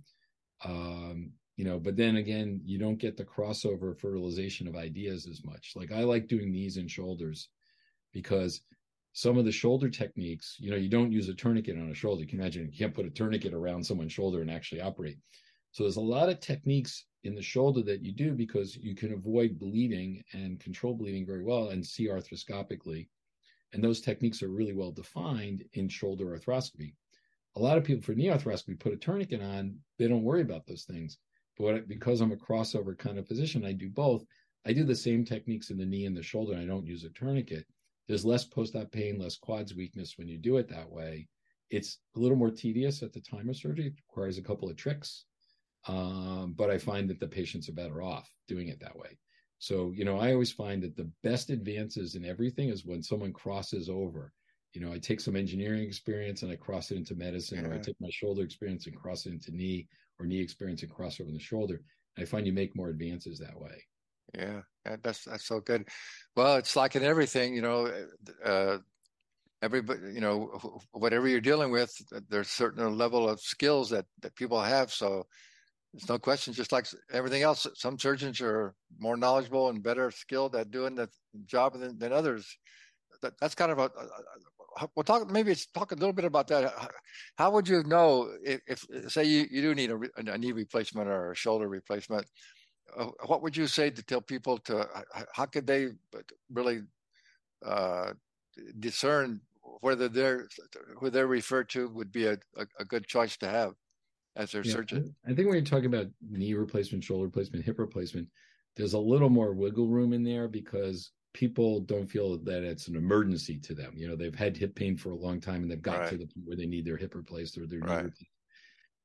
um 0.64 1.30
you 1.56 1.64
know 1.64 1.78
but 1.78 1.96
then 1.96 2.16
again 2.16 2.60
you 2.64 2.78
don't 2.78 2.98
get 2.98 3.16
the 3.16 3.24
crossover 3.24 3.98
fertilization 3.98 4.66
of 4.66 4.76
ideas 4.76 5.26
as 5.26 5.44
much 5.44 5.72
like 5.76 5.92
i 5.92 6.00
like 6.00 6.28
doing 6.28 6.50
knees 6.50 6.76
and 6.76 6.90
shoulders 6.90 7.48
because 8.12 8.62
some 9.12 9.38
of 9.38 9.44
the 9.44 9.52
shoulder 9.52 9.88
techniques 9.88 10.56
you 10.58 10.70
know 10.70 10.76
you 10.76 10.88
don't 10.88 11.12
use 11.12 11.28
a 11.28 11.34
tourniquet 11.34 11.76
on 11.76 11.90
a 11.90 11.94
shoulder 11.94 12.22
you 12.22 12.28
can 12.28 12.40
imagine 12.40 12.70
you 12.70 12.78
can't 12.78 12.94
put 12.94 13.06
a 13.06 13.10
tourniquet 13.10 13.54
around 13.54 13.84
someone's 13.84 14.12
shoulder 14.12 14.40
and 14.40 14.50
actually 14.50 14.80
operate 14.80 15.18
so 15.76 15.82
there's 15.82 15.96
a 15.96 16.00
lot 16.00 16.30
of 16.30 16.40
techniques 16.40 17.04
in 17.24 17.34
the 17.34 17.42
shoulder 17.42 17.82
that 17.82 18.02
you 18.02 18.12
do 18.12 18.32
because 18.32 18.76
you 18.76 18.94
can 18.94 19.12
avoid 19.12 19.58
bleeding 19.58 20.22
and 20.32 20.58
control 20.58 20.94
bleeding 20.94 21.26
very 21.26 21.42
well 21.42 21.68
and 21.68 21.84
see 21.84 22.08
arthroscopically. 22.08 23.08
And 23.72 23.84
those 23.84 24.00
techniques 24.00 24.42
are 24.42 24.48
really 24.48 24.72
well 24.72 24.92
defined 24.92 25.64
in 25.74 25.88
shoulder 25.88 26.26
arthroscopy. 26.26 26.94
A 27.56 27.60
lot 27.60 27.78
of 27.78 27.84
people 27.84 28.02
for 28.02 28.14
knee 28.14 28.26
arthroscopy 28.26 28.78
put 28.78 28.92
a 28.92 28.96
tourniquet 28.96 29.42
on, 29.42 29.78
they 29.98 30.08
don't 30.08 30.22
worry 30.22 30.42
about 30.42 30.66
those 30.66 30.84
things. 30.84 31.18
But 31.58 31.88
because 31.88 32.20
I'm 32.20 32.32
a 32.32 32.36
crossover 32.36 32.96
kind 32.96 33.18
of 33.18 33.26
physician, 33.26 33.64
I 33.64 33.72
do 33.72 33.88
both. 33.88 34.24
I 34.66 34.72
do 34.72 34.84
the 34.84 34.94
same 34.94 35.24
techniques 35.24 35.70
in 35.70 35.78
the 35.78 35.86
knee 35.86 36.04
and 36.04 36.16
the 36.16 36.22
shoulder, 36.22 36.52
and 36.52 36.60
I 36.60 36.66
don't 36.66 36.86
use 36.86 37.04
a 37.04 37.10
tourniquet. 37.10 37.64
There's 38.08 38.24
less 38.24 38.44
post-op 38.44 38.92
pain, 38.92 39.18
less 39.18 39.36
quads 39.36 39.74
weakness 39.74 40.14
when 40.16 40.28
you 40.28 40.38
do 40.38 40.58
it 40.58 40.68
that 40.68 40.90
way. 40.90 41.28
It's 41.70 41.98
a 42.14 42.20
little 42.20 42.36
more 42.36 42.50
tedious 42.50 43.02
at 43.02 43.12
the 43.12 43.20
time 43.20 43.48
of 43.48 43.56
surgery. 43.56 43.86
It 43.86 43.94
requires 44.08 44.38
a 44.38 44.42
couple 44.42 44.68
of 44.68 44.76
tricks 44.76 45.24
um, 45.88 46.54
but 46.56 46.70
I 46.70 46.78
find 46.78 47.08
that 47.10 47.20
the 47.20 47.28
patients 47.28 47.68
are 47.68 47.72
better 47.74 48.02
off 48.02 48.28
doing 48.48 48.68
it 48.68 48.80
that 48.80 48.96
way. 48.96 49.18
So, 49.58 49.92
you 49.94 50.04
know, 50.04 50.18
I 50.18 50.32
always 50.32 50.52
find 50.52 50.82
that 50.82 50.96
the 50.96 51.10
best 51.22 51.50
advances 51.50 52.14
in 52.14 52.24
everything 52.24 52.68
is 52.68 52.84
when 52.84 53.02
someone 53.02 53.32
crosses 53.32 53.88
over. 53.88 54.32
You 54.76 54.84
know, 54.84 54.92
I 54.92 54.98
take 54.98 55.22
some 55.22 55.36
engineering 55.36 55.84
experience 55.84 56.42
and 56.42 56.52
I 56.52 56.56
cross 56.56 56.90
it 56.90 56.98
into 56.98 57.14
medicine, 57.14 57.64
yeah. 57.64 57.70
or 57.70 57.74
I 57.74 57.78
take 57.78 57.96
my 57.98 58.10
shoulder 58.10 58.42
experience 58.42 58.86
and 58.86 58.94
cross 58.94 59.24
it 59.24 59.32
into 59.32 59.50
knee, 59.50 59.88
or 60.20 60.26
knee 60.26 60.38
experience 60.38 60.82
and 60.82 60.92
cross 60.92 61.18
over 61.18 61.30
in 61.30 61.34
the 61.34 61.40
shoulder. 61.40 61.80
I 62.18 62.26
find 62.26 62.46
you 62.46 62.52
make 62.52 62.76
more 62.76 62.90
advances 62.90 63.38
that 63.38 63.58
way. 63.58 63.82
Yeah, 64.34 64.60
that's 65.02 65.24
that's 65.24 65.46
so 65.46 65.60
good. 65.60 65.88
Well, 66.36 66.56
it's 66.56 66.76
like 66.76 66.94
in 66.94 67.02
everything, 67.02 67.54
you 67.54 67.62
know, 67.62 67.90
uh, 68.44 68.76
everybody, 69.62 70.12
you 70.12 70.20
know, 70.20 70.78
whatever 70.92 71.26
you're 71.26 71.40
dealing 71.40 71.70
with, 71.70 71.90
there's 72.28 72.48
certain 72.48 72.98
level 72.98 73.26
of 73.26 73.40
skills 73.40 73.88
that 73.90 74.04
that 74.20 74.36
people 74.36 74.60
have. 74.60 74.92
So 74.92 75.26
there's 75.94 76.10
no 76.10 76.18
question. 76.18 76.52
Just 76.52 76.72
like 76.72 76.86
everything 77.10 77.40
else, 77.40 77.66
some 77.76 77.98
surgeons 77.98 78.42
are 78.42 78.74
more 78.98 79.16
knowledgeable 79.16 79.70
and 79.70 79.82
better 79.82 80.10
skilled 80.10 80.54
at 80.54 80.70
doing 80.70 80.94
the 80.94 81.08
job 81.46 81.80
than, 81.80 81.98
than 81.98 82.12
others. 82.12 82.58
That, 83.22 83.32
that's 83.40 83.54
kind 83.54 83.72
of 83.72 83.78
a, 83.78 83.84
a, 83.84 84.04
we'll 84.94 85.04
talk 85.04 85.30
maybe 85.30 85.52
it's 85.52 85.66
talk 85.66 85.92
a 85.92 85.94
little 85.94 86.12
bit 86.12 86.24
about 86.24 86.48
that. 86.48 86.72
How 87.36 87.50
would 87.50 87.68
you 87.68 87.82
know 87.84 88.30
if, 88.44 88.60
if 88.66 89.12
say 89.12 89.24
you, 89.24 89.46
you 89.50 89.62
do 89.62 89.74
need 89.74 89.90
a, 89.90 89.98
a 90.16 90.38
knee 90.38 90.52
replacement 90.52 91.08
or 91.08 91.32
a 91.32 91.36
shoulder 91.36 91.68
replacement? 91.68 92.26
Uh, 92.96 93.06
what 93.26 93.42
would 93.42 93.56
you 93.56 93.66
say 93.66 93.90
to 93.90 94.02
tell 94.02 94.20
people 94.20 94.58
to 94.58 94.86
how 95.32 95.46
could 95.46 95.66
they 95.66 95.88
really 96.52 96.82
uh, 97.64 98.12
discern 98.78 99.40
whether 99.80 100.08
they're 100.08 100.48
who 100.98 101.10
they're 101.10 101.26
referred 101.26 101.68
to 101.70 101.88
would 101.88 102.12
be 102.12 102.26
a, 102.26 102.38
a, 102.56 102.66
a 102.78 102.84
good 102.84 103.06
choice 103.06 103.36
to 103.38 103.48
have 103.48 103.74
as 104.36 104.52
their 104.52 104.62
yeah, 104.62 104.72
surgeon. 104.72 105.14
I 105.24 105.32
think 105.32 105.48
when 105.48 105.56
you're 105.56 105.64
talking 105.64 105.86
about 105.86 106.06
knee 106.28 106.54
replacement, 106.54 107.02
shoulder 107.02 107.24
replacement, 107.24 107.64
hip 107.64 107.78
replacement, 107.78 108.28
there's 108.76 108.92
a 108.92 108.98
little 108.98 109.30
more 109.30 109.54
wiggle 109.54 109.88
room 109.88 110.12
in 110.12 110.22
there 110.22 110.46
because 110.46 111.10
people 111.36 111.80
don't 111.80 112.06
feel 112.06 112.38
that 112.38 112.64
it's 112.64 112.88
an 112.88 112.96
emergency 112.96 113.58
to 113.58 113.74
them. 113.74 113.92
You 113.94 114.08
know, 114.08 114.16
they've 114.16 114.34
had 114.34 114.56
hip 114.56 114.74
pain 114.74 114.96
for 114.96 115.10
a 115.10 115.16
long 115.16 115.38
time 115.38 115.62
and 115.62 115.70
they've 115.70 115.82
got 115.82 115.98
right. 115.98 116.08
to 116.08 116.16
the 116.16 116.24
point 116.24 116.46
where 116.46 116.56
they 116.56 116.64
need 116.64 116.86
their 116.86 116.96
hip 116.96 117.14
replaced 117.14 117.58
or 117.58 117.66
their 117.66 117.80
right. 117.80 117.90
knee 117.90 118.04
replaced. 118.04 118.24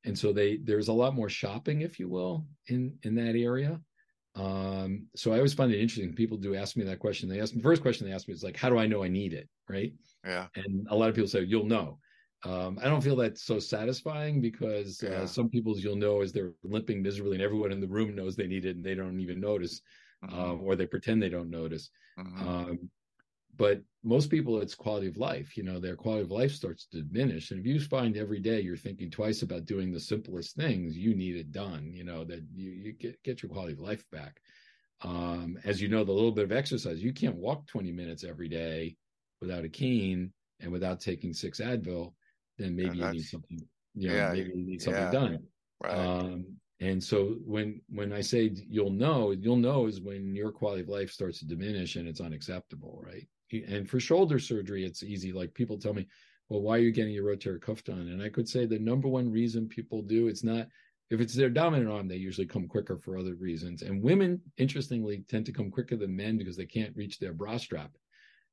And 0.05 0.17
so 0.17 0.31
they 0.31 0.57
there's 0.63 0.87
a 0.87 0.93
lot 0.93 1.13
more 1.13 1.27
shopping, 1.27 1.81
if 1.81 1.99
you 1.99 2.07
will, 2.07 2.47
in 2.67 2.97
in 3.03 3.15
that 3.15 3.35
area. 3.35 3.81
Um, 4.35 5.07
so 5.13 5.33
I 5.33 5.35
always 5.35 5.53
find 5.53 5.73
it 5.73 5.81
interesting. 5.81 6.15
People 6.15 6.37
do 6.37 6.55
ask 6.55 6.77
me 6.77 6.85
that 6.85 6.99
question. 6.99 7.27
They 7.27 7.41
ask 7.41 7.53
me 7.53 7.59
the 7.59 7.67
first 7.67 7.81
question 7.81 8.07
they 8.07 8.13
ask 8.13 8.29
me 8.29 8.33
is 8.33 8.43
like, 8.43 8.55
how 8.55 8.69
do 8.69 8.79
I 8.79 8.87
know 8.87 9.03
I 9.03 9.09
need 9.09 9.33
it? 9.33 9.49
Right. 9.69 9.93
Yeah. 10.25 10.47
And 10.55 10.87
a 10.89 10.95
lot 10.95 11.09
of 11.09 11.15
people 11.15 11.27
say, 11.27 11.41
you'll 11.41 11.65
know. 11.65 11.99
Um, 12.45 12.79
I 12.81 12.85
don't 12.85 13.03
feel 13.03 13.17
that 13.17 13.37
so 13.37 13.59
satisfying 13.59 14.39
because 14.39 15.03
uh, 15.03 15.09
yeah. 15.09 15.17
uh, 15.17 15.27
some 15.27 15.49
people's 15.49 15.83
you'll 15.83 15.97
know 15.97 16.21
as 16.21 16.31
they're 16.31 16.53
limping 16.63 17.03
miserably 17.03 17.35
and 17.35 17.43
everyone 17.43 17.73
in 17.73 17.81
the 17.81 17.87
room 17.87 18.15
knows 18.15 18.35
they 18.35 18.47
need 18.47 18.65
it 18.65 18.77
and 18.77 18.85
they 18.85 18.95
don't 18.95 19.19
even 19.19 19.41
notice, 19.41 19.81
mm-hmm. 20.23 20.39
um, 20.39 20.61
or 20.63 20.75
they 20.75 20.85
pretend 20.85 21.21
they 21.21 21.29
don't 21.29 21.49
notice. 21.49 21.89
Mm-hmm. 22.19 22.47
Um, 22.47 22.89
but 23.57 23.81
most 24.03 24.29
people, 24.29 24.61
it's 24.61 24.73
quality 24.73 25.07
of 25.07 25.17
life. 25.17 25.57
You 25.57 25.63
know, 25.63 25.79
their 25.79 25.95
quality 25.95 26.23
of 26.23 26.31
life 26.31 26.51
starts 26.51 26.87
to 26.87 27.01
diminish. 27.01 27.51
And 27.51 27.59
if 27.59 27.65
you 27.65 27.79
find 27.79 28.15
every 28.15 28.39
day 28.39 28.61
you're 28.61 28.77
thinking 28.77 29.11
twice 29.11 29.41
about 29.41 29.65
doing 29.65 29.91
the 29.91 29.99
simplest 29.99 30.55
things, 30.55 30.97
you 30.97 31.15
need 31.15 31.35
it 31.35 31.51
done. 31.51 31.91
You 31.93 32.03
know 32.03 32.23
that 32.23 32.43
you 32.53 32.71
you 32.71 32.93
get 32.93 33.21
get 33.23 33.43
your 33.43 33.51
quality 33.51 33.73
of 33.73 33.79
life 33.79 34.05
back. 34.11 34.41
Um, 35.01 35.57
as 35.63 35.81
you 35.81 35.89
know, 35.89 36.03
the 36.03 36.11
little 36.11 36.31
bit 36.31 36.45
of 36.45 36.51
exercise, 36.51 37.03
you 37.03 37.11
can't 37.11 37.35
walk 37.35 37.67
20 37.67 37.91
minutes 37.91 38.23
every 38.23 38.47
day 38.47 38.95
without 39.41 39.65
a 39.65 39.69
cane 39.69 40.31
and 40.59 40.71
without 40.71 40.99
taking 40.99 41.33
six 41.33 41.59
Advil 41.59 42.13
then 42.61 42.75
maybe 42.75 42.97
you 42.97 43.11
need 43.11 43.25
something. 43.25 43.59
You 43.95 44.09
know, 44.09 44.15
yeah, 44.15 44.31
maybe 44.31 44.51
you 44.55 44.65
need 44.65 44.81
something 44.81 45.03
yeah, 45.03 45.11
done. 45.11 45.39
Right. 45.83 45.93
Um, 45.93 46.45
and 46.81 47.01
so 47.01 47.35
when 47.45 47.79
when 47.89 48.11
I 48.11 48.21
say 48.21 48.51
you'll 48.67 48.89
know, 48.89 49.31
you'll 49.31 49.55
know 49.55 49.85
is 49.85 50.01
when 50.01 50.35
your 50.35 50.51
quality 50.51 50.81
of 50.81 50.89
life 50.89 51.11
starts 51.11 51.39
to 51.39 51.47
diminish 51.47 51.95
and 51.95 52.07
it's 52.07 52.19
unacceptable, 52.19 53.01
right? 53.05 53.27
And 53.67 53.87
for 53.87 53.99
shoulder 53.99 54.39
surgery, 54.39 54.83
it's 54.83 55.03
easy. 55.03 55.31
Like 55.31 55.53
people 55.53 55.77
tell 55.77 55.93
me, 55.93 56.07
well, 56.49 56.61
why 56.61 56.77
are 56.77 56.81
you 56.81 56.91
getting 56.91 57.13
your 57.13 57.25
rotator 57.25 57.61
cuff 57.61 57.83
done? 57.83 58.07
And 58.07 58.21
I 58.21 58.29
could 58.29 58.49
say 58.49 58.65
the 58.65 58.79
number 58.79 59.07
one 59.07 59.31
reason 59.31 59.67
people 59.67 60.01
do 60.01 60.27
it's 60.27 60.43
not 60.43 60.67
if 61.11 61.19
it's 61.19 61.35
their 61.35 61.49
dominant 61.49 61.91
arm, 61.91 62.07
they 62.07 62.15
usually 62.15 62.47
come 62.47 62.67
quicker 62.67 62.97
for 62.97 63.17
other 63.17 63.35
reasons. 63.35 63.81
And 63.81 64.01
women, 64.01 64.41
interestingly, 64.57 65.25
tend 65.29 65.45
to 65.45 65.51
come 65.51 65.69
quicker 65.69 65.97
than 65.97 66.15
men 66.15 66.37
because 66.37 66.55
they 66.55 66.65
can't 66.65 66.95
reach 66.95 67.19
their 67.19 67.33
bra 67.33 67.57
strap. 67.57 67.91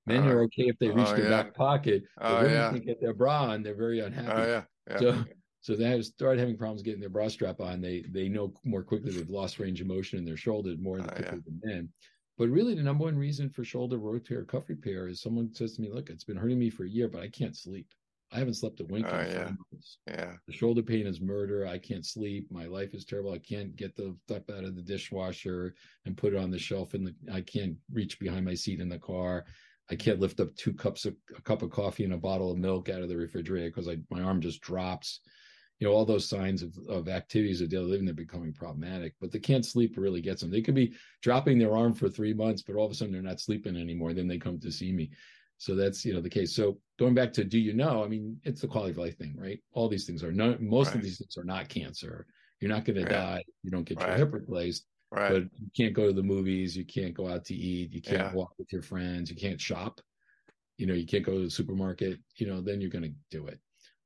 Men 0.07 0.25
uh, 0.25 0.33
are 0.33 0.43
okay 0.43 0.65
if 0.65 0.79
they 0.81 0.89
reach 0.89 1.07
oh, 1.07 1.15
their 1.15 1.31
yeah. 1.31 1.43
back 1.43 1.55
pocket, 1.55 2.03
but 2.17 2.27
oh, 2.27 2.37
women 2.39 2.53
yeah. 2.53 2.71
can't 2.73 2.87
get 2.87 3.01
their 3.01 3.15
bra 3.15 3.53
and 3.53 3.65
They're 3.65 3.77
very 3.77 4.01
unhappy. 4.01 4.33
Oh, 4.33 4.47
yeah. 4.47 4.63
yeah. 4.91 4.99
So, 4.99 5.25
so 5.61 5.75
they 5.75 6.01
started 6.03 6.41
having 6.41 6.57
problems 6.57 6.83
getting 6.83 7.01
their 7.01 7.09
bra 7.09 7.29
strap 7.29 7.61
on. 7.61 7.81
They 7.81 8.05
they 8.09 8.29
know 8.29 8.53
more 8.65 8.83
quickly 8.83 9.13
they've 9.13 9.29
lost 9.29 9.59
range 9.59 9.81
of 9.81 9.87
motion 9.87 10.19
in 10.19 10.25
their 10.25 10.37
shoulder 10.37 10.75
more 10.79 11.01
oh, 11.01 11.05
quickly 11.05 11.41
than 11.45 11.61
men. 11.63 11.89
But 12.37 12.51
really, 12.51 12.75
the 12.75 12.83
number 12.83 13.05
one 13.05 13.19
reason 13.19 13.51
for 13.51 13.65
shoulder 13.65 13.99
rotator 13.99 14.47
cuff 14.47 14.69
repair 14.69 15.09
is 15.09 15.21
someone 15.21 15.53
says 15.53 15.75
to 15.75 15.83
me, 15.83 15.91
"Look, 15.91 16.11
it's 16.11 16.25
been 16.25 16.37
hurting 16.37 16.59
me 16.59 16.71
for 16.71 16.85
a 16.85 16.89
year, 16.89 17.09
but 17.09 17.23
I 17.23 17.29
can't 17.29 17.57
sleep. 17.57 17.89
I 18.31 18.39
haven't 18.39 18.55
slept 18.55 18.81
a 18.81 18.85
wink 18.85 19.07
oh, 19.09 19.21
yeah. 19.21 19.51
Yeah. 20.07 20.33
The 20.47 20.53
shoulder 20.53 20.83
pain 20.83 21.07
is 21.07 21.21
murder. 21.21 21.67
I 21.67 21.79
can't 21.79 22.05
sleep. 22.05 22.47
My 22.51 22.67
life 22.67 22.93
is 22.93 23.05
terrible. 23.05 23.33
I 23.33 23.39
can't 23.39 23.75
get 23.75 23.97
the 23.97 24.15
stuff 24.27 24.51
out 24.51 24.65
of 24.65 24.77
the 24.77 24.83
dishwasher 24.83 25.75
and 26.05 26.17
put 26.17 26.35
it 26.35 26.39
on 26.39 26.51
the 26.51 26.59
shelf 26.59 26.93
and 26.93 27.15
I 27.33 27.41
can't 27.41 27.77
reach 27.91 28.19
behind 28.19 28.45
my 28.45 28.55
seat 28.55 28.81
in 28.81 28.89
the 28.89 28.99
car. 28.99 29.47
I 29.91 29.97
can't 29.97 30.21
lift 30.21 30.41
up 30.41 30.55
two 30.57 30.75
cups 30.75 31.07
of 31.07 31.17
a 31.37 31.41
cup 31.41 31.63
of 31.63 31.71
coffee 31.71 32.05
and 32.05 32.13
a 32.13 32.19
bottle 32.19 32.53
of 32.53 32.59
milk 32.59 32.91
out 32.91 33.01
of 33.01 33.09
the 33.09 33.17
refrigerator 33.17 33.71
because 33.71 33.89
my 34.11 34.21
arm 34.21 34.43
just 34.43 34.61
drops. 34.61 35.21
You 35.79 35.87
know, 35.87 35.95
all 35.95 36.05
those 36.05 36.29
signs 36.29 36.63
of, 36.63 36.77
of 36.89 37.09
activities 37.09 37.61
of 37.61 37.69
daily 37.69 37.85
living 37.85 38.07
that 38.07 38.13
are 38.13 38.17
becoming 38.17 38.53
problematic. 38.53 39.15
But 39.21 39.31
the 39.31 39.39
can't 39.39 39.65
sleep 39.65 39.95
really 39.97 40.21
gets 40.21 40.41
them. 40.41 40.51
They 40.51 40.63
could 40.63 40.75
be 40.75 40.93
dropping 41.23 41.59
their 41.59 41.77
arm 41.77 41.95
for 41.95 42.09
three 42.09 42.35
months, 42.35 42.63
but 42.63 42.75
all 42.75 42.87
of 42.87 42.91
a 42.91 42.95
sudden 42.95 43.13
they're 43.13 43.23
not 43.23 43.41
sleeping 43.41 43.77
anymore. 43.77 44.13
Then 44.13 44.27
they 44.27 44.39
come 44.39 44.59
to 44.61 44.73
see 44.73 44.93
me. 44.93 45.11
So 45.59 45.75
that's 45.75 46.05
you 46.05 46.15
know 46.15 46.21
the 46.21 46.31
case. 46.31 46.55
So 46.55 46.79
going 46.99 47.15
back 47.15 47.33
to 47.35 47.45
do 47.45 47.59
you 47.59 47.75
know? 47.75 48.03
I 48.03 48.09
mean, 48.09 48.41
it's 48.45 48.61
the 48.61 48.69
quality 48.69 48.93
of 48.93 48.99
life 48.99 49.19
thing, 49.19 49.37
right? 49.37 49.61
All 49.73 49.89
these 49.89 50.07
things 50.07 50.23
are 50.23 50.33
not. 50.33 50.63
Most 50.63 50.89
right. 50.89 50.97
of 50.97 51.03
these 51.03 51.19
things 51.19 51.37
are 51.37 51.45
not 51.45 51.69
cancer. 51.69 52.27
You're 52.61 52.71
not 52.71 52.85
going 52.85 52.97
to 52.97 53.05
die. 53.05 53.45
You 53.63 53.71
don't 53.71 53.85
get 53.85 53.99
right. 53.99 54.09
your 54.09 54.17
hip 54.19 54.33
replaced. 54.33 54.87
Right. 55.11 55.33
But 55.33 55.43
you 55.57 55.69
can't 55.77 55.95
go 55.95 56.07
to 56.07 56.13
the 56.13 56.23
movies. 56.23 56.77
You 56.77 56.85
can't 56.85 57.15
go 57.15 57.29
out 57.29 57.45
to 57.47 57.55
eat. 57.55 57.93
You 57.93 58.03
can't 58.03 58.19
yeah. 58.19 58.33
walk 58.33 58.53
with 58.59 58.73
your 58.73 58.83
friends. 58.83 59.31
You 59.31 59.37
can't 59.37 59.61
shop. 59.61 60.01
You 60.77 60.87
know, 60.87 60.95
you 60.95 61.07
can't 61.07 61.25
go 61.25 61.33
to 61.33 61.45
the 61.45 61.51
supermarket. 61.51 62.19
You 62.37 62.47
know, 62.47 62.61
then 62.61 62.81
you're 62.81 62.91
going 62.91 63.05
to 63.05 63.13
do 63.31 63.47
it. 63.47 63.59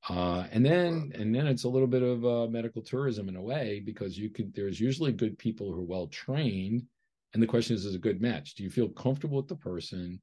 Uh, 0.09 0.47
and 0.51 0.65
then 0.65 1.13
and 1.15 1.35
then 1.35 1.47
it's 1.47 1.65
a 1.65 1.69
little 1.69 1.87
bit 1.87 2.03
of 2.03 2.25
uh, 2.25 2.47
medical 2.49 2.83
tourism 2.83 3.29
in 3.29 3.37
a 3.37 3.43
way 3.43 3.81
because 3.85 4.19
you 4.19 4.31
can. 4.31 4.53
There's 4.55 4.81
usually 4.81 5.13
good 5.13 5.39
people 5.39 5.73
who 5.73 5.81
are 5.81 5.85
well 5.85 6.09
trained, 6.09 6.83
and 7.35 7.43
the 7.43 7.47
question 7.47 7.77
is, 7.77 7.85
is 7.85 7.95
a 7.95 8.01
good 8.01 8.21
match? 8.21 8.55
Do 8.55 8.65
you 8.65 8.71
feel 8.71 8.89
comfortable 8.89 9.37
with 9.37 9.49
the 9.49 9.57
person? 9.57 10.21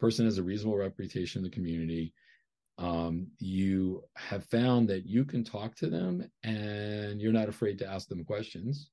Person 0.00 0.24
has 0.24 0.38
a 0.38 0.42
reasonable 0.42 0.78
reputation 0.78 1.38
in 1.38 1.44
the 1.44 1.54
community. 1.54 2.12
Um, 2.78 3.28
you 3.38 4.02
have 4.16 4.44
found 4.46 4.88
that 4.88 5.06
you 5.06 5.24
can 5.24 5.44
talk 5.44 5.76
to 5.76 5.88
them 5.88 6.28
and 6.42 7.20
you're 7.20 7.32
not 7.32 7.48
afraid 7.48 7.78
to 7.78 7.86
ask 7.86 8.08
them 8.08 8.24
questions 8.24 8.90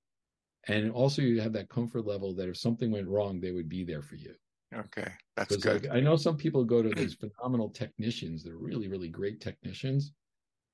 and 0.67 0.91
also 0.91 1.21
you 1.21 1.39
have 1.41 1.53
that 1.53 1.69
comfort 1.69 2.05
level 2.05 2.33
that 2.35 2.49
if 2.49 2.57
something 2.57 2.91
went 2.91 3.07
wrong 3.07 3.39
they 3.39 3.51
would 3.51 3.69
be 3.69 3.83
there 3.83 4.01
for 4.01 4.15
you 4.15 4.33
okay 4.75 5.11
that's 5.35 5.55
good 5.57 5.85
like, 5.85 5.95
i 5.95 5.99
know 5.99 6.15
some 6.15 6.37
people 6.37 6.63
go 6.63 6.81
to 6.81 6.89
these 6.95 7.15
phenomenal 7.15 7.69
technicians 7.69 8.43
they're 8.43 8.57
really 8.57 8.87
really 8.87 9.09
great 9.09 9.39
technicians 9.39 10.11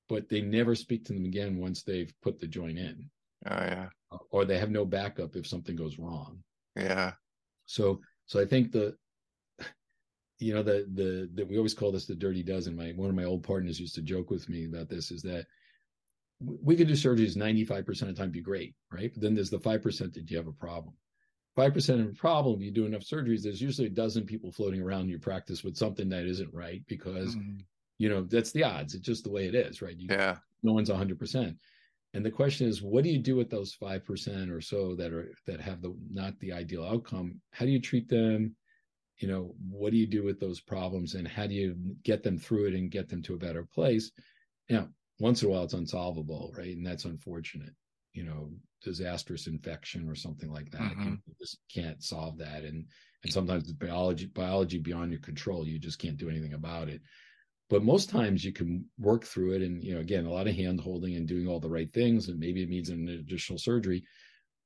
but 0.08 0.28
they 0.28 0.40
never 0.40 0.74
speak 0.74 1.04
to 1.04 1.12
them 1.12 1.24
again 1.24 1.58
once 1.58 1.82
they've 1.82 2.12
put 2.22 2.38
the 2.38 2.46
joint 2.46 2.78
in 2.78 3.08
oh 3.50 3.54
yeah 3.54 3.88
or 4.30 4.44
they 4.44 4.58
have 4.58 4.70
no 4.70 4.84
backup 4.84 5.36
if 5.36 5.46
something 5.46 5.76
goes 5.76 5.98
wrong 5.98 6.38
yeah 6.76 7.12
so 7.66 8.00
so 8.26 8.40
i 8.40 8.44
think 8.44 8.72
the 8.72 8.94
you 10.38 10.52
know 10.52 10.62
the 10.62 10.86
the 10.94 11.28
that 11.34 11.48
we 11.48 11.56
always 11.56 11.74
call 11.74 11.90
this 11.90 12.06
the 12.06 12.14
dirty 12.14 12.42
dozen 12.42 12.76
my 12.76 12.92
one 12.96 13.08
of 13.08 13.16
my 13.16 13.24
old 13.24 13.42
partners 13.42 13.80
used 13.80 13.94
to 13.94 14.02
joke 14.02 14.30
with 14.30 14.48
me 14.48 14.66
about 14.66 14.88
this 14.88 15.10
is 15.10 15.22
that 15.22 15.46
we 16.40 16.76
can 16.76 16.86
do 16.86 16.94
surgeries 16.94 17.36
95% 17.36 17.88
of 17.88 18.08
the 18.08 18.12
time 18.12 18.30
be 18.30 18.42
great, 18.42 18.74
right? 18.92 19.10
But 19.12 19.22
then 19.22 19.34
there's 19.34 19.50
the 19.50 19.58
5% 19.58 20.14
that 20.14 20.30
you 20.30 20.36
have 20.36 20.46
a 20.46 20.52
problem. 20.52 20.94
5% 21.56 22.00
of 22.00 22.08
a 22.08 22.12
problem, 22.12 22.60
you 22.60 22.70
do 22.70 22.84
enough 22.84 23.02
surgeries, 23.02 23.42
there's 23.42 23.62
usually 23.62 23.86
a 23.86 23.90
dozen 23.90 24.24
people 24.24 24.52
floating 24.52 24.82
around 24.82 25.02
in 25.02 25.08
your 25.08 25.18
practice 25.18 25.64
with 25.64 25.76
something 25.76 26.08
that 26.10 26.26
isn't 26.26 26.52
right 26.52 26.82
because, 26.86 27.34
mm-hmm. 27.34 27.60
You 27.98 28.08
know, 28.08 28.22
that's 28.22 28.52
the 28.52 28.64
odds. 28.64 28.94
It's 28.94 29.06
just 29.06 29.24
the 29.24 29.30
way 29.30 29.46
it 29.46 29.54
is, 29.54 29.82
right? 29.82 29.96
You, 29.96 30.08
yeah. 30.10 30.36
No 30.62 30.72
one's 30.72 30.90
100%. 30.90 31.56
And 32.14 32.24
the 32.24 32.30
question 32.30 32.66
is, 32.66 32.82
what 32.82 33.04
do 33.04 33.10
you 33.10 33.18
do 33.18 33.36
with 33.36 33.50
those 33.50 33.76
5% 33.80 34.50
or 34.50 34.60
so 34.60 34.94
that 34.96 35.12
are, 35.12 35.32
that 35.46 35.60
have 35.60 35.82
the, 35.82 35.94
not 36.10 36.38
the 36.40 36.52
ideal 36.52 36.84
outcome? 36.84 37.40
How 37.50 37.64
do 37.64 37.70
you 37.70 37.80
treat 37.80 38.08
them? 38.08 38.56
You 39.18 39.28
know, 39.28 39.54
what 39.70 39.92
do 39.92 39.96
you 39.98 40.06
do 40.06 40.22
with 40.22 40.40
those 40.40 40.60
problems 40.60 41.14
and 41.14 41.26
how 41.26 41.46
do 41.46 41.54
you 41.54 41.76
get 42.02 42.22
them 42.22 42.38
through 42.38 42.66
it 42.66 42.74
and 42.74 42.90
get 42.90 43.08
them 43.08 43.22
to 43.22 43.34
a 43.34 43.38
better 43.38 43.64
place? 43.64 44.10
Now, 44.68 44.88
once 45.18 45.42
in 45.42 45.48
a 45.48 45.52
while 45.52 45.64
it's 45.64 45.74
unsolvable, 45.74 46.52
right? 46.56 46.76
And 46.76 46.86
that's 46.86 47.06
unfortunate. 47.06 47.74
You 48.12 48.24
know, 48.24 48.50
disastrous 48.82 49.46
infection 49.46 50.08
or 50.08 50.14
something 50.14 50.50
like 50.50 50.70
that. 50.70 50.80
Mm-hmm. 50.80 51.14
You 51.26 51.34
just 51.40 51.58
can't 51.72 52.02
solve 52.02 52.38
that. 52.38 52.62
And 52.64 52.86
and 53.22 53.32
sometimes 53.32 53.64
it's 53.64 53.72
biology 53.72 54.26
biology 54.26 54.78
beyond 54.78 55.10
your 55.12 55.20
control. 55.20 55.66
You 55.66 55.78
just 55.78 55.98
can't 55.98 56.16
do 56.16 56.30
anything 56.30 56.54
about 56.54 56.88
it. 56.88 57.02
But 57.68 57.82
most 57.82 58.10
times 58.10 58.44
you 58.44 58.52
can 58.52 58.84
work 58.98 59.24
through 59.24 59.52
it 59.52 59.62
and 59.62 59.82
you 59.82 59.94
know 59.94 60.00
again 60.00 60.26
a 60.26 60.30
lot 60.30 60.46
of 60.46 60.54
hand 60.54 60.80
holding 60.80 61.16
and 61.16 61.26
doing 61.26 61.46
all 61.46 61.60
the 61.60 61.68
right 61.68 61.92
things 61.92 62.28
and 62.28 62.38
maybe 62.38 62.62
it 62.62 62.68
needs 62.68 62.90
an 62.90 63.08
additional 63.08 63.58
surgery 63.58 64.04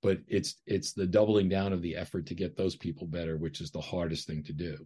but 0.02 0.18
it's 0.28 0.56
it's 0.66 0.92
the 0.92 1.06
doubling 1.06 1.48
down 1.48 1.72
of 1.72 1.82
the 1.82 1.96
effort 1.96 2.26
to 2.26 2.34
get 2.34 2.56
those 2.56 2.76
people 2.76 3.06
better 3.06 3.36
which 3.36 3.60
is 3.60 3.70
the 3.70 3.80
hardest 3.80 4.26
thing 4.26 4.42
to 4.42 4.52
do 4.52 4.76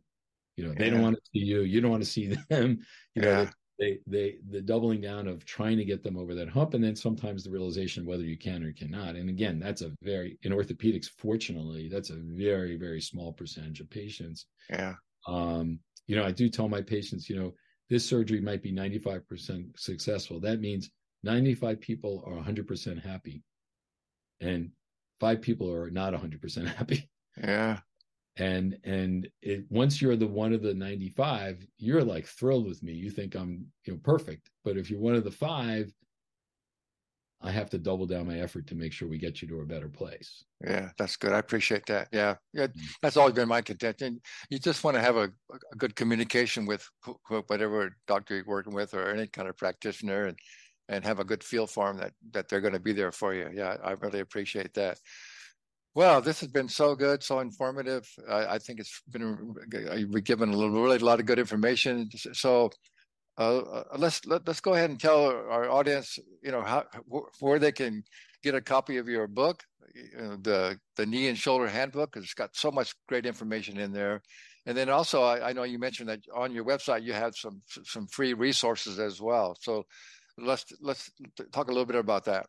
you 0.56 0.64
know 0.64 0.72
yeah. 0.72 0.78
they 0.78 0.90
don't 0.90 1.02
want 1.02 1.16
to 1.16 1.22
see 1.32 1.44
you 1.44 1.62
you 1.62 1.80
don't 1.80 1.90
want 1.90 2.02
to 2.02 2.08
see 2.08 2.34
them 2.48 2.78
you 3.14 3.22
know 3.22 3.42
yeah. 3.42 3.50
they 3.78 3.98
they 4.06 4.36
the 4.50 4.60
doubling 4.60 5.00
down 5.00 5.26
of 5.26 5.44
trying 5.44 5.76
to 5.76 5.84
get 5.84 6.02
them 6.02 6.16
over 6.16 6.34
that 6.34 6.48
hump 6.48 6.74
and 6.74 6.84
then 6.84 6.96
sometimes 6.96 7.42
the 7.42 7.50
realization 7.50 8.06
whether 8.06 8.22
you 8.22 8.38
can 8.38 8.62
or 8.62 8.72
cannot 8.72 9.16
and 9.16 9.28
again 9.28 9.58
that's 9.58 9.82
a 9.82 9.92
very 10.02 10.38
in 10.42 10.52
orthopedics 10.52 11.08
fortunately 11.18 11.88
that's 11.88 12.10
a 12.10 12.16
very 12.18 12.76
very 12.76 13.00
small 13.00 13.32
percentage 13.32 13.80
of 13.80 13.90
patients 13.90 14.46
yeah 14.70 14.94
um 15.26 15.78
you 16.06 16.14
know 16.14 16.24
i 16.24 16.30
do 16.30 16.48
tell 16.48 16.68
my 16.68 16.82
patients 16.82 17.28
you 17.28 17.36
know 17.36 17.52
this 17.94 18.04
surgery 18.04 18.40
might 18.40 18.60
be 18.60 18.72
95% 18.72 19.78
successful. 19.78 20.40
That 20.40 20.60
means 20.60 20.90
95 21.22 21.80
people 21.80 22.24
are 22.26 22.32
100% 22.32 23.00
happy 23.00 23.44
and 24.40 24.70
five 25.20 25.40
people 25.40 25.72
are 25.72 25.90
not 25.90 26.12
100% 26.12 26.66
happy. 26.74 27.08
Yeah. 27.38 27.78
And 28.36 28.78
and 28.82 29.28
it 29.42 29.64
once 29.70 30.02
you're 30.02 30.16
the 30.16 30.26
one 30.26 30.52
of 30.52 30.60
the 30.60 30.74
95 30.74 31.64
you're 31.78 32.02
like 32.02 32.26
thrilled 32.26 32.66
with 32.66 32.82
me. 32.82 32.92
You 32.92 33.10
think 33.10 33.36
i'm 33.36 33.64
you 33.84 33.92
know 33.92 34.00
perfect. 34.02 34.50
But 34.64 34.76
if 34.76 34.90
you're 34.90 34.98
one 34.98 35.14
of 35.14 35.22
the 35.22 35.30
five 35.30 35.92
i 37.44 37.50
have 37.50 37.70
to 37.70 37.78
double 37.78 38.06
down 38.06 38.26
my 38.26 38.38
effort 38.40 38.66
to 38.66 38.74
make 38.74 38.92
sure 38.92 39.08
we 39.08 39.18
get 39.18 39.40
you 39.40 39.48
to 39.48 39.60
a 39.60 39.66
better 39.66 39.88
place 39.88 40.44
yeah 40.66 40.88
that's 40.98 41.16
good 41.16 41.32
i 41.32 41.38
appreciate 41.38 41.84
that 41.86 42.08
yeah 42.12 42.34
yeah 42.52 42.66
mm-hmm. 42.66 42.80
that's 43.02 43.16
always 43.16 43.34
been 43.34 43.48
my 43.48 43.60
contention 43.60 44.20
you 44.50 44.58
just 44.58 44.84
want 44.84 44.96
to 44.96 45.00
have 45.00 45.16
a, 45.16 45.30
a 45.72 45.76
good 45.76 45.94
communication 45.94 46.66
with 46.66 46.86
whatever 47.46 47.94
doctor 48.06 48.34
you're 48.34 48.44
working 48.46 48.74
with 48.74 48.94
or 48.94 49.10
any 49.10 49.26
kind 49.26 49.48
of 49.48 49.56
practitioner 49.56 50.26
and 50.26 50.38
and 50.88 51.04
have 51.04 51.18
a 51.18 51.24
good 51.24 51.42
feel 51.42 51.66
for 51.66 51.88
them 51.88 51.96
that 51.96 52.12
that 52.32 52.48
they're 52.48 52.60
going 52.60 52.74
to 52.74 52.80
be 52.80 52.92
there 52.92 53.12
for 53.12 53.34
you 53.34 53.48
yeah 53.54 53.76
i 53.84 53.92
really 53.92 54.20
appreciate 54.20 54.74
that 54.74 54.98
well, 55.94 56.20
this 56.20 56.40
has 56.40 56.48
been 56.48 56.68
so 56.68 56.96
good, 56.96 57.22
so 57.22 57.38
informative. 57.38 58.08
I, 58.28 58.54
I 58.54 58.58
think 58.58 58.80
it's 58.80 59.00
been 59.10 59.54
we've 60.10 60.24
given 60.24 60.48
a 60.48 60.56
little, 60.56 60.82
really 60.82 60.96
a 60.96 61.04
lot 61.04 61.20
of 61.20 61.26
good 61.26 61.38
information. 61.38 62.08
So 62.32 62.70
uh, 63.38 63.58
uh, 63.58 63.84
let's 63.98 64.24
let, 64.26 64.42
us 64.42 64.46
let 64.46 64.48
us 64.48 64.60
go 64.60 64.74
ahead 64.74 64.90
and 64.90 65.00
tell 65.00 65.26
our 65.26 65.68
audience, 65.68 66.18
you 66.42 66.52
know, 66.52 66.62
how 66.62 66.84
where 67.40 67.58
they 67.58 67.72
can 67.72 68.04
get 68.42 68.54
a 68.54 68.60
copy 68.60 68.98
of 68.98 69.08
your 69.08 69.26
book, 69.26 69.64
you 69.94 70.22
know, 70.22 70.36
the 70.36 70.78
the 70.96 71.06
knee 71.06 71.28
and 71.28 71.38
shoulder 71.38 71.66
handbook. 71.66 72.16
It's 72.16 72.34
got 72.34 72.54
so 72.54 72.70
much 72.70 72.94
great 73.08 73.26
information 73.26 73.78
in 73.78 73.92
there. 73.92 74.22
And 74.66 74.76
then 74.76 74.88
also, 74.88 75.22
I, 75.22 75.50
I 75.50 75.52
know 75.52 75.64
you 75.64 75.78
mentioned 75.78 76.08
that 76.08 76.20
on 76.34 76.52
your 76.52 76.64
website 76.64 77.02
you 77.02 77.12
have 77.12 77.34
some 77.36 77.60
some 77.66 78.06
free 78.06 78.34
resources 78.34 78.98
as 78.98 79.20
well. 79.20 79.56
So 79.60 79.84
let's 80.38 80.64
let's 80.80 81.10
talk 81.52 81.68
a 81.68 81.72
little 81.72 81.86
bit 81.86 81.96
about 81.96 82.24
that. 82.26 82.46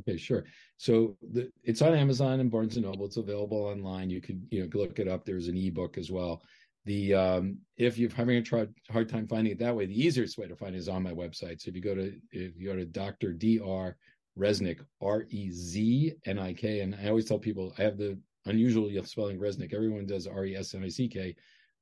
Okay, 0.00 0.18
sure. 0.18 0.44
So 0.76 1.16
the, 1.32 1.50
it's 1.62 1.82
on 1.82 1.94
Amazon 1.94 2.40
and 2.40 2.50
Barnes 2.50 2.76
and 2.76 2.84
Noble. 2.84 3.06
It's 3.06 3.16
available 3.16 3.62
online. 3.64 4.10
You 4.10 4.20
can 4.20 4.46
you 4.50 4.62
know 4.62 4.68
look 4.74 4.98
it 4.98 5.08
up. 5.08 5.24
There's 5.24 5.48
an 5.48 5.56
ebook 5.56 5.98
as 5.98 6.10
well. 6.10 6.42
The 6.86 7.14
um, 7.14 7.58
if 7.76 7.98
you're 7.98 8.10
having 8.10 8.36
a 8.36 8.42
try, 8.42 8.66
hard 8.90 9.08
time 9.08 9.26
finding 9.26 9.52
it 9.52 9.58
that 9.58 9.74
way, 9.74 9.86
the 9.86 10.00
easiest 10.06 10.38
way 10.38 10.46
to 10.46 10.56
find 10.56 10.74
it 10.74 10.78
is 10.78 10.88
on 10.88 11.02
my 11.02 11.12
website. 11.12 11.60
So 11.60 11.68
if 11.68 11.76
you 11.76 11.82
go 11.82 11.94
to 11.94 12.14
if 12.30 12.56
you 12.56 12.68
go 12.68 12.76
to 12.76 12.86
Dr. 12.86 13.32
Dr. 13.32 13.96
Reznik 14.38 14.80
R 15.00 15.26
E 15.30 15.50
Z 15.50 16.14
N 16.24 16.38
I 16.38 16.52
K, 16.52 16.80
and 16.80 16.94
I 16.94 17.08
always 17.08 17.26
tell 17.26 17.38
people 17.38 17.74
I 17.78 17.82
have 17.82 17.98
the 17.98 18.18
unusual 18.46 18.90
spelling 19.04 19.38
Reznik. 19.38 19.74
Everyone 19.74 20.06
does 20.06 20.26
R 20.26 20.44
E 20.46 20.56
S 20.56 20.74
N 20.74 20.84
I 20.84 20.88
C 20.88 21.08
K 21.08 21.34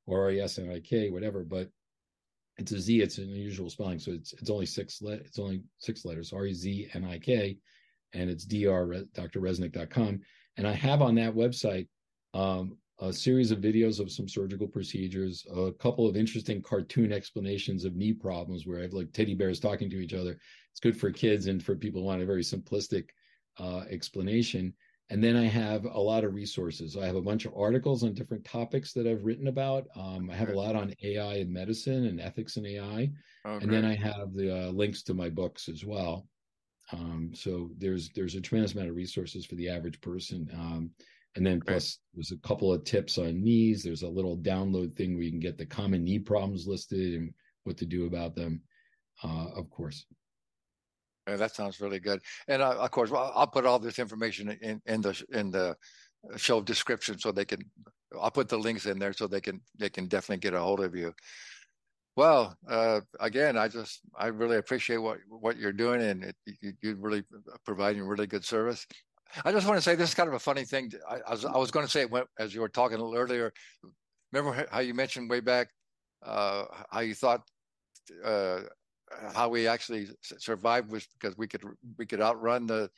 or 0.07 0.23
R 0.23 0.31
E 0.33 0.41
S 0.41 0.59
N 0.59 0.71
I 0.71 0.81
K, 0.81 1.11
whatever, 1.11 1.45
but 1.45 1.69
it's 2.57 2.73
a 2.73 2.81
Z. 2.81 3.01
It's 3.01 3.19
an 3.19 3.25
unusual 3.25 3.71
spelling, 3.71 3.99
so 3.99 4.13
it's 4.13 4.33
it's 4.33 4.51
only 4.51 4.67
six 4.67 5.03
let 5.03 5.21
it's 5.21 5.39
only 5.39 5.63
six 5.79 6.05
letters 6.05 6.33
R 6.33 6.47
E 6.47 6.55
Z 6.55 6.89
N 6.95 7.05
I 7.05 7.19
K 7.19 7.59
and 8.15 8.31
it's 8.31 8.45
dr 8.45 9.07
drreznik.com. 9.15 10.21
And 10.57 10.67
I 10.67 10.73
have 10.73 11.03
on 11.03 11.17
that 11.17 11.35
website 11.35 11.89
um, 12.33 12.79
a 13.09 13.13
series 13.13 13.51
of 13.51 13.59
videos 13.59 14.01
of 14.01 14.11
some 14.11 14.29
surgical 14.29 14.67
procedures, 14.67 15.47
a 15.55 15.73
couple 15.73 16.09
of 16.09 16.17
interesting 16.17 16.63
cartoon 16.63 17.13
explanations 17.13 17.85
of 17.85 17.97
knee 17.97 18.13
problems 18.13 18.67
where 18.67 18.79
I 18.79 18.83
have 18.83 18.93
like 18.93 19.13
teddy 19.13 19.35
bears 19.35 19.61
talking 19.61 19.91
to 19.91 20.01
each 20.01 20.15
other. 20.15 20.39
It's 20.71 20.81
good 20.81 20.99
for 20.99 21.11
kids 21.11 21.47
and 21.47 21.63
for 21.63 21.77
people 21.77 22.01
who 22.01 22.07
want 22.07 22.23
a 22.23 22.27
very 22.27 22.43
simplistic 22.43 23.11
uh, 23.59 23.83
explanation. 23.91 24.75
And 25.11 25.23
then 25.23 25.37
I 25.37 25.45
have 25.45 25.85
a 25.85 26.01
lot 26.01 26.25
of 26.25 26.35
resources. 26.35 26.97
I 26.97 27.07
have 27.07 27.17
a 27.17 27.23
bunch 27.23 27.45
of 27.45 27.53
articles 27.57 28.03
on 28.03 28.15
different 28.15 28.45
topics 28.45 28.93
that 28.95 29.07
I've 29.07 29.25
written 29.25 29.49
about. 29.49 29.87
Um, 29.95 30.31
I 30.31 30.35
have 30.35 30.49
a 30.49 30.55
lot 30.55 30.75
on 30.75 30.95
AI 31.03 31.35
and 31.37 31.53
medicine 31.53 32.07
and 32.07 32.21
ethics 32.21 32.57
in 32.57 32.65
AI. 32.65 33.11
And 33.45 33.71
then 33.71 33.85
I 33.85 33.95
have 33.95 34.33
the 34.33 34.69
uh, 34.69 34.71
links 34.71 35.03
to 35.05 35.15
my 35.15 35.29
books 35.29 35.69
as 35.69 35.85
well. 35.85 36.27
Um, 36.93 37.31
so 37.35 37.71
there's 37.79 38.11
there's 38.11 38.35
a 38.35 38.41
tremendous 38.41 38.75
amount 38.75 38.91
of 38.91 38.97
resources 38.97 39.47
for 39.47 39.55
the 39.55 39.69
average 39.69 40.01
person. 40.01 40.51
Um, 40.55 40.91
and 41.37 41.47
then 41.47 41.61
plus 41.61 41.99
there's 42.15 42.33
a 42.33 42.47
couple 42.47 42.73
of 42.73 42.85
tips 42.85 43.19
on 43.19 43.43
knees. 43.43 43.83
There's 43.83 44.03
a 44.03 44.09
little 44.09 44.39
download 44.39 44.97
thing 44.97 45.15
where 45.15 45.25
you 45.25 45.31
can 45.31 45.41
get 45.41 45.59
the 45.59 45.67
common 45.67 46.05
knee 46.05 46.19
problems 46.19 46.67
listed 46.67 47.15
and 47.15 47.35
what 47.65 47.77
to 47.79 47.87
do 47.87 48.07
about 48.07 48.35
them. 48.35 48.63
Uh, 49.23 49.49
of 49.57 49.71
course. 49.71 50.07
Yeah, 51.27 51.37
that 51.37 51.55
sounds 51.55 51.81
really 51.81 52.01
good. 52.01 52.21
And 52.49 52.63
uh, 52.63 52.77
of 52.79 52.91
course, 52.91 53.11
well, 53.11 53.33
I'll 53.35 53.47
put 53.47 53.65
all 53.65 53.79
this 53.79 53.99
information 53.99 54.51
in, 54.61 54.81
in 54.87 55.01
the 55.01 55.25
in 55.33 55.51
the 55.51 55.77
show 56.37 56.61
description 56.61 57.19
so 57.19 57.33
they 57.33 57.45
can. 57.45 57.61
I'll 58.21 58.31
put 58.31 58.49
the 58.49 58.59
links 58.59 58.87
in 58.87 58.99
there 58.99 59.13
so 59.13 59.27
they 59.27 59.41
can 59.41 59.61
they 59.79 59.89
can 59.89 60.07
definitely 60.07 60.41
get 60.41 60.55
a 60.55 60.61
hold 60.61 60.81
of 60.81 60.95
you. 60.95 61.15
Well, 62.17 62.57
uh, 62.69 63.01
again, 63.19 63.57
I 63.57 63.69
just 63.69 64.01
I 64.17 64.27
really 64.27 64.59
appreciate 64.59 64.99
what 64.99 65.19
what 65.29 65.57
you're 65.57 65.73
doing, 65.73 66.03
and 66.03 66.25
it, 66.25 66.37
you, 66.61 66.73
you're 66.81 66.97
really 66.97 67.25
providing 67.65 68.03
really 68.03 68.27
good 68.27 68.45
service. 68.45 68.87
I 69.45 69.53
just 69.53 69.67
want 69.67 69.79
to 69.79 69.83
say 69.83 69.95
this 69.95 70.11
is 70.11 70.15
kind 70.15 70.29
of 70.29 70.35
a 70.35 70.39
funny 70.39 70.65
thing. 70.65 70.93
I, 71.09 71.19
I 71.27 71.31
was 71.31 71.45
I 71.45 71.57
was 71.57 71.71
going 71.71 71.87
to 71.87 71.91
say 71.91 72.03
it 72.03 72.11
as 72.39 72.55
you 72.55 72.61
were 72.61 72.69
talking 72.69 72.99
a 72.99 73.03
little 73.03 73.17
earlier. 73.17 73.53
Remember 74.33 74.67
how 74.71 74.81
you 74.81 74.95
mentioned 74.95 75.31
way 75.31 75.41
back 75.41 75.69
uh, 76.25 76.65
how 76.91 77.01
you 77.01 77.15
thought 77.15 77.43
uh, 78.25 78.61
how 79.35 79.49
we 79.49 79.69
actually 79.69 80.09
survived 80.23 80.91
was 80.91 81.07
because 81.19 81.37
we 81.37 81.47
could 81.47 81.63
we 81.99 82.07
could 82.07 82.21
outrun 82.21 82.67
the 82.67 82.91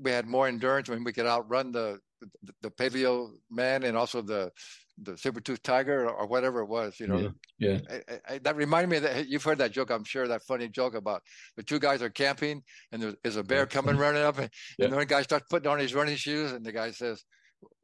we 0.00 0.10
had 0.10 0.26
more 0.26 0.48
endurance 0.48 0.88
when 0.88 1.02
we 1.02 1.12
could 1.12 1.26
outrun 1.26 1.72
the 1.72 1.98
the, 2.20 2.52
the 2.62 2.70
paleo 2.70 3.30
man 3.50 3.84
and 3.84 3.96
also 3.96 4.22
the 4.22 4.50
the 5.02 5.16
saber 5.16 5.40
tooth 5.40 5.62
tiger 5.62 6.08
or, 6.08 6.26
whatever 6.26 6.60
it 6.60 6.66
was, 6.66 6.98
you 6.98 7.06
know. 7.06 7.32
Yeah. 7.58 7.78
yeah. 7.88 8.00
I, 8.28 8.34
I, 8.34 8.38
that 8.38 8.56
reminded 8.56 8.88
me 8.88 8.98
that 9.00 9.28
you've 9.28 9.42
heard 9.42 9.58
that 9.58 9.72
joke, 9.72 9.90
I'm 9.90 10.04
sure, 10.04 10.26
that 10.28 10.42
funny 10.42 10.68
joke 10.68 10.94
about 10.94 11.22
the 11.56 11.62
two 11.62 11.78
guys 11.78 12.02
are 12.02 12.10
camping 12.10 12.62
and 12.92 13.16
there's 13.22 13.36
a 13.36 13.42
bear 13.42 13.66
coming 13.66 13.96
running 13.98 14.22
up, 14.22 14.38
and, 14.38 14.50
yeah. 14.78 14.86
and 14.86 14.92
the 14.92 14.96
one 14.96 15.06
guy 15.06 15.22
starts 15.22 15.46
putting 15.50 15.70
on 15.70 15.78
his 15.78 15.94
running 15.94 16.16
shoes, 16.16 16.52
and 16.52 16.64
the 16.64 16.72
guy 16.72 16.90
says, 16.90 17.24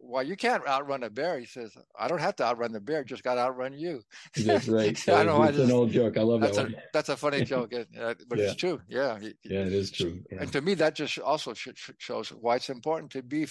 well, 0.04 0.22
you 0.22 0.36
can't 0.36 0.66
outrun 0.66 1.04
a 1.04 1.10
bear. 1.10 1.38
He 1.38 1.46
says, 1.46 1.76
I 1.98 2.08
don't 2.08 2.20
have 2.20 2.36
to 2.36 2.44
outrun 2.44 2.72
the 2.72 2.80
bear, 2.80 3.04
just 3.04 3.22
got 3.22 3.34
to 3.34 3.40
outrun 3.40 3.72
you. 3.72 4.02
That's 4.36 4.68
right. 4.68 5.08
I 5.08 5.22
know. 5.22 5.42
It's 5.44 5.58
an 5.58 5.70
old 5.70 5.92
joke. 5.92 6.18
I 6.18 6.22
love 6.22 6.40
that's 6.40 6.56
that 6.56 6.66
a, 6.66 6.72
one. 6.72 6.82
That's 6.92 7.08
a 7.08 7.16
funny 7.16 7.44
joke, 7.44 7.72
uh, 7.72 8.14
but 8.28 8.38
yeah. 8.38 8.44
it's 8.44 8.56
true. 8.56 8.80
Yeah. 8.88 9.18
Yeah, 9.44 9.60
it 9.60 9.72
is 9.72 9.90
true. 9.90 10.20
Yeah. 10.30 10.38
And 10.42 10.52
to 10.52 10.60
me, 10.60 10.74
that 10.74 10.96
just 10.96 11.18
also 11.18 11.54
shows 11.54 12.28
why 12.30 12.56
it's 12.56 12.68
important 12.68 13.12
to 13.12 13.22
be 13.22 13.46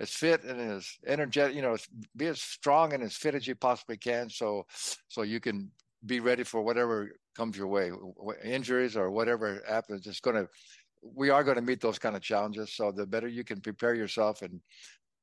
as 0.00 0.10
fit 0.10 0.42
and 0.44 0.60
as 0.60 0.90
energetic, 1.06 1.54
you 1.54 1.62
know, 1.62 1.76
be 2.16 2.26
as 2.26 2.42
strong 2.42 2.92
and 2.92 3.02
as 3.02 3.14
fit 3.14 3.34
as 3.34 3.46
you 3.46 3.54
possibly 3.54 3.96
can. 3.96 4.28
So, 4.28 4.66
so 5.08 5.22
you 5.22 5.40
can 5.40 5.70
be 6.04 6.20
ready 6.20 6.42
for 6.42 6.60
whatever 6.60 7.12
comes 7.36 7.56
your 7.56 7.68
way, 7.68 7.92
injuries 8.44 8.96
or 8.96 9.10
whatever 9.10 9.62
happens. 9.66 10.06
It's 10.06 10.20
going 10.20 10.36
to, 10.36 10.48
we 11.02 11.30
are 11.30 11.44
going 11.44 11.56
to 11.56 11.62
meet 11.62 11.80
those 11.80 11.98
kind 11.98 12.16
of 12.16 12.22
challenges. 12.22 12.72
So 12.72 12.92
the 12.92 13.06
better 13.06 13.28
you 13.28 13.44
can 13.44 13.60
prepare 13.60 13.94
yourself 13.94 14.42
and 14.42 14.60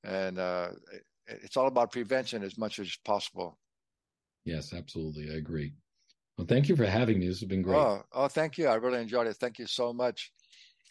and 0.03 0.39
uh, 0.39 0.69
it's 1.27 1.57
all 1.57 1.67
about 1.67 1.91
prevention 1.91 2.43
as 2.43 2.57
much 2.57 2.79
as 2.79 2.95
possible. 3.05 3.57
Yes, 4.45 4.73
absolutely, 4.73 5.31
I 5.31 5.35
agree. 5.35 5.73
Well, 6.37 6.47
thank 6.47 6.67
you 6.67 6.75
for 6.75 6.85
having 6.85 7.19
me. 7.19 7.27
This 7.27 7.39
has 7.41 7.47
been 7.47 7.61
great. 7.61 7.77
Oh, 7.77 8.01
oh 8.13 8.27
thank 8.27 8.57
you. 8.57 8.67
I 8.67 8.75
really 8.75 9.01
enjoyed 9.01 9.27
it. 9.27 9.37
Thank 9.37 9.59
you 9.59 9.67
so 9.67 9.93
much. 9.93 10.31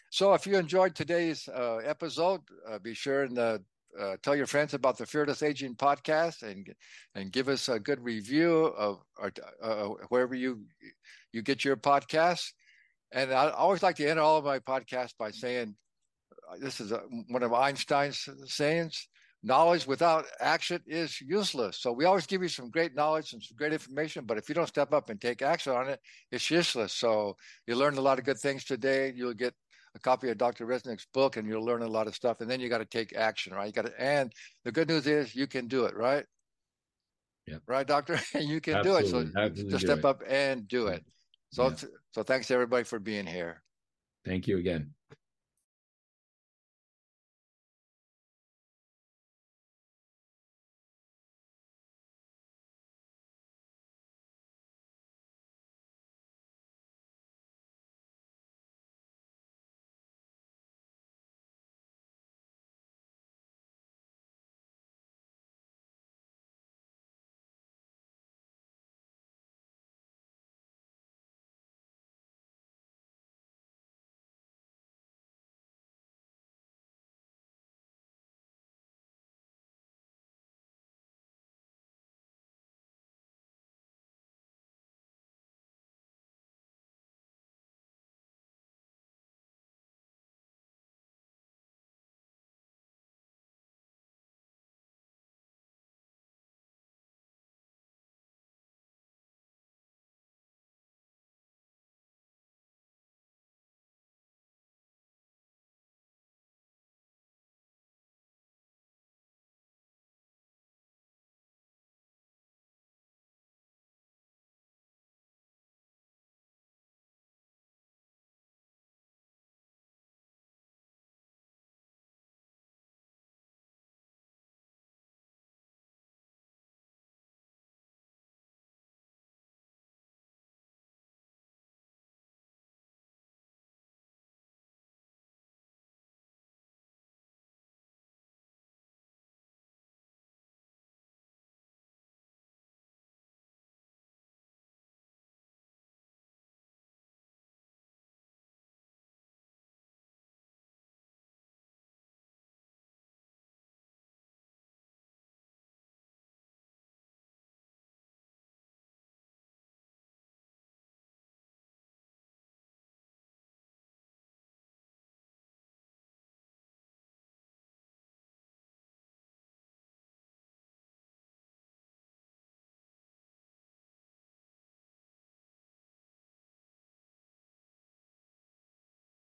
So, 0.09 0.33
if 0.33 0.45
you 0.45 0.57
enjoyed 0.57 0.95
today's 0.95 1.47
uh, 1.47 1.77
episode, 1.77 2.41
uh, 2.69 2.79
be 2.79 2.93
sure 2.93 3.23
and 3.23 3.37
uh, 3.37 3.57
uh, 3.99 4.15
tell 4.21 4.35
your 4.35 4.47
friends 4.47 4.73
about 4.73 4.97
the 4.97 5.05
Fearless 5.05 5.43
Aging 5.43 5.75
podcast 5.75 6.43
and 6.43 6.67
and 7.15 7.31
give 7.31 7.49
us 7.49 7.69
a 7.69 7.79
good 7.79 7.99
review 8.03 8.65
of 8.77 8.99
our, 9.19 9.31
uh, 9.61 9.85
wherever 10.09 10.35
you 10.35 10.63
you 11.33 11.41
get 11.41 11.65
your 11.65 11.75
podcast. 11.75 12.51
And 13.11 13.33
I 13.33 13.49
always 13.49 13.83
like 13.83 13.97
to 13.97 14.07
end 14.07 14.19
all 14.19 14.37
of 14.37 14.45
my 14.45 14.59
podcasts 14.59 15.17
by 15.17 15.31
saying, 15.31 15.75
this 16.59 16.79
is 16.79 16.91
a, 16.91 16.99
one 17.29 17.43
of 17.43 17.53
Einstein's 17.53 18.27
sayings 18.45 19.07
knowledge 19.43 19.87
without 19.87 20.25
action 20.39 20.81
is 20.85 21.19
useless. 21.19 21.77
So 21.79 21.91
we 21.91 22.05
always 22.05 22.27
give 22.27 22.41
you 22.41 22.47
some 22.47 22.69
great 22.69 22.95
knowledge 22.95 23.33
and 23.33 23.41
some 23.41 23.57
great 23.57 23.73
information, 23.73 24.25
but 24.25 24.37
if 24.37 24.47
you 24.47 24.55
don't 24.55 24.67
step 24.67 24.93
up 24.93 25.09
and 25.09 25.19
take 25.19 25.41
action 25.41 25.73
on 25.73 25.89
it, 25.89 25.99
it's 26.31 26.49
useless. 26.49 26.93
So 26.93 27.35
you 27.67 27.75
learned 27.75 27.97
a 27.97 28.01
lot 28.01 28.19
of 28.19 28.25
good 28.25 28.37
things 28.37 28.63
today. 28.63 29.11
You'll 29.15 29.33
get 29.33 29.53
a 29.95 29.99
copy 29.99 30.29
of 30.29 30.37
Dr. 30.37 30.65
Reznik's 30.65 31.07
book 31.13 31.37
and 31.37 31.47
you'll 31.47 31.65
learn 31.65 31.81
a 31.81 31.87
lot 31.87 32.07
of 32.07 32.15
stuff. 32.15 32.41
And 32.41 32.49
then 32.49 32.59
you 32.59 32.69
got 32.69 32.77
to 32.77 32.85
take 32.85 33.15
action, 33.15 33.53
right? 33.53 33.65
You 33.65 33.73
got 33.73 33.87
to, 33.87 34.01
and 34.01 34.31
the 34.63 34.71
good 34.71 34.87
news 34.87 35.07
is 35.07 35.35
you 35.35 35.47
can 35.47 35.67
do 35.67 35.85
it, 35.85 35.95
right? 35.95 36.25
Yeah. 37.47 37.57
Right, 37.67 37.87
doctor? 37.87 38.19
And 38.35 38.43
you 38.47 38.61
can 38.61 38.75
Absolutely. 38.75 39.11
do 39.11 39.17
it. 39.17 39.33
So 39.33 39.39
Absolutely 39.39 39.71
just 39.71 39.85
step 39.85 40.05
up 40.05 40.21
and 40.27 40.67
do 40.67 40.87
it. 40.87 41.03
So, 41.51 41.69
yeah. 41.69 41.75
so 42.11 42.23
thanks 42.23 42.51
everybody 42.51 42.83
for 42.83 42.99
being 42.99 43.25
here. 43.25 43.63
Thank 44.23 44.47
you 44.47 44.57
again. 44.57 44.93